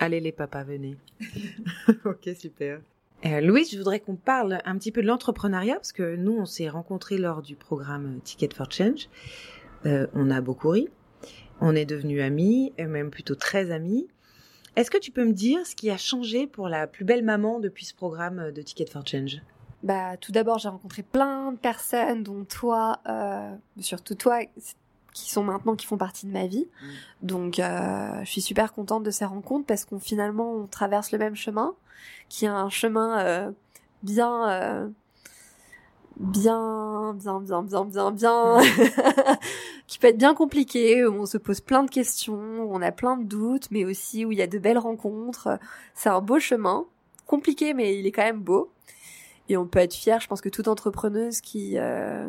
Allez 0.00 0.20
les 0.20 0.32
papas, 0.32 0.64
venez. 0.64 0.96
ok, 2.04 2.28
super. 2.38 2.80
Euh, 3.26 3.40
Louise, 3.40 3.72
je 3.72 3.78
voudrais 3.78 4.00
qu'on 4.00 4.16
parle 4.16 4.60
un 4.64 4.78
petit 4.78 4.92
peu 4.92 5.02
de 5.02 5.06
l'entrepreneuriat 5.06 5.74
parce 5.74 5.92
que 5.92 6.16
nous, 6.16 6.36
on 6.38 6.46
s'est 6.46 6.68
rencontrés 6.68 7.18
lors 7.18 7.42
du 7.42 7.56
programme 7.56 8.20
Ticket 8.22 8.54
for 8.54 8.70
Change. 8.70 9.08
Euh, 9.86 10.06
on 10.14 10.30
a 10.30 10.40
beaucoup 10.40 10.70
ri. 10.70 10.88
On 11.60 11.74
est 11.74 11.86
devenus 11.86 12.22
amis, 12.22 12.72
même 12.78 13.10
plutôt 13.10 13.34
très 13.34 13.72
amis. 13.72 14.06
Est-ce 14.76 14.92
que 14.92 14.98
tu 14.98 15.10
peux 15.10 15.24
me 15.24 15.32
dire 15.32 15.66
ce 15.66 15.74
qui 15.74 15.90
a 15.90 15.96
changé 15.96 16.46
pour 16.46 16.68
la 16.68 16.86
plus 16.86 17.04
belle 17.04 17.24
maman 17.24 17.58
depuis 17.58 17.84
ce 17.84 17.94
programme 17.94 18.52
de 18.52 18.62
Ticket 18.62 18.86
for 18.86 19.04
Change? 19.04 19.42
Bah, 19.82 20.16
tout 20.16 20.32
d'abord, 20.32 20.58
j'ai 20.58 20.68
rencontré 20.68 21.02
plein 21.02 21.52
de 21.52 21.58
personnes, 21.58 22.22
dont 22.22 22.44
toi, 22.44 23.00
euh, 23.08 23.54
surtout 23.80 24.14
toi, 24.14 24.40
qui 25.24 25.30
sont 25.30 25.42
maintenant, 25.42 25.74
qui 25.74 25.86
font 25.86 25.96
partie 25.96 26.26
de 26.26 26.32
ma 26.32 26.46
vie. 26.46 26.68
Donc, 27.22 27.58
euh, 27.58 28.20
je 28.24 28.30
suis 28.30 28.40
super 28.40 28.72
contente 28.72 29.02
de 29.02 29.10
ces 29.10 29.24
rencontres 29.24 29.66
parce 29.66 29.84
qu'on 29.84 29.98
finalement, 29.98 30.54
on 30.54 30.66
traverse 30.66 31.10
le 31.12 31.18
même 31.18 31.34
chemin, 31.34 31.74
qui 32.28 32.44
est 32.44 32.48
un 32.48 32.68
chemin 32.68 33.18
euh, 33.18 33.50
bien, 34.02 34.48
euh, 34.48 34.88
bien, 36.18 37.14
bien, 37.14 37.40
bien, 37.40 37.62
bien, 37.62 37.84
bien, 37.84 38.10
bien, 38.12 38.58
qui 39.88 39.98
peut 39.98 40.06
être 40.06 40.18
bien 40.18 40.34
compliqué, 40.34 41.04
où 41.04 41.14
on 41.14 41.26
se 41.26 41.38
pose 41.38 41.60
plein 41.60 41.82
de 41.82 41.90
questions, 41.90 42.62
où 42.62 42.74
on 42.74 42.80
a 42.80 42.92
plein 42.92 43.16
de 43.16 43.24
doutes, 43.24 43.70
mais 43.72 43.84
aussi 43.84 44.24
où 44.24 44.30
il 44.30 44.38
y 44.38 44.42
a 44.42 44.46
de 44.46 44.58
belles 44.58 44.78
rencontres. 44.78 45.58
C'est 45.94 46.10
un 46.10 46.20
beau 46.20 46.38
chemin, 46.38 46.84
compliqué, 47.26 47.74
mais 47.74 47.98
il 47.98 48.06
est 48.06 48.12
quand 48.12 48.24
même 48.24 48.40
beau. 48.40 48.70
Et 49.48 49.56
on 49.56 49.66
peut 49.66 49.80
être 49.80 49.94
fier, 49.94 50.20
je 50.20 50.28
pense 50.28 50.40
que 50.40 50.48
toute 50.48 50.68
entrepreneuse 50.68 51.40
qui 51.40 51.78
euh, 51.78 52.28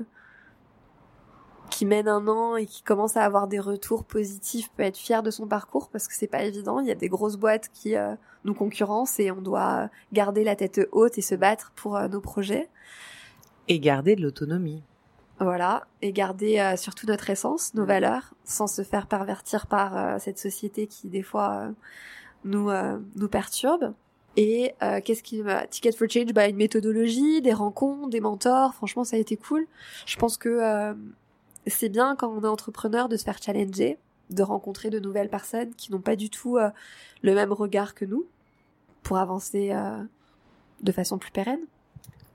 qui 1.70 1.86
mène 1.86 2.08
un 2.08 2.28
an 2.28 2.56
et 2.56 2.66
qui 2.66 2.82
commence 2.82 3.18
à 3.18 3.24
avoir 3.24 3.48
des 3.48 3.60
retours 3.60 4.04
positifs 4.04 4.70
peut 4.76 4.84
être 4.84 4.98
fière 4.98 5.24
de 5.24 5.32
son 5.32 5.48
parcours 5.48 5.90
parce 5.90 6.08
que 6.08 6.14
c'est 6.14 6.28
pas 6.28 6.44
évident. 6.44 6.80
Il 6.80 6.88
y 6.88 6.92
a 6.92 6.96
des 6.96 7.10
grosses 7.10 7.38
boîtes 7.38 7.70
qui 7.74 7.96
euh, 7.96 8.16
nous 8.46 8.54
concurrencent 8.54 9.20
et 9.20 9.32
on 9.32 9.42
doit 9.42 9.90
garder 10.14 10.44
la 10.44 10.56
tête 10.56 10.82
haute 10.92 11.18
et 11.18 11.22
se 11.22 11.36
battre 11.36 11.72
pour 11.76 11.96
euh, 11.98 12.08
nos 12.08 12.22
projets. 12.22 12.70
Et 13.68 13.80
garder 13.80 14.16
de 14.16 14.22
l'autonomie. 14.22 14.84
Voilà, 15.40 15.88
et 16.02 16.12
garder 16.12 16.60
euh, 16.60 16.76
surtout 16.76 17.08
notre 17.08 17.30
essence, 17.30 17.74
nos 17.74 17.86
valeurs, 17.86 18.34
sans 18.44 18.68
se 18.68 18.82
faire 18.84 19.08
pervertir 19.08 19.68
par 19.68 20.20
cette 20.20 20.38
société 20.38 20.88
qui 20.88 21.08
des 21.08 21.24
fois 21.24 21.70
nous 22.44 22.70
nous 23.16 23.30
perturbe. 23.30 23.94
Et 24.38 24.74
euh, 24.84 25.02
qu'est-ce 25.04 25.24
qui 25.24 25.42
m'a 25.42 25.68
Ticket 25.68 25.92
for 25.92 26.08
Change 26.10 26.34
bah 26.34 26.48
une 26.48 26.56
méthodologie, 26.56 27.42
des 27.42 27.54
rencontres, 27.54 28.10
des 28.10 28.22
mentors, 28.22 28.74
franchement 28.74 29.04
ça 29.04 29.16
a 29.16 29.20
été 29.20 29.36
cool. 29.36 29.66
Je 30.06 30.16
pense 30.18 30.38
que 30.38 30.50
euh, 30.50 30.94
c'est 31.68 31.90
bien 31.90 32.16
quand 32.16 32.30
on 32.30 32.44
est 32.44 32.48
entrepreneur 32.48 33.10
de 33.10 33.18
se 33.18 33.24
faire 33.24 33.42
challenger, 33.42 33.98
de 34.30 34.44
rencontrer 34.44 34.90
de 34.90 35.00
nouvelles 35.00 35.30
personnes 35.30 35.74
qui 35.76 35.92
n'ont 35.92 36.02
pas 36.02 36.16
du 36.16 36.30
tout 36.30 36.58
euh, 36.58 36.70
le 37.22 37.34
même 37.34 37.52
regard 37.52 37.96
que 37.96 38.06
nous 38.06 38.26
pour 39.04 39.18
avancer 39.18 39.72
euh, 39.72 40.04
de 40.82 40.92
façon 40.92 41.18
plus 41.18 41.32
pérenne. 41.32 41.62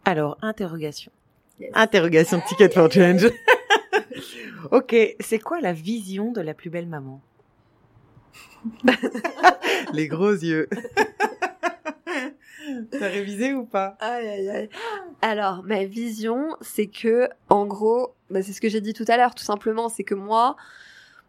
Alors, 0.05 0.37
interrogation. 0.43 1.13
Interrogation 1.73 2.39
de 2.39 2.43
Ticket 2.49 2.71
for 2.71 2.91
Change. 2.91 3.31
ok, 4.73 4.97
c'est 5.21 5.39
quoi 5.39 5.61
la 5.61 5.73
vision 5.73 6.33
de 6.33 6.41
la 6.41 6.53
plus 6.53 6.71
belle 6.71 6.89
maman? 6.89 7.21
Les 9.93 10.09
gros 10.09 10.33
yeux. 10.33 10.69
T'as 12.91 13.09
révisé 13.09 13.53
ou 13.53 13.65
pas? 13.65 13.97
Aïe, 14.01 14.27
aïe, 14.27 14.49
aïe. 14.49 14.69
Alors, 15.23 15.63
ma 15.65 15.85
vision, 15.85 16.57
c'est 16.61 16.87
que, 16.87 17.29
en 17.49 17.67
gros, 17.67 18.15
bah, 18.31 18.43
c'est 18.43 18.53
ce 18.53 18.61
que 18.61 18.69
j'ai 18.69 18.81
dit 18.81 18.93
tout 18.93 19.05
à 19.09 19.17
l'heure, 19.17 19.35
tout 19.35 19.45
simplement, 19.45 19.89
c'est 19.89 20.05
que 20.05 20.15
moi, 20.15 20.57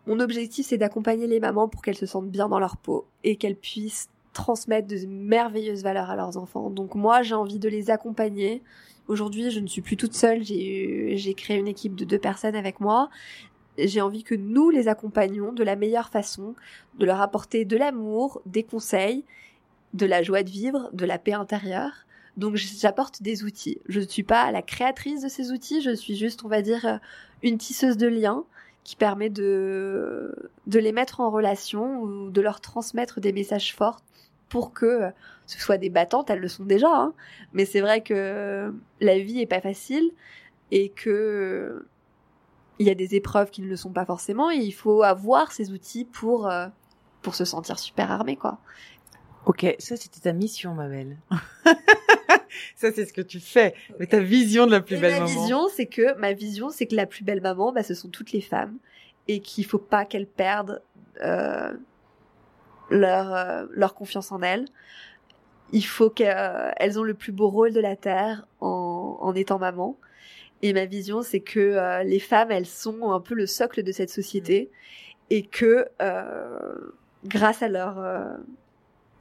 mon 0.08 0.20
objectif, 0.20 0.68
c'est 0.68 0.78
d'accompagner 0.78 1.28
les 1.28 1.40
mamans 1.40 1.68
pour 1.68 1.82
qu'elles 1.82 1.98
se 1.98 2.06
sentent 2.06 2.30
bien 2.30 2.48
dans 2.48 2.60
leur 2.60 2.78
peau 2.78 3.08
et 3.24 3.36
qu'elles 3.36 3.56
puissent 3.56 4.10
transmettre 4.34 4.88
de 4.88 4.98
merveilleuses 5.08 5.82
valeurs 5.82 6.10
à 6.10 6.16
leurs 6.16 6.38
enfants. 6.38 6.70
Donc 6.70 6.94
moi, 6.94 7.24
j'ai 7.24 7.36
envie 7.36 7.58
de 7.58 7.70
les 7.70 7.90
accompagner. 7.90 8.62
Aujourd'hui, 9.08 9.50
je 9.50 9.60
ne 9.60 9.68
suis 9.68 9.82
plus 9.82 9.98
toute 9.98 10.14
seule. 10.14 10.44
J'ai 10.44 11.34
créé 11.36 11.58
une 11.58 11.68
équipe 11.68 11.96
de 11.96 12.06
deux 12.06 12.20
personnes 12.20 12.56
avec 12.56 12.80
moi. 12.80 13.10
J'ai 13.78 14.02
envie 14.02 14.24
que 14.24 14.36
nous 14.36 14.70
les 14.70 14.88
accompagnions 14.88 15.54
de 15.54 15.64
la 15.64 15.76
meilleure 15.76 16.10
façon, 16.10 16.56
de 17.00 17.06
leur 17.06 17.22
apporter 17.22 17.66
de 17.66 17.78
l'amour, 17.78 18.42
des 18.46 18.64
conseils, 18.64 19.26
de 19.96 20.06
la 20.06 20.22
joie 20.22 20.44
de 20.44 20.50
vivre, 20.50 20.90
de 20.94 21.06
la 21.06 21.18
paix 21.18 21.34
intérieure. 21.34 22.06
Donc 22.38 22.56
j'apporte 22.56 23.22
des 23.22 23.44
outils. 23.44 23.80
Je 23.88 24.02
ne 24.02 24.06
suis 24.06 24.24
pas 24.24 24.52
la 24.52 24.62
créatrice 24.62 25.24
de 25.24 25.30
ces 25.30 25.52
outils, 25.52 25.82
je 25.82 25.96
suis 25.96 26.16
juste, 26.16 26.44
on 26.44 26.50
va 26.50 26.62
dire, 26.62 26.86
euh, 26.86 26.98
une 27.44 27.58
tisseuse 27.58 27.96
de 27.96 28.08
liens 28.08 28.44
qui 28.84 28.98
permet 28.98 29.30
de, 29.30 30.36
de 30.68 30.80
les 30.80 30.92
mettre 30.92 31.22
en 31.22 31.32
relation 31.32 32.02
ou 32.02 32.30
de 32.30 32.42
leur 32.42 32.60
transmettre 32.60 33.22
des 33.22 33.32
messages 33.32 33.74
forts 33.74 34.02
pour 34.50 34.74
que 34.74 34.86
euh, 34.86 35.10
ce 35.48 35.60
soit 35.60 35.78
des 35.78 35.90
battantes, 35.90 36.30
elles 36.30 36.40
le 36.40 36.50
sont 36.50 36.66
déjà, 36.66 36.94
hein. 36.94 37.14
mais 37.54 37.66
c'est 37.66 37.82
vrai 37.82 38.02
que 38.02 38.74
la 39.00 39.18
vie 39.18 39.40
est 39.40 39.48
pas 39.48 39.62
facile 39.62 40.12
et 40.72 40.90
que 40.90 41.10
euh, 41.10 41.88
il 42.80 42.86
y 42.86 42.90
a 42.90 42.96
des 42.96 43.16
épreuves 43.16 43.50
qui 43.50 43.62
ne 43.62 43.68
le 43.68 43.78
sont 43.78 43.92
pas 43.92 44.06
forcément 44.06 44.52
et 44.52 44.58
il 44.58 44.74
faut 44.74 45.04
avoir 45.04 45.54
ces 45.54 45.72
outils 45.72 46.04
pour 46.04 46.52
pour 47.22 47.36
se 47.36 47.46
sentir 47.46 47.80
super 47.80 48.12
armé 48.12 48.36
quoi. 48.36 48.60
Ok, 49.46 49.76
ça 49.80 49.96
c'était 49.96 50.22
ta 50.22 50.34
mission, 50.34 50.74
ma 50.74 50.88
belle. 50.88 51.18
ça 52.76 52.92
c'est 52.92 53.06
ce 53.06 53.14
que 53.14 53.22
tu 53.22 53.40
fais. 53.40 53.74
Mais 54.00 54.08
ta 54.08 54.20
vision 54.20 54.66
de 54.66 54.72
la 54.72 54.82
plus 54.82 54.96
Et 54.96 55.00
belle 55.00 55.14
ma 55.14 55.20
maman. 55.28 55.42
vision, 55.42 55.68
c'est 55.70 55.86
que 55.86 56.18
ma 56.18 56.34
vision, 56.34 56.70
c'est 56.70 56.88
que 56.88 56.96
la 56.96 57.06
plus 57.06 57.24
belle 57.24 57.42
maman, 57.42 57.72
bah, 57.72 57.84
ce 57.84 57.94
sont 57.94 58.10
toutes 58.10 58.32
les 58.32 58.42
femmes 58.42 58.78
et 59.28 59.40
qu'il 59.40 59.66
faut 59.66 59.78
pas 59.80 60.06
qu'elles 60.06 60.28
perdent 60.28 60.82
euh, 61.22 61.72
leur 62.90 63.34
euh, 63.34 63.66
leur 63.72 63.94
confiance 63.94 64.32
en 64.32 64.42
elles. 64.42 64.66
Il 65.72 65.86
faut 65.86 66.10
qu'elles 66.10 67.00
ont 67.00 67.04
le 67.04 67.14
plus 67.16 67.32
beau 67.32 67.50
rôle 67.50 67.74
de 67.74 67.80
la 67.80 67.96
terre 67.96 68.48
en, 68.62 69.18
en 69.20 69.34
étant 69.36 69.58
maman. 69.60 69.98
Et 70.62 70.74
ma 70.74 70.86
vision, 70.86 71.22
c'est 71.22 71.40
que 71.42 71.60
euh, 71.60 72.04
les 72.04 72.20
femmes, 72.20 72.52
elles 72.52 72.66
sont 72.66 73.12
un 73.12 73.20
peu 73.20 73.36
le 73.36 73.46
socle 73.46 73.84
de 73.84 73.92
cette 73.92 74.10
société 74.10 74.72
et 75.30 75.44
que 75.44 75.88
euh, 76.02 76.76
grâce 77.26 77.62
à 77.64 77.68
leur 77.68 78.00
euh, 78.00 78.36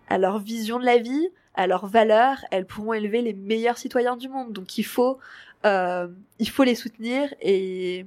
à 0.08 0.18
leur 0.18 0.38
vision 0.38 0.78
de 0.78 0.84
la 0.84 0.98
vie, 0.98 1.28
à 1.54 1.66
leurs 1.66 1.86
valeurs, 1.86 2.44
elles 2.50 2.66
pourront 2.66 2.92
élever 2.92 3.22
les 3.22 3.32
meilleurs 3.32 3.78
citoyens 3.78 4.16
du 4.16 4.28
monde. 4.28 4.52
Donc 4.52 4.78
il 4.78 4.84
faut, 4.84 5.18
euh, 5.64 6.08
il 6.38 6.48
faut 6.48 6.64
les 6.64 6.74
soutenir 6.74 7.32
et 7.40 8.06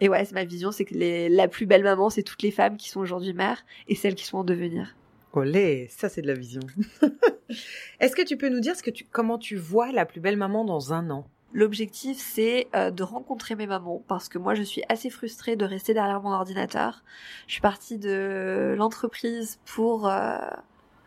et 0.00 0.10
ouais, 0.10 0.24
c'est 0.26 0.34
ma 0.34 0.44
vision, 0.44 0.72
c'est 0.72 0.84
que 0.84 0.94
les, 0.94 1.30
la 1.30 1.48
plus 1.48 1.64
belle 1.64 1.82
maman, 1.82 2.10
c'est 2.10 2.22
toutes 2.22 2.42
les 2.42 2.50
femmes 2.50 2.76
qui 2.76 2.90
sont 2.90 3.00
aujourd'hui 3.00 3.32
mères 3.32 3.64
et 3.88 3.94
celles 3.94 4.14
qui 4.14 4.26
sont 4.26 4.38
en 4.38 4.44
devenir. 4.44 4.94
Olé, 5.32 5.88
ça 5.90 6.08
c'est 6.08 6.22
de 6.22 6.26
la 6.26 6.34
vision. 6.34 6.60
Est-ce 8.00 8.14
que 8.14 8.22
tu 8.22 8.36
peux 8.36 8.48
nous 8.48 8.60
dire 8.60 8.76
ce 8.76 8.82
que 8.82 8.90
tu, 8.90 9.04
comment 9.10 9.38
tu 9.38 9.56
vois 9.56 9.92
la 9.92 10.04
plus 10.04 10.20
belle 10.20 10.36
maman 10.36 10.64
dans 10.64 10.92
un 10.92 11.10
an? 11.10 11.26
L'objectif, 11.52 12.18
c'est 12.18 12.66
euh, 12.74 12.90
de 12.90 13.02
rencontrer 13.02 13.54
mes 13.54 13.66
mamans 13.66 14.02
parce 14.08 14.28
que 14.28 14.36
moi, 14.36 14.54
je 14.54 14.62
suis 14.62 14.82
assez 14.90 15.08
frustrée 15.08 15.56
de 15.56 15.64
rester 15.64 15.94
derrière 15.94 16.20
mon 16.20 16.32
ordinateur. 16.32 17.02
Je 17.46 17.52
suis 17.52 17.62
partie 17.62 17.96
de 17.98 18.74
l'entreprise 18.76 19.58
pour 19.64 20.08
euh, 20.08 20.38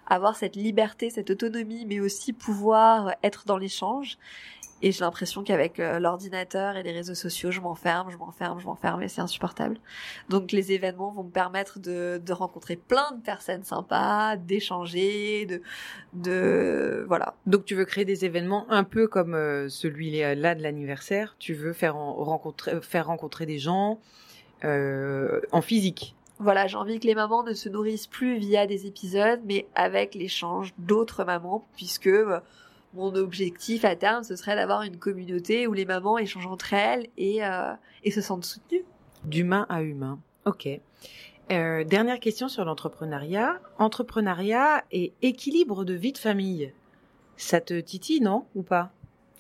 avoir 0.10 0.36
cette 0.36 0.56
liberté, 0.56 1.10
cette 1.10 1.30
autonomie, 1.30 1.86
mais 1.86 2.00
aussi 2.00 2.34
pouvoir 2.34 3.14
être 3.24 3.46
dans 3.46 3.58
l'échange. 3.58 4.18
Et 4.82 4.94
j'ai 4.94 5.02
l'impression 5.02 5.44
qu'avec 5.44 5.78
euh, 5.82 6.00
l'ordinateur 6.00 6.78
et 6.78 6.84
les 6.84 6.94
réseaux 6.94 7.14
sociaux, 7.14 7.52
je 7.52 7.60
m'enferme, 7.60 8.10
je 8.12 8.18
m'enferme, 8.18 8.62
je 8.62 8.66
m'enferme 8.66 9.02
et 9.04 9.10
c'est 9.10 9.20
insupportable. 9.20 9.78
Donc 10.30 10.54
les 10.54 10.72
événements 10.72 11.12
vont 11.12 11.24
me 11.26 11.32
permettre 11.32 11.80
de, 11.80 12.22
de 12.26 12.32
rencontrer 12.32 12.78
plein 12.78 13.12
de 13.12 13.22
personnes 13.22 13.66
sympas, 13.66 14.38
d'échanger, 14.38 15.46
de, 15.48 15.62
de 16.14 17.04
voilà. 17.10 17.36
Donc 17.46 17.66
tu 17.66 17.76
veux 17.76 17.84
créer 17.84 18.06
des 18.06 18.24
événements 18.24 18.66
un 18.70 18.86
peu 18.86 19.10
comme 19.10 19.34
euh, 19.36 19.68
celui-là 19.68 20.56
de 20.56 20.64
l'anniversaire. 20.64 21.36
Tu 21.40 21.54
veux 21.54 21.74
faire 21.74 21.98
en- 21.98 22.14
rencontrer, 22.14 22.80
faire 22.82 23.08
rencontrer 23.08 23.46
des 23.46 23.60
gens 23.60 24.00
euh, 24.64 25.42
en 25.52 25.62
physique. 25.62 26.16
Voilà, 26.40 26.68
j'ai 26.68 26.78
envie 26.78 27.00
que 27.00 27.08
les 27.08 27.16
mamans 27.16 27.44
ne 27.44 27.54
se 27.54 27.68
nourrissent 27.68 28.08
plus 28.08 28.38
via 28.38 28.66
des 28.66 28.88
épisodes, 28.88 29.42
mais 29.46 29.68
avec 29.76 30.16
l'échange 30.16 30.74
d'autres 30.78 31.26
mamans, 31.26 31.68
puisque 31.76 32.08
euh, 32.08 32.40
mon 32.94 33.14
objectif 33.16 33.84
à 33.84 33.96
terme, 33.96 34.24
ce 34.24 34.38
serait 34.38 34.56
d'avoir 34.56 34.84
une 34.84 34.98
communauté 34.98 35.68
où 35.68 35.74
les 35.74 35.86
mamans 35.86 36.18
échangent 36.18 36.48
entre 36.48 36.74
elles 36.74 37.08
et, 37.18 37.44
euh, 37.44 37.74
et 38.04 38.12
se 38.12 38.22
sentent 38.22 38.46
soutenues. 38.46 38.86
D'humain 39.26 39.66
à 39.68 39.82
humain. 39.84 40.20
Ok. 40.46 40.68
Euh, 41.52 41.84
dernière 41.84 42.20
question 42.20 42.48
sur 42.48 42.64
l'entrepreneuriat. 42.64 43.60
Entrepreneuriat 43.78 44.86
et 44.92 45.14
équilibre 45.22 45.84
de 45.84 45.94
vie 45.94 46.14
de 46.14 46.18
famille. 46.18 46.74
Ça 47.36 47.60
te 47.60 47.80
titille, 47.80 48.22
non? 48.22 48.46
Ou 48.56 48.64
pas? 48.64 48.92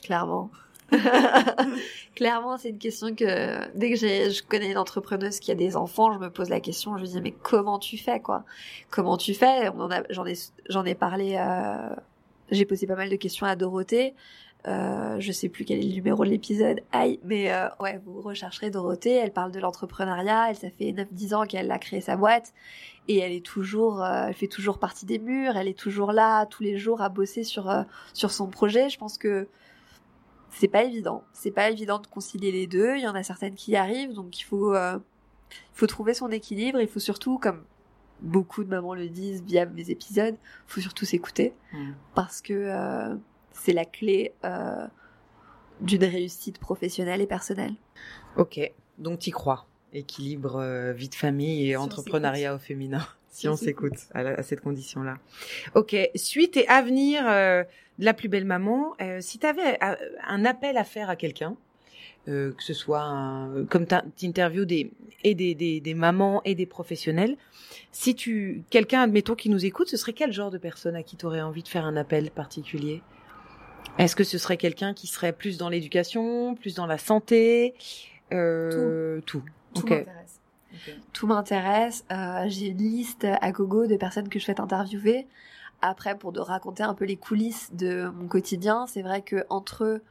Clairement. 0.03 0.49
Clairement, 2.15 2.57
c'est 2.57 2.69
une 2.69 2.77
question 2.77 3.15
que 3.15 3.77
dès 3.77 3.91
que 3.91 3.95
je 3.95 4.43
connais 4.43 4.71
une 4.71 4.77
entrepreneuse 4.77 5.39
qui 5.39 5.51
a 5.51 5.55
des 5.55 5.75
enfants, 5.77 6.11
je 6.13 6.19
me 6.19 6.29
pose 6.29 6.49
la 6.49 6.59
question, 6.59 6.97
je 6.97 7.03
lui 7.03 7.09
dis 7.09 7.21
mais 7.21 7.31
comment 7.31 7.79
tu 7.79 7.97
fais 7.97 8.19
quoi? 8.19 8.43
Comment 8.89 9.17
tu 9.17 9.33
fais? 9.33 9.71
J'en 10.09 10.25
ai, 10.85 10.89
ai 10.89 10.95
parlé. 10.95 11.35
Euh, 11.39 11.95
j'ai 12.51 12.65
posé 12.65 12.87
pas 12.87 12.95
mal 12.95 13.09
de 13.09 13.15
questions 13.15 13.45
à 13.45 13.55
Dorothée. 13.55 14.15
Euh, 14.67 15.15
je 15.19 15.31
sais 15.31 15.47
plus 15.47 15.63
quel 15.63 15.79
est 15.79 15.87
le 15.87 15.93
numéro 15.93 16.25
de 16.25 16.29
l'épisode, 16.29 16.81
aïe, 16.91 17.17
mais 17.23 17.53
euh, 17.53 17.69
ouais, 17.79 18.01
vous 18.05 18.19
rechercherez 18.19 18.69
Dorothée, 18.69 19.13
elle 19.13 19.31
parle 19.31 19.53
de 19.53 19.59
l'entrepreneuriat, 19.59 20.49
elle, 20.49 20.57
ça 20.57 20.69
fait 20.69 20.91
9-10 20.91 21.33
ans 21.33 21.45
qu'elle 21.45 21.71
a 21.71 21.79
créé 21.79 22.01
sa 22.01 22.17
boîte, 22.17 22.53
et 23.07 23.19
elle 23.19 23.31
est 23.31 23.45
toujours, 23.45 24.03
euh, 24.03 24.25
elle 24.27 24.33
fait 24.33 24.47
toujours 24.47 24.77
partie 24.77 25.05
des 25.05 25.17
murs, 25.17 25.55
elle 25.55 25.69
est 25.69 25.79
toujours 25.79 26.11
là, 26.11 26.45
tous 26.45 26.61
les 26.61 26.77
jours, 26.77 27.01
à 27.01 27.07
bosser 27.07 27.45
sur, 27.45 27.69
euh, 27.69 27.83
sur 28.13 28.31
son 28.31 28.47
projet, 28.47 28.89
je 28.89 28.97
pense 28.97 29.17
que 29.17 29.47
c'est 30.51 30.67
pas 30.67 30.83
évident. 30.83 31.23
C'est 31.33 31.51
pas 31.51 31.69
évident 31.69 31.99
de 31.99 32.07
concilier 32.07 32.51
les 32.51 32.67
deux. 32.67 32.95
Il 32.95 33.01
y 33.01 33.07
en 33.07 33.15
a 33.15 33.23
certaines 33.23 33.55
qui 33.55 33.71
y 33.71 33.75
arrivent, 33.75 34.13
donc 34.13 34.39
il 34.39 34.43
faut, 34.43 34.73
euh, 34.75 34.97
il 35.51 35.77
faut 35.77 35.87
trouver 35.87 36.13
son 36.13 36.29
équilibre. 36.31 36.79
Il 36.81 36.87
faut 36.87 36.99
surtout, 36.99 37.37
comme 37.37 37.63
beaucoup 38.21 38.63
de 38.63 38.69
mamans 38.69 38.93
le 38.95 39.07
disent 39.09 39.43
via 39.43 39.65
mes 39.65 39.89
épisodes, 39.91 40.35
il 40.35 40.71
faut 40.71 40.81
surtout 40.81 41.05
s'écouter 41.05 41.53
Mm. 41.73 41.91
parce 42.15 42.41
que 42.41 42.53
euh, 42.53 43.15
c'est 43.53 43.73
la 43.73 43.85
clé 43.85 44.33
euh, 44.43 44.85
d'une 45.81 46.03
réussite 46.03 46.57
professionnelle 46.59 47.21
et 47.21 47.27
personnelle. 47.27 47.73
Ok, 48.37 48.59
donc 48.97 49.19
t'y 49.19 49.31
crois. 49.31 49.65
Équilibre 49.93 50.57
euh, 50.57 50.93
vie 50.93 51.09
de 51.09 51.15
famille 51.15 51.65
et 51.67 51.71
Si 51.71 51.77
entrepreneuriat 51.77 52.53
au 52.55 52.59
féminin. 52.59 52.99
Si 53.29 53.41
Si 53.41 53.47
on 53.47 53.55
s'écoute 53.55 53.93
à, 54.13 54.19
à 54.19 54.43
cette 54.43 54.61
condition-là. 54.61 55.17
Ok, 55.75 55.95
suite 56.15 56.57
et 56.57 56.67
avenir 56.67 57.23
euh, 57.27 57.63
la 57.99 58.13
plus 58.13 58.29
belle 58.29 58.45
maman. 58.45 58.93
euh, 59.01 59.21
si 59.21 59.37
tu 59.37 59.45
avais 59.45 59.77
un 60.27 60.45
appel 60.45 60.77
à 60.77 60.83
faire 60.83 61.09
à 61.09 61.15
quelqu'un, 61.15 61.55
euh, 62.27 62.51
que 62.53 62.63
ce 62.63 62.73
soit 62.73 63.01
un, 63.01 63.65
comme 63.65 63.85
t'interviews 63.85 64.65
des 64.65 64.91
et 65.23 65.35
des, 65.35 65.53
des, 65.53 65.79
des 65.81 65.93
mamans 65.93 66.41
et 66.45 66.55
des 66.55 66.65
professionnels, 66.65 67.37
si 67.91 68.15
tu 68.15 68.63
quelqu'un 68.69 69.01
admettons 69.01 69.35
qui 69.35 69.49
nous 69.49 69.65
écoute, 69.65 69.89
ce 69.89 69.97
serait 69.97 70.13
quel 70.13 70.31
genre 70.31 70.49
de 70.51 70.57
personne 70.57 70.95
à 70.95 71.03
qui 71.03 71.17
tu 71.17 71.25
aurais 71.25 71.41
envie 71.41 71.63
de 71.63 71.67
faire 71.67 71.85
un 71.85 71.95
appel 71.97 72.31
particulier? 72.31 73.01
Est-ce 73.97 74.15
que 74.15 74.23
ce 74.23 74.37
serait 74.37 74.57
quelqu'un 74.57 74.93
qui 74.93 75.07
serait 75.07 75.33
plus 75.33 75.57
dans 75.57 75.69
l'éducation, 75.69 76.55
plus 76.55 76.75
dans 76.75 76.85
la 76.85 76.97
santé? 76.97 77.73
Euh, 78.31 79.21
Tout. 79.25 79.43
Tout 79.73 79.87
m'intéresse. 79.87 80.39
Tout 81.13 81.27
m'intéresse. 81.27 82.05
Euh, 82.11 82.45
J'ai 82.47 82.67
une 82.67 82.77
liste 82.77 83.25
à 83.41 83.51
gogo 83.51 83.87
de 83.87 83.97
personnes 83.97 84.29
que 84.29 84.39
je 84.39 84.45
souhaite 84.45 84.59
interviewer. 84.59 85.27
Après, 85.81 86.17
pour 86.17 86.31
de 86.31 86.39
raconter 86.39 86.83
un 86.83 86.93
peu 86.93 87.05
les 87.05 87.15
coulisses 87.15 87.69
de 87.73 88.09
mon 88.15 88.27
quotidien, 88.27 88.85
c'est 88.87 89.01
vrai 89.01 89.21
que 89.21 89.45
entre 89.49 90.01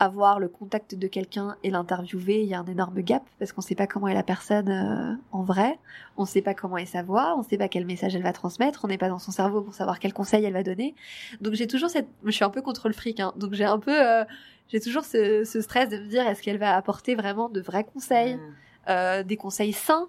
avoir 0.00 0.40
le 0.40 0.48
contact 0.48 0.96
de 0.96 1.06
quelqu'un 1.06 1.56
et 1.62 1.70
l'interviewer, 1.70 2.42
il 2.42 2.48
y 2.48 2.54
a 2.54 2.58
un 2.58 2.66
énorme 2.66 3.00
gap 3.00 3.22
parce 3.38 3.52
qu'on 3.52 3.60
ne 3.60 3.66
sait 3.66 3.76
pas 3.76 3.86
comment 3.86 4.08
est 4.08 4.14
la 4.14 4.24
personne 4.24 4.68
euh, 4.68 5.14
en 5.30 5.42
vrai, 5.44 5.78
on 6.16 6.22
ne 6.22 6.26
sait 6.26 6.42
pas 6.42 6.52
comment 6.52 6.76
est 6.78 6.86
sa 6.86 7.02
voix, 7.04 7.34
on 7.36 7.38
ne 7.38 7.44
sait 7.44 7.56
pas 7.56 7.68
quel 7.68 7.86
message 7.86 8.16
elle 8.16 8.24
va 8.24 8.32
transmettre, 8.32 8.84
on 8.84 8.88
n'est 8.88 8.98
pas 8.98 9.08
dans 9.08 9.20
son 9.20 9.30
cerveau 9.30 9.60
pour 9.62 9.72
savoir 9.72 10.00
quel 10.00 10.12
conseil 10.12 10.44
elle 10.44 10.52
va 10.52 10.64
donner. 10.64 10.96
Donc 11.40 11.54
j'ai 11.54 11.68
toujours 11.68 11.90
cette, 11.90 12.08
je 12.24 12.30
suis 12.32 12.44
un 12.44 12.50
peu 12.50 12.60
contre 12.60 12.88
le 12.88 12.94
fric, 12.94 13.20
hein, 13.20 13.32
donc 13.36 13.54
j'ai 13.54 13.64
un 13.64 13.78
peu, 13.78 13.94
euh, 13.96 14.24
j'ai 14.68 14.80
toujours 14.80 15.04
ce, 15.04 15.44
ce 15.44 15.60
stress 15.60 15.88
de 15.88 15.98
me 15.98 16.06
dire 16.08 16.26
est-ce 16.26 16.42
qu'elle 16.42 16.58
va 16.58 16.74
apporter 16.76 17.14
vraiment 17.14 17.48
de 17.48 17.60
vrais 17.60 17.84
conseils 17.84 18.34
Mm. 18.34 18.40
euh, 18.88 19.22
des 19.22 19.36
conseils 19.36 19.72
sains, 19.72 20.08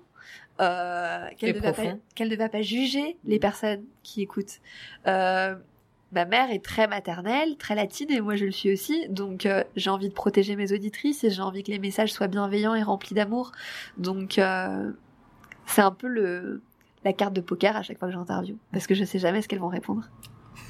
euh, 0.60 1.28
qu'elle 1.38 1.56
ne, 1.56 1.60
va 1.60 1.74
pas- 1.74 1.82
qu'elle 2.16 2.30
ne 2.30 2.36
va 2.36 2.50
pas 2.50 2.62
juger 2.62 3.18
les 3.26 3.40
personnes 3.40 3.84
qui 4.04 4.22
écoutent. 4.22 4.60
Euh, 5.08 5.56
ma 6.12 6.26
mère 6.26 6.50
est 6.52 6.64
très 6.64 6.88
maternelle, 6.88 7.58
très 7.58 7.76
latine, 7.76 8.10
et 8.12 8.22
moi 8.22 8.36
je 8.36 8.46
le 8.46 8.52
suis 8.52 8.72
aussi, 8.72 9.08
donc 9.10 9.46
euh, 9.46 9.64
j'ai 9.76 9.90
envie 9.90 10.08
de 10.10 10.14
protéger 10.14 10.56
mes 10.56 10.72
auditrices 10.72 11.24
et 11.26 11.30
j'ai 11.30 11.42
envie 11.42 11.64
que 11.64 11.72
les 11.72 11.80
messages 11.80 12.14
soient 12.14 12.28
bienveillants 12.28 12.76
et 12.76 12.84
remplis 12.84 13.16
d'amour. 13.16 13.52
Donc 13.98 14.38
euh, 14.40 14.92
c'est 15.66 15.82
un 15.82 15.92
peu 15.92 16.08
le 16.08 16.62
la 17.04 17.14
carte 17.14 17.34
de 17.34 17.42
poker 17.42 17.76
à 17.76 17.84
chaque 17.84 18.00
fois 18.00 18.08
que 18.08 18.14
j'interview, 18.14 18.58
parce 18.72 18.88
que 18.88 18.96
je 18.96 19.04
sais 19.04 19.20
jamais 19.20 19.42
ce 19.42 19.48
qu'elles 19.48 19.60
vont 19.60 19.68
répondre. 19.68 20.10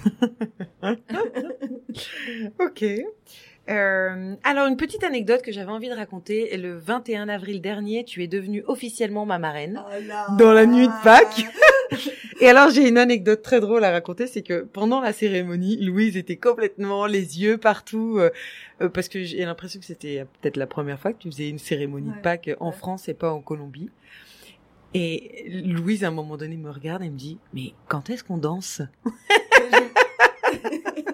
Ok. 2.59 2.83
Euh, 3.67 4.35
alors 4.43 4.67
une 4.67 4.77
petite 4.77 5.03
anecdote 5.03 5.41
que 5.41 5.51
j'avais 5.51 5.71
envie 5.71 5.89
de 5.89 5.95
raconter. 5.95 6.55
Le 6.57 6.77
21 6.77 7.29
avril 7.29 7.61
dernier, 7.61 8.03
tu 8.03 8.23
es 8.23 8.27
devenue 8.27 8.63
officiellement 8.67 9.25
ma 9.25 9.39
marraine 9.39 9.81
dans 10.37 10.53
la 10.53 10.65
nuit 10.65 10.87
de 10.87 11.03
Pâques. 11.03 11.45
Et 12.41 12.49
alors 12.49 12.69
j'ai 12.69 12.87
une 12.87 12.97
anecdote 12.97 13.41
très 13.41 13.61
drôle 13.61 13.83
à 13.85 13.91
raconter, 13.91 14.27
c'est 14.27 14.41
que 14.41 14.61
pendant 14.63 14.99
la 14.99 15.13
cérémonie, 15.13 15.77
Louise 15.77 16.17
était 16.17 16.35
complètement 16.35 17.05
les 17.05 17.41
yeux 17.41 17.57
partout, 17.57 18.17
euh, 18.17 18.29
euh, 18.81 18.89
parce 18.89 19.07
que 19.07 19.23
j'ai 19.23 19.45
l'impression 19.45 19.79
que 19.79 19.85
c'était 19.85 20.25
peut-être 20.41 20.57
la 20.57 20.67
première 20.67 20.99
fois 20.99 21.13
que 21.13 21.19
tu 21.19 21.31
faisais 21.31 21.47
une 21.47 21.59
cérémonie 21.59 22.09
de 22.09 22.21
Pâques 22.21 22.51
en 22.59 22.71
ouais. 22.71 22.75
France 22.75 23.07
et 23.07 23.13
pas 23.13 23.31
en 23.31 23.41
Colombie. 23.41 23.89
Et 24.93 25.45
Louise 25.65 26.03
à 26.03 26.07
un 26.07 26.11
moment 26.11 26.35
donné 26.37 26.57
me 26.57 26.69
regarde 26.69 27.03
et 27.03 27.09
me 27.09 27.17
dit 27.17 27.37
mais 27.53 27.73
quand 27.87 28.09
est-ce 28.09 28.23
qu'on 28.23 28.37
danse? 28.37 28.81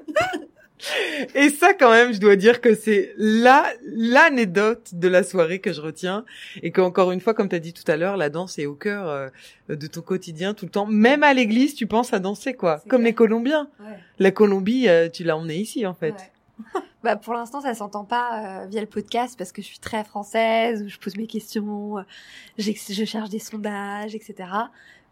Et 1.36 1.50
ça, 1.50 1.74
quand 1.74 1.92
même, 1.92 2.14
je 2.14 2.20
dois 2.20 2.36
dire 2.36 2.62
que 2.62 2.76
c'est 2.76 3.14
la 3.18 3.66
l'anecdote 3.84 4.92
de 4.94 5.08
la 5.08 5.24
soirée 5.24 5.60
que 5.60 5.74
je 5.74 5.82
retiens, 5.82 6.26
et 6.62 6.72
qu'encore 6.72 7.12
une 7.12 7.22
fois, 7.22 7.34
comme 7.34 7.50
tu 7.50 7.56
as 7.56 7.60
dit 7.60 7.74
tout 7.74 7.90
à 7.90 7.98
l'heure, 7.98 8.18
la 8.18 8.30
danse 8.30 8.60
est 8.60 8.66
au 8.66 8.76
cœur 8.76 9.08
euh, 9.08 9.30
de 9.70 9.88
ton 9.88 10.02
quotidien 10.02 10.54
tout 10.54 10.66
le 10.66 10.72
temps. 10.72 10.86
Même 10.86 11.24
à 11.24 11.34
l'église, 11.34 11.76
tu 11.76 11.88
penses 11.88 12.14
à 12.14 12.20
danser, 12.20 12.54
quoi. 12.54 12.78
Comme 12.88 13.02
clair. 13.02 13.12
les 13.12 13.14
Colombiens. 13.14 13.70
La 14.20 14.32
Colombie, 14.32 14.88
euh, 14.88 15.10
tu 15.10 15.24
l'as 15.24 15.38
emmenée 15.38 15.58
ici, 15.58 15.86
en 15.86 15.94
fait. 15.94 16.16
Bah 17.04 17.16
pour 17.16 17.34
l'instant 17.34 17.62
ça 17.62 17.74
s'entend 17.74 18.06
pas 18.06 18.64
euh, 18.64 18.66
via 18.68 18.80
le 18.80 18.88
podcast 18.88 19.36
parce 19.36 19.52
que 19.52 19.62
je 19.64 19.68
suis 19.68 19.80
très 19.80 20.04
française 20.04 20.84
où 20.84 20.88
je 20.88 21.00
pose 21.00 21.18
mes 21.18 21.26
questions, 21.26 21.98
euh, 21.98 22.04
je 22.60 23.06
cherche 23.06 23.30
des 23.30 23.40
sondages, 23.40 24.14
etc. 24.14 24.50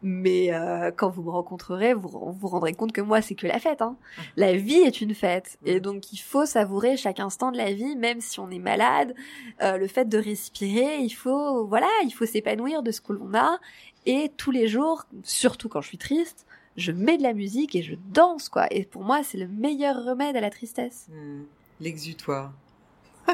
Mais 0.02 0.54
euh, 0.54 0.92
quand 0.96 1.10
vous 1.10 1.24
me 1.24 1.30
rencontrerez, 1.30 1.94
vous 1.94 2.08
vous 2.10 2.48
rendrez 2.48 2.74
compte 2.74 2.94
que 2.94 3.02
moi 3.02 3.22
c'est 3.22 3.36
que 3.36 3.48
la 3.48 3.60
fête. 3.60 3.82
Hein. 3.82 3.98
La 4.38 4.54
vie 4.56 4.76
est 4.80 5.02
une 5.02 5.14
fête 5.14 5.58
et 5.66 5.80
donc 5.80 6.14
il 6.14 6.18
faut 6.20 6.46
savourer 6.46 6.96
chaque 6.96 7.20
instant 7.20 7.52
de 7.52 7.58
la 7.58 7.74
vie, 7.74 7.96
même 7.98 8.22
si 8.22 8.40
on 8.40 8.50
est 8.50 8.60
malade. 8.60 9.14
Euh, 9.62 9.78
le 9.78 9.88
fait 9.88 10.08
de 10.08 10.18
respirer, 10.18 11.00
il 11.00 11.10
faut 11.10 11.66
voilà, 11.66 11.90
il 12.06 12.12
faut 12.12 12.26
s'épanouir 12.26 12.82
de 12.82 12.92
ce 12.92 13.02
que 13.02 13.12
l'on 13.14 13.34
a 13.34 13.60
et 14.06 14.32
tous 14.38 14.52
les 14.52 14.68
jours, 14.70 15.06
surtout 15.24 15.68
quand 15.68 15.82
je 15.82 15.90
suis 15.90 15.98
triste, 15.98 16.46
je 16.78 16.94
mets 16.94 17.18
de 17.18 17.24
la 17.24 17.34
musique 17.34 17.76
et 17.76 17.82
je 17.82 17.96
danse 18.14 18.48
quoi. 18.48 18.68
Et 18.72 18.86
pour 18.86 19.04
moi 19.04 19.24
c'est 19.24 19.38
le 19.38 19.48
meilleur 19.48 20.06
remède 20.06 20.38
à 20.38 20.42
la 20.42 20.50
tristesse. 20.50 21.08
Hmm, 21.10 21.44
L'exutoire. 21.82 22.54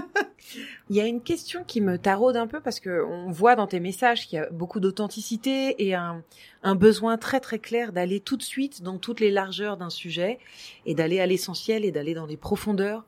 Il 0.89 0.95
y 0.95 1.01
a 1.01 1.05
une 1.05 1.21
question 1.21 1.63
qui 1.63 1.81
me 1.81 1.97
taraude 1.97 2.37
un 2.37 2.47
peu 2.47 2.59
parce 2.59 2.79
que 2.79 3.03
on 3.03 3.31
voit 3.31 3.55
dans 3.55 3.67
tes 3.67 3.79
messages 3.79 4.27
qu'il 4.27 4.37
y 4.37 4.41
a 4.41 4.49
beaucoup 4.49 4.79
d'authenticité 4.79 5.87
et 5.87 5.95
un, 5.95 6.23
besoin 6.75 7.17
très 7.17 7.39
très 7.39 7.59
clair 7.59 7.93
d'aller 7.93 8.19
tout 8.19 8.37
de 8.37 8.43
suite 8.43 8.81
dans 8.81 8.97
toutes 8.97 9.19
les 9.19 9.31
largeurs 9.31 9.77
d'un 9.77 9.89
sujet 9.89 10.39
et 10.85 10.95
d'aller 10.95 11.19
à 11.19 11.25
l'essentiel 11.25 11.85
et 11.85 11.91
d'aller 11.91 12.13
dans 12.13 12.25
les 12.25 12.37
profondeurs. 12.37 13.05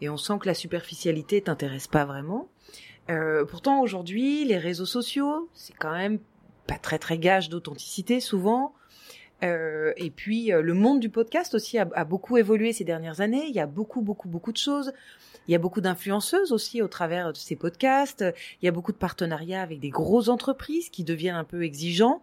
Et 0.00 0.08
on 0.08 0.16
sent 0.16 0.34
que 0.40 0.46
la 0.46 0.54
superficialité 0.54 1.40
t'intéresse 1.42 1.88
pas 1.88 2.04
vraiment. 2.04 2.48
Euh, 3.10 3.44
pourtant 3.44 3.80
aujourd'hui, 3.80 4.44
les 4.44 4.58
réseaux 4.58 4.86
sociaux, 4.86 5.48
c'est 5.54 5.74
quand 5.74 5.92
même 5.92 6.18
pas 6.66 6.78
très 6.78 6.98
très 6.98 7.18
gage 7.18 7.48
d'authenticité 7.48 8.20
souvent. 8.20 8.74
Euh, 9.42 9.92
et 9.96 10.10
puis 10.10 10.52
euh, 10.52 10.62
le 10.62 10.74
monde 10.74 10.98
du 11.00 11.08
podcast 11.08 11.54
aussi 11.54 11.78
a 11.78 12.04
beaucoup 12.04 12.36
évolué 12.36 12.72
ces 12.72 12.84
dernières 12.84 13.20
années. 13.20 13.46
Il 13.48 13.54
y 13.54 13.60
a 13.60 13.66
beaucoup 13.66 14.02
beaucoup 14.02 14.28
beaucoup 14.28 14.52
de 14.52 14.58
choses. 14.58 14.92
Il 15.48 15.52
y 15.52 15.54
a 15.54 15.58
beaucoup 15.58 15.80
d'influenceuses 15.80 16.52
aussi 16.52 16.82
au 16.82 16.88
travers 16.88 17.32
de 17.32 17.38
ces 17.38 17.56
podcasts. 17.56 18.24
Il 18.62 18.66
y 18.66 18.68
a 18.68 18.70
beaucoup 18.70 18.92
de 18.92 18.98
partenariats 18.98 19.62
avec 19.62 19.80
des 19.80 19.88
grosses 19.88 20.28
entreprises 20.28 20.90
qui 20.90 21.04
deviennent 21.04 21.34
un 21.36 21.44
peu 21.44 21.62
exigeants. 21.62 22.22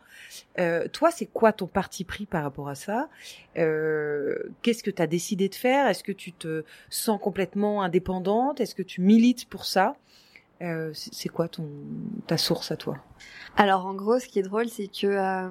Euh, 0.60 0.88
toi, 0.88 1.10
c'est 1.12 1.26
quoi 1.26 1.52
ton 1.52 1.66
parti 1.66 2.04
pris 2.04 2.26
par 2.28 2.44
rapport 2.44 2.70
à 2.70 2.76
ça? 2.76 3.10
Euh, 3.58 4.38
Qu'est-ce 4.62 4.84
que 4.84 4.92
tu 4.92 5.02
as 5.02 5.08
décidé 5.08 5.50
de 5.50 5.56
faire? 5.56 5.88
Est-ce 5.88 6.04
que 6.04 6.12
tu 6.12 6.34
te 6.34 6.64
sens 6.90 7.20
complètement 7.20 7.82
indépendante? 7.82 8.62
Est-ce 8.62 8.76
que 8.76 8.84
tu 8.84 9.02
milites 9.02 9.50
pour 9.50 9.66
ça? 9.66 9.96
Euh, 10.62 10.92
C'est 10.94 11.30
quoi 11.30 11.48
ton 11.48 11.68
ta 12.28 12.38
source 12.38 12.72
à 12.72 12.78
toi? 12.78 12.98
Alors 13.58 13.86
en 13.86 13.94
gros, 13.94 14.20
ce 14.20 14.28
qui 14.28 14.40
est 14.40 14.44
drôle, 14.44 14.70
c'est 14.70 14.88
que 14.88 15.08
euh, 15.08 15.50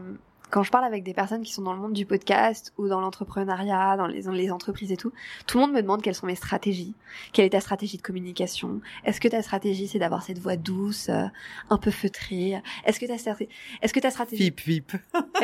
quand 0.50 0.62
je 0.62 0.70
parle 0.70 0.84
avec 0.84 1.02
des 1.02 1.14
personnes 1.14 1.42
qui 1.42 1.52
sont 1.52 1.62
dans 1.62 1.72
le 1.72 1.80
monde 1.80 1.94
du 1.94 2.06
podcast 2.06 2.72
ou 2.78 2.86
dans 2.88 3.00
l'entrepreneuriat, 3.00 3.96
dans 3.96 4.06
les, 4.06 4.22
les, 4.22 4.50
entreprises 4.50 4.92
et 4.92 4.96
tout, 4.96 5.12
tout 5.46 5.58
le 5.58 5.64
monde 5.64 5.74
me 5.74 5.82
demande 5.82 6.02
quelles 6.02 6.14
sont 6.14 6.26
mes 6.26 6.34
stratégies. 6.34 6.94
Quelle 7.32 7.46
est 7.46 7.50
ta 7.50 7.60
stratégie 7.60 7.96
de 7.96 8.02
communication? 8.02 8.80
Est-ce 9.04 9.20
que 9.20 9.28
ta 9.28 9.42
stratégie 9.42 9.88
c'est 9.88 9.98
d'avoir 9.98 10.22
cette 10.22 10.38
voix 10.38 10.56
douce, 10.56 11.08
euh, 11.08 11.24
un 11.70 11.78
peu 11.78 11.90
feutrée? 11.90 12.62
Est-ce 12.84 13.00
que 13.00 13.06
ta 13.06 13.14
est-ce 13.14 13.92
que 13.92 14.00
ta 14.00 14.10
stratégie 14.10 14.42
Vip 14.42 14.60
vip. 14.60 14.92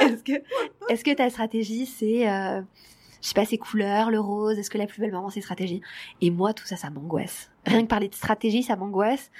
Est-ce 0.00 0.22
que 0.22 0.32
est-ce 0.88 1.04
que 1.04 1.14
ta 1.14 1.30
stratégie 1.30 1.86
c'est 1.86 2.28
euh, 2.28 2.60
je 3.22 3.28
sais 3.28 3.34
pas 3.34 3.44
ses 3.44 3.58
couleurs, 3.58 4.10
le 4.10 4.20
rose, 4.20 4.58
est-ce 4.58 4.70
que 4.70 4.78
la 4.78 4.86
plus 4.86 5.00
belle 5.00 5.12
maman 5.12 5.30
c'est 5.30 5.40
stratégie? 5.40 5.80
Et 6.20 6.30
moi 6.30 6.52
tout 6.52 6.66
ça 6.66 6.76
ça 6.76 6.90
m'angoisse. 6.90 7.50
Rien 7.64 7.82
que 7.82 7.88
parler 7.88 8.08
de 8.08 8.14
stratégie 8.14 8.62
ça 8.62 8.76
m'angoisse 8.76 9.30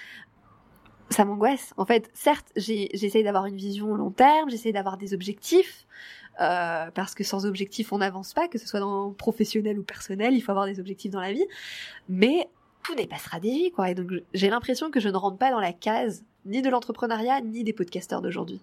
ça 1.11 1.25
m'angoisse. 1.25 1.73
En 1.77 1.85
fait, 1.85 2.11
certes, 2.15 2.53
j'essaye 2.57 3.23
d'avoir 3.23 3.47
une 3.47 3.57
vision 3.57 3.95
long 3.95 4.11
terme, 4.11 4.51
j'essaye 4.51 4.73
d'avoir 4.73 4.97
des 4.97 5.15
objectifs, 5.15 5.87
euh, 6.41 6.91
parce 6.93 7.15
que 7.15 7.25
sans 7.25 7.47
objectifs, 7.47 7.93
on 7.93 7.99
n'avance 7.99 8.35
pas, 8.35 8.49
que 8.49 8.59
ce 8.59 8.67
soit 8.67 8.81
dans 8.81 9.13
professionnel 9.13 9.79
ou 9.79 9.83
personnel, 9.83 10.35
il 10.35 10.41
faut 10.41 10.51
avoir 10.51 10.67
des 10.67 10.81
objectifs 10.81 11.11
dans 11.11 11.21
la 11.21 11.33
vie. 11.33 11.47
Mais 12.09 12.49
tout 12.83 12.95
n'est 12.95 13.07
pas 13.07 13.19
stratégie, 13.19 13.71
quoi. 13.73 13.91
Et 13.91 13.95
donc, 13.95 14.11
j'ai 14.35 14.51
l'impression 14.51 14.91
que 14.91 15.01
je 15.01 15.09
ne 15.09 15.17
rentre 15.17 15.39
pas 15.39 15.51
dans 15.51 15.61
la 15.61 15.73
case 15.73 16.25
ni 16.45 16.63
de 16.63 16.71
l'entrepreneuriat, 16.71 17.41
ni 17.41 17.65
des 17.65 17.73
podcasteurs 17.73 18.23
d'aujourd'hui. 18.23 18.61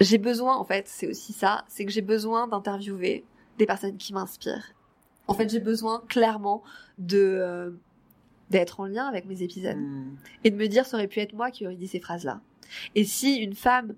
J'ai 0.00 0.18
besoin, 0.18 0.56
en 0.56 0.64
fait, 0.64 0.88
c'est 0.88 1.06
aussi 1.06 1.32
ça, 1.32 1.64
c'est 1.68 1.84
que 1.84 1.92
j'ai 1.92 2.02
besoin 2.02 2.48
d'interviewer 2.48 3.24
des 3.58 3.66
personnes 3.66 3.96
qui 3.96 4.12
m'inspirent. 4.12 4.74
En 5.28 5.34
fait, 5.34 5.48
j'ai 5.50 5.60
besoin 5.60 6.02
clairement 6.08 6.62
de 6.98 7.18
euh, 7.18 7.70
d'être 8.50 8.80
en 8.80 8.86
lien 8.86 9.06
avec 9.06 9.26
mes 9.26 9.42
épisodes 9.42 9.76
hmm. 9.76 10.16
et 10.44 10.50
de 10.50 10.56
me 10.56 10.66
dire 10.66 10.86
ça 10.86 10.96
aurait 10.96 11.08
pu 11.08 11.20
être 11.20 11.32
moi 11.32 11.50
qui 11.50 11.66
aurais 11.66 11.76
dit 11.76 11.88
ces 11.88 12.00
phrases-là. 12.00 12.40
Et 12.94 13.04
si 13.04 13.36
une 13.36 13.54
femme 13.54 13.94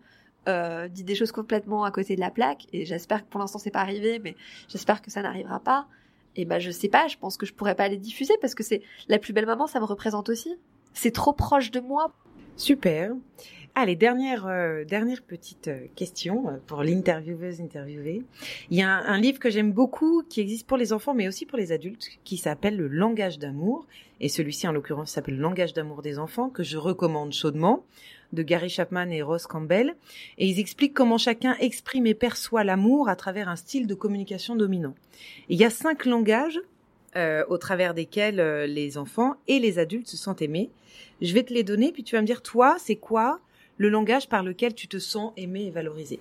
euh, 0.49 0.89
dit 0.89 1.05
des 1.05 1.15
choses 1.15 1.33
complètement 1.33 1.85
à 1.85 1.91
côté 1.91 2.15
de 2.15 2.21
la 2.21 2.31
plaque, 2.31 2.67
et 2.73 2.87
j'espère 2.87 3.25
que 3.25 3.31
pour 3.31 3.41
l'instant 3.41 3.59
c'est 3.59 3.71
pas 3.71 3.81
arrivé, 3.81 4.19
mais 4.19 4.37
j'espère 4.69 5.03
que 5.03 5.11
ça 5.11 5.23
n'arrivera 5.23 5.61
pas, 5.61 5.87
et 6.37 6.45
ben 6.45 6.59
je 6.59 6.71
sais 6.71 6.89
pas, 6.89 7.09
je 7.09 7.17
pense 7.17 7.37
que 7.37 7.47
je 7.47 7.53
pourrais 7.53 7.75
pas 7.75 7.89
les 7.89 7.97
diffuser 7.97 8.35
parce 8.41 8.55
que 8.55 8.63
c'est 8.63 8.83
la 9.09 9.19
plus 9.19 9.33
belle 9.33 9.47
maman, 9.47 9.67
ça 9.67 9.81
me 9.81 9.85
représente 9.85 10.29
aussi. 10.29 10.57
C'est 10.95 11.11
trop 11.11 11.33
proche 11.33 11.71
de 11.71 11.81
moi. 11.81 12.13
Super. 12.57 13.13
Allez, 13.81 13.95
dernière, 13.95 14.45
euh, 14.49 14.83
dernière 14.83 15.23
petite 15.23 15.69
euh, 15.69 15.87
question 15.95 16.49
euh, 16.49 16.57
pour 16.67 16.83
l'intervieweuse 16.83 17.61
interviewée. 17.61 18.25
Il 18.73 18.77
y 18.77 18.83
a 18.83 18.91
un, 18.91 19.21
livre 19.21 19.39
que 19.39 19.51
j'aime 19.51 19.71
beaucoup 19.71 20.25
qui 20.29 20.41
existe 20.41 20.67
pour 20.67 20.77
les 20.77 20.93
enfants 20.93 21.15
mais 21.15 21.29
aussi 21.29 21.47
pour 21.47 21.57
les 21.57 21.71
adultes 21.71 22.09
qui 22.25 22.39
s'appelle 22.39 22.77
Le 22.77 22.89
langage 22.89 23.39
d'amour. 23.39 23.87
Et 24.19 24.29
celui-ci 24.29 24.67
en 24.67 24.73
l'occurrence 24.73 25.13
s'appelle 25.13 25.37
Le 25.37 25.43
langage 25.43 25.75
d'amour 25.75 26.03
des 26.03 26.19
enfants 26.19 26.49
que 26.49 26.65
je 26.65 26.77
recommande 26.77 27.33
chaudement 27.33 27.85
de 28.33 28.43
Gary 28.43 28.69
Chapman 28.69 29.11
et 29.11 29.23
Ross 29.23 29.47
Campbell. 29.47 29.95
Et 30.39 30.49
ils 30.49 30.59
expliquent 30.59 30.95
comment 30.95 31.17
chacun 31.17 31.55
exprime 31.61 32.09
et 32.09 32.15
perçoit 32.15 32.65
l'amour 32.65 33.09
à 33.09 33.15
travers 33.15 33.49
un 33.49 33.55
style 33.55 33.87
de 33.87 33.95
communication 33.95 34.57
dominant. 34.57 34.97
il 35.49 35.57
y 35.57 35.65
a 35.65 35.71
cinq 35.71 36.05
langages 36.05 36.61
au 37.49 37.59
travers 37.59 37.95
desquels 37.95 38.41
les 38.65 38.99
enfants 38.99 39.37
et 39.47 39.61
les 39.61 39.79
adultes 39.79 40.09
se 40.09 40.17
sentent 40.17 40.43
aimés. 40.43 40.71
Je 41.21 41.33
vais 41.33 41.43
te 41.43 41.53
les 41.53 41.65
donner, 41.65 41.91
puis 41.91 42.05
tu 42.05 42.17
vas 42.17 42.23
me 42.23 42.27
dire, 42.27 42.43
toi, 42.43 42.77
c'est 42.79 42.97
quoi 42.97 43.41
le 43.79 43.89
langage 43.89 44.29
par 44.29 44.43
lequel 44.43 44.75
tu 44.75 44.89
te 44.89 44.99
sens 44.99 45.33
aimé 45.37 45.65
et 45.67 45.71
valorisé. 45.71 46.21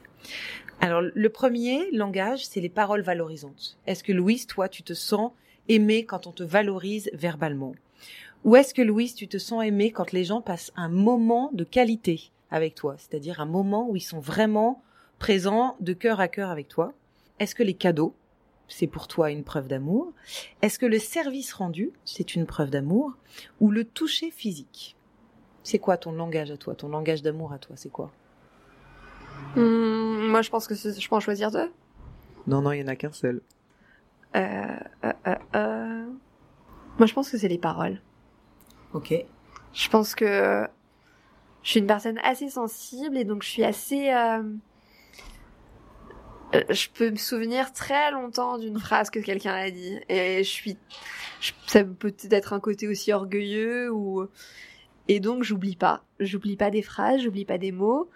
Alors, 0.80 1.01
le 1.01 1.30
premier 1.30 1.91
langage, 1.91 2.45
c'est 2.45 2.62
les 2.62 2.70
paroles 2.70 3.01
valorisantes. 3.01 3.78
Est-ce 3.88 4.03
que 4.03 4.14
Louise, 4.14 4.45
toi, 4.47 4.70
tu 4.70 4.84
te 4.84 4.93
sens 4.93 5.32
aimé 5.68 6.05
quand 6.05 6.28
on 6.28 6.32
te 6.32 6.43
valorise 6.43 7.10
verbalement? 7.14 7.74
Ou 8.43 8.55
est-ce 8.55 8.74
que 8.74 8.84
Louise, 8.84 9.16
tu 9.16 9.28
te 9.28 9.38
sens 9.39 9.66
aimé 9.66 9.91
quand 9.91 10.12
les 10.12 10.24
gens 10.24 10.41
passent 10.41 10.72
un 10.76 10.89
moment 10.89 11.49
de 11.53 11.64
qualité 11.64 12.32
avec 12.51 12.76
toi, 12.76 12.95
c'est-à-dire 12.97 13.41
un 13.41 13.45
moment 13.45 13.89
où 13.89 13.95
ils 13.95 14.01
sont 14.01 14.20
vraiment 14.20 14.82
présents 15.20 15.76
de 15.80 15.93
cœur 15.93 16.20
à 16.20 16.28
cœur 16.28 16.49
avec 16.49 16.68
toi. 16.68 16.93
Est-ce 17.39 17.55
que 17.55 17.64
les 17.64 17.74
cadeaux, 17.74 18.16
c'est 18.68 18.88
pour 18.88 19.08
toi 19.08 19.32
une 19.32 19.43
preuve 19.43 19.68
d'amour? 19.68 20.14
Est-ce 20.62 20.80
que 20.80 20.86
le 20.86 20.99
service 20.99 21.53
rendu, 21.53 21.91
c'est 22.05 22.36
une 22.36 22.45
preuve 22.45 22.70
d'amour? 22.70 23.14
Ou 23.60 23.72
le 23.72 23.84
toucher 23.84 24.32
physique? 24.32 24.97
C'est 25.68 25.80
quoi 25.80 25.97
ton 25.97 26.13
langage 26.13 26.49
à 26.49 26.55
toi, 26.55 26.76
ton 26.76 26.88
langage 26.88 27.22
d'amour 27.22 27.51
à 27.51 27.57
toi, 27.59 27.76
c'est 27.76 27.89
quoi? 27.89 28.09
Hmm, 29.57 30.30
Moi, 30.30 30.41
je 30.41 30.49
pense 30.49 30.65
que 30.65 30.76
je 30.76 31.09
peux 31.09 31.15
en 31.15 31.20
choisir 31.20 31.51
deux. 31.51 31.70
Non, 32.47 32.61
non, 32.61 32.72
il 32.72 32.80
y 32.80 32.84
en 32.84 32.88
a 32.88 32.95
qu'un 32.95 33.11
seul. 33.11 33.41
Euh, 34.38 34.65
euh, 35.03 35.36
euh, 35.55 36.05
moi, 36.97 37.05
je 37.05 37.13
pense 37.13 37.30
que 37.30 37.38
c'est 37.38 37.49
les 37.49 37.57
paroles. 37.57 37.99
Ok. 38.93 39.13
Je 39.74 39.89
pense 39.89 40.15
que 40.15 40.65
je 41.63 41.70
suis 41.70 41.82
une 41.82 41.88
personne 41.88 42.18
assez 42.24 42.49
sensible 42.49 43.18
et 43.18 43.26
donc 43.26 43.43
je 43.43 43.49
suis 43.49 43.65
assez. 43.65 44.09
Je 46.53 46.88
peux 46.93 47.11
me 47.11 47.18
souvenir 47.18 47.74
très 47.74 48.11
longtemps 48.11 48.57
d'une 48.57 48.80
phrase 48.80 49.09
que 49.09 49.20
quelqu'un 49.20 49.53
a 49.53 49.70
dit 49.70 49.99
et 50.07 50.45
je 50.45 50.49
suis. 50.49 50.78
Ça 51.68 51.84
peut 51.84 52.15
être 52.32 52.53
un 52.53 52.61
côté 52.61 52.88
aussi 52.88 53.11
orgueilleux 53.11 53.91
ou 53.91 54.30
et 55.08 55.20
donc 55.20 55.43
j'oublie 55.43 55.76
pas, 55.76 56.03
j'oublie 56.20 56.58
pas 56.58 56.70
des 56.70 56.82
phrases, 56.82 57.22
j'oublie 57.22 57.45
pas 57.45 57.58
des 57.58 57.72
mots, 57.72 58.10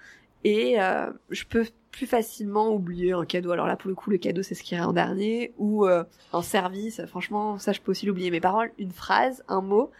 et 0.43 0.81
euh, 0.81 1.11
je 1.29 1.43
peux 1.45 1.65
plus 1.91 2.05
facilement 2.05 2.73
oublier 2.73 3.11
un 3.11 3.25
cadeau. 3.25 3.51
Alors 3.51 3.67
là, 3.67 3.75
pour 3.75 3.89
le 3.89 3.95
coup, 3.95 4.09
le 4.09 4.17
cadeau, 4.17 4.43
c'est 4.43 4.55
ce 4.55 4.63
qui 4.63 4.75
irait 4.75 4.83
en 4.83 4.93
dernier, 4.93 5.53
ou 5.57 5.85
euh, 5.85 6.03
un 6.33 6.41
service. 6.41 7.01
Franchement, 7.05 7.57
ça, 7.59 7.73
je 7.73 7.81
peux 7.81 7.91
aussi 7.91 8.05
l'oublier. 8.05 8.31
Mes 8.31 8.39
paroles, 8.39 8.71
une 8.77 8.91
phrase, 8.91 9.43
un 9.47 9.61
mot, 9.61 9.91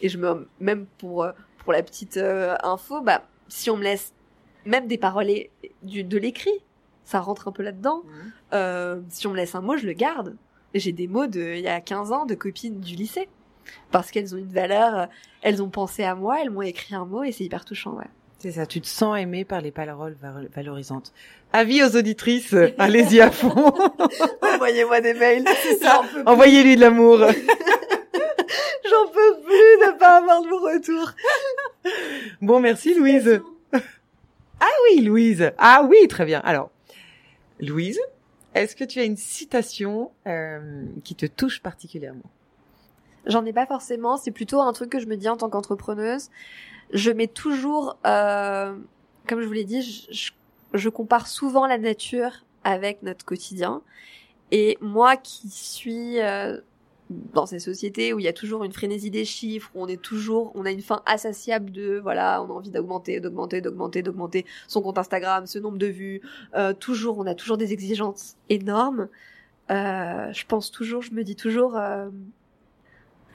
et 0.00 0.08
je 0.08 0.18
me, 0.18 0.48
même 0.60 0.86
pour 0.98 1.24
euh, 1.24 1.32
pour 1.58 1.72
la 1.72 1.82
petite 1.82 2.16
info, 2.62 3.00
bah 3.00 3.24
si 3.48 3.70
on 3.70 3.76
me 3.76 3.82
laisse 3.82 4.12
même 4.66 4.86
des 4.86 4.98
paroles 4.98 5.26
du, 5.82 6.04
de 6.04 6.18
l'écrit, 6.18 6.62
ça 7.02 7.18
rentre 7.18 7.48
un 7.48 7.52
peu 7.52 7.64
là-dedans. 7.64 8.04
Mmh. 8.52 9.02
si 9.08 9.26
on 9.26 9.32
me 9.32 9.36
laisse 9.36 9.56
un 9.56 9.62
mot, 9.62 9.76
je 9.76 9.86
le 9.86 9.92
garde. 9.92 10.36
J'ai 10.74 10.92
des 10.92 11.08
mots 11.08 11.26
de 11.26 11.54
il 11.56 11.62
y 11.62 11.68
a 11.68 11.80
15 11.80 12.12
ans 12.12 12.24
de 12.24 12.36
copines 12.36 12.78
du 12.78 12.94
lycée 12.94 13.28
parce 13.90 14.10
qu'elles 14.10 14.34
ont 14.34 14.38
une 14.38 14.52
valeur, 14.52 14.98
euh, 14.98 15.06
elles 15.42 15.62
ont 15.62 15.70
pensé 15.70 16.04
à 16.04 16.14
moi, 16.14 16.38
elles 16.42 16.50
m'ont 16.50 16.62
écrit 16.62 16.94
un 16.94 17.04
mot 17.04 17.22
et 17.22 17.32
c'est 17.32 17.44
hyper 17.44 17.64
touchant, 17.64 17.92
ouais. 17.92 18.06
C'est 18.38 18.52
ça, 18.52 18.66
tu 18.66 18.80
te 18.80 18.86
sens 18.86 19.18
aimé 19.18 19.44
par 19.44 19.62
les 19.62 19.70
paroles 19.70 20.16
valorisantes. 20.54 21.12
Avis 21.52 21.82
aux 21.82 21.96
auditrices, 21.96 22.54
allez-y 22.78 23.20
à 23.20 23.30
fond. 23.30 23.72
Envoyez-moi 24.42 25.00
des 25.00 25.14
mails. 25.14 25.44
C'est 25.62 25.76
ça. 25.76 26.02
Envoyez-lui 26.26 26.76
de 26.76 26.82
l'amour. 26.82 27.18
J'en 27.18 29.06
peux 29.08 29.40
plus 29.42 29.86
de 29.86 29.98
pas 29.98 30.18
avoir 30.18 30.42
de 30.42 30.48
vos 30.48 30.60
retours. 30.60 31.12
Bon, 32.42 32.60
merci 32.60 32.94
Louise. 32.94 33.40
Ah 34.60 34.70
oui, 34.84 35.00
Louise. 35.00 35.52
Ah 35.58 35.86
oui, 35.88 36.06
très 36.08 36.24
bien. 36.24 36.40
Alors, 36.44 36.70
Louise, 37.58 38.00
est-ce 38.54 38.76
que 38.76 38.84
tu 38.84 39.00
as 39.00 39.04
une 39.04 39.16
citation 39.16 40.12
euh, 40.26 40.84
qui 41.04 41.14
te 41.14 41.26
touche 41.26 41.62
particulièrement? 41.62 42.30
J'en 43.26 43.44
ai 43.44 43.52
pas 43.52 43.66
forcément. 43.66 44.16
C'est 44.16 44.30
plutôt 44.30 44.60
un 44.60 44.72
truc 44.72 44.90
que 44.90 45.00
je 45.00 45.06
me 45.06 45.16
dis 45.16 45.28
en 45.28 45.36
tant 45.36 45.50
qu'entrepreneuse. 45.50 46.30
Je 46.92 47.10
mets 47.10 47.26
toujours, 47.26 47.98
euh, 48.06 48.76
comme 49.26 49.40
je 49.40 49.46
vous 49.46 49.52
l'ai 49.52 49.64
dit, 49.64 49.82
je, 50.72 50.88
compare 50.88 51.26
souvent 51.26 51.66
la 51.66 51.78
nature 51.78 52.44
avec 52.62 53.02
notre 53.02 53.24
quotidien. 53.24 53.82
Et 54.52 54.78
moi 54.80 55.16
qui 55.16 55.48
suis 55.48 56.20
euh, 56.20 56.60
dans 57.10 57.46
ces 57.46 57.58
sociétés 57.58 58.12
où 58.12 58.20
il 58.20 58.24
y 58.24 58.28
a 58.28 58.32
toujours 58.32 58.62
une 58.62 58.72
frénésie 58.72 59.10
des 59.10 59.24
chiffres, 59.24 59.70
où 59.74 59.82
on 59.82 59.88
est 59.88 60.00
toujours, 60.00 60.52
on 60.54 60.64
a 60.64 60.70
une 60.70 60.82
fin 60.82 61.02
insatiable 61.06 61.72
de, 61.72 61.98
voilà, 62.00 62.40
on 62.42 62.50
a 62.50 62.52
envie 62.52 62.70
d'augmenter, 62.70 63.18
d'augmenter, 63.18 63.60
d'augmenter, 63.60 64.02
d'augmenter 64.02 64.46
son 64.68 64.82
compte 64.82 64.98
Instagram, 64.98 65.46
ce 65.46 65.58
nombre 65.58 65.78
de 65.78 65.88
vues. 65.88 66.20
Euh, 66.54 66.72
toujours, 66.72 67.18
on 67.18 67.26
a 67.26 67.34
toujours 67.34 67.56
des 67.56 67.72
exigences 67.72 68.36
énormes. 68.48 69.08
Je 69.68 70.46
pense 70.46 70.70
toujours, 70.70 71.02
je 71.02 71.12
me 71.12 71.24
dis 71.24 71.34
toujours, 71.34 71.76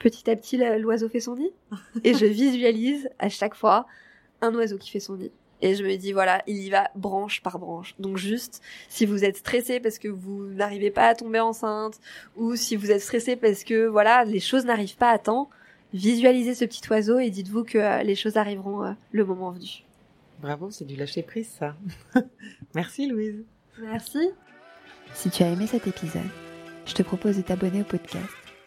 petit 0.01 0.29
à 0.29 0.35
petit 0.35 0.57
l'oiseau 0.57 1.07
fait 1.07 1.19
son 1.19 1.35
nid 1.35 1.51
et 2.03 2.13
je 2.13 2.25
visualise 2.25 3.09
à 3.19 3.29
chaque 3.29 3.55
fois 3.55 3.85
un 4.41 4.53
oiseau 4.55 4.77
qui 4.77 4.89
fait 4.89 4.99
son 4.99 5.15
nid. 5.15 5.31
Et 5.63 5.75
je 5.75 5.83
me 5.83 5.95
dis 5.95 6.11
voilà, 6.11 6.41
il 6.47 6.57
y 6.57 6.71
va 6.71 6.89
branche 6.95 7.41
par 7.41 7.59
branche. 7.59 7.93
Donc 7.99 8.17
juste, 8.17 8.61
si 8.89 9.05
vous 9.05 9.23
êtes 9.23 9.37
stressé 9.37 9.79
parce 9.79 9.99
que 9.99 10.07
vous 10.07 10.47
n'arrivez 10.47 10.89
pas 10.89 11.07
à 11.07 11.15
tomber 11.15 11.39
enceinte, 11.39 11.99
ou 12.35 12.55
si 12.55 12.75
vous 12.75 12.89
êtes 12.89 13.01
stressé 13.01 13.35
parce 13.35 13.63
que 13.63 13.85
voilà, 13.85 14.25
les 14.25 14.39
choses 14.39 14.65
n'arrivent 14.65 14.97
pas 14.97 15.11
à 15.11 15.19
temps, 15.19 15.49
visualisez 15.93 16.55
ce 16.55 16.65
petit 16.65 16.81
oiseau 16.89 17.19
et 17.19 17.29
dites-vous 17.29 17.63
que 17.63 17.77
euh, 17.77 18.01
les 18.01 18.15
choses 18.15 18.37
arriveront 18.37 18.83
euh, 18.83 18.91
le 19.11 19.23
moment 19.23 19.51
venu. 19.51 19.83
Bravo, 20.39 20.71
c'est 20.71 20.85
du 20.85 20.95
lâcher 20.95 21.21
prise 21.21 21.49
ça. 21.49 21.75
Merci 22.73 23.05
Louise. 23.05 23.43
Merci. 23.79 24.31
Si 25.13 25.29
tu 25.29 25.43
as 25.43 25.49
aimé 25.49 25.67
cet 25.67 25.85
épisode, 25.85 26.21
je 26.87 26.95
te 26.95 27.03
propose 27.03 27.37
de 27.37 27.43
t'abonner 27.43 27.81
au 27.81 27.85
podcast 27.85 28.40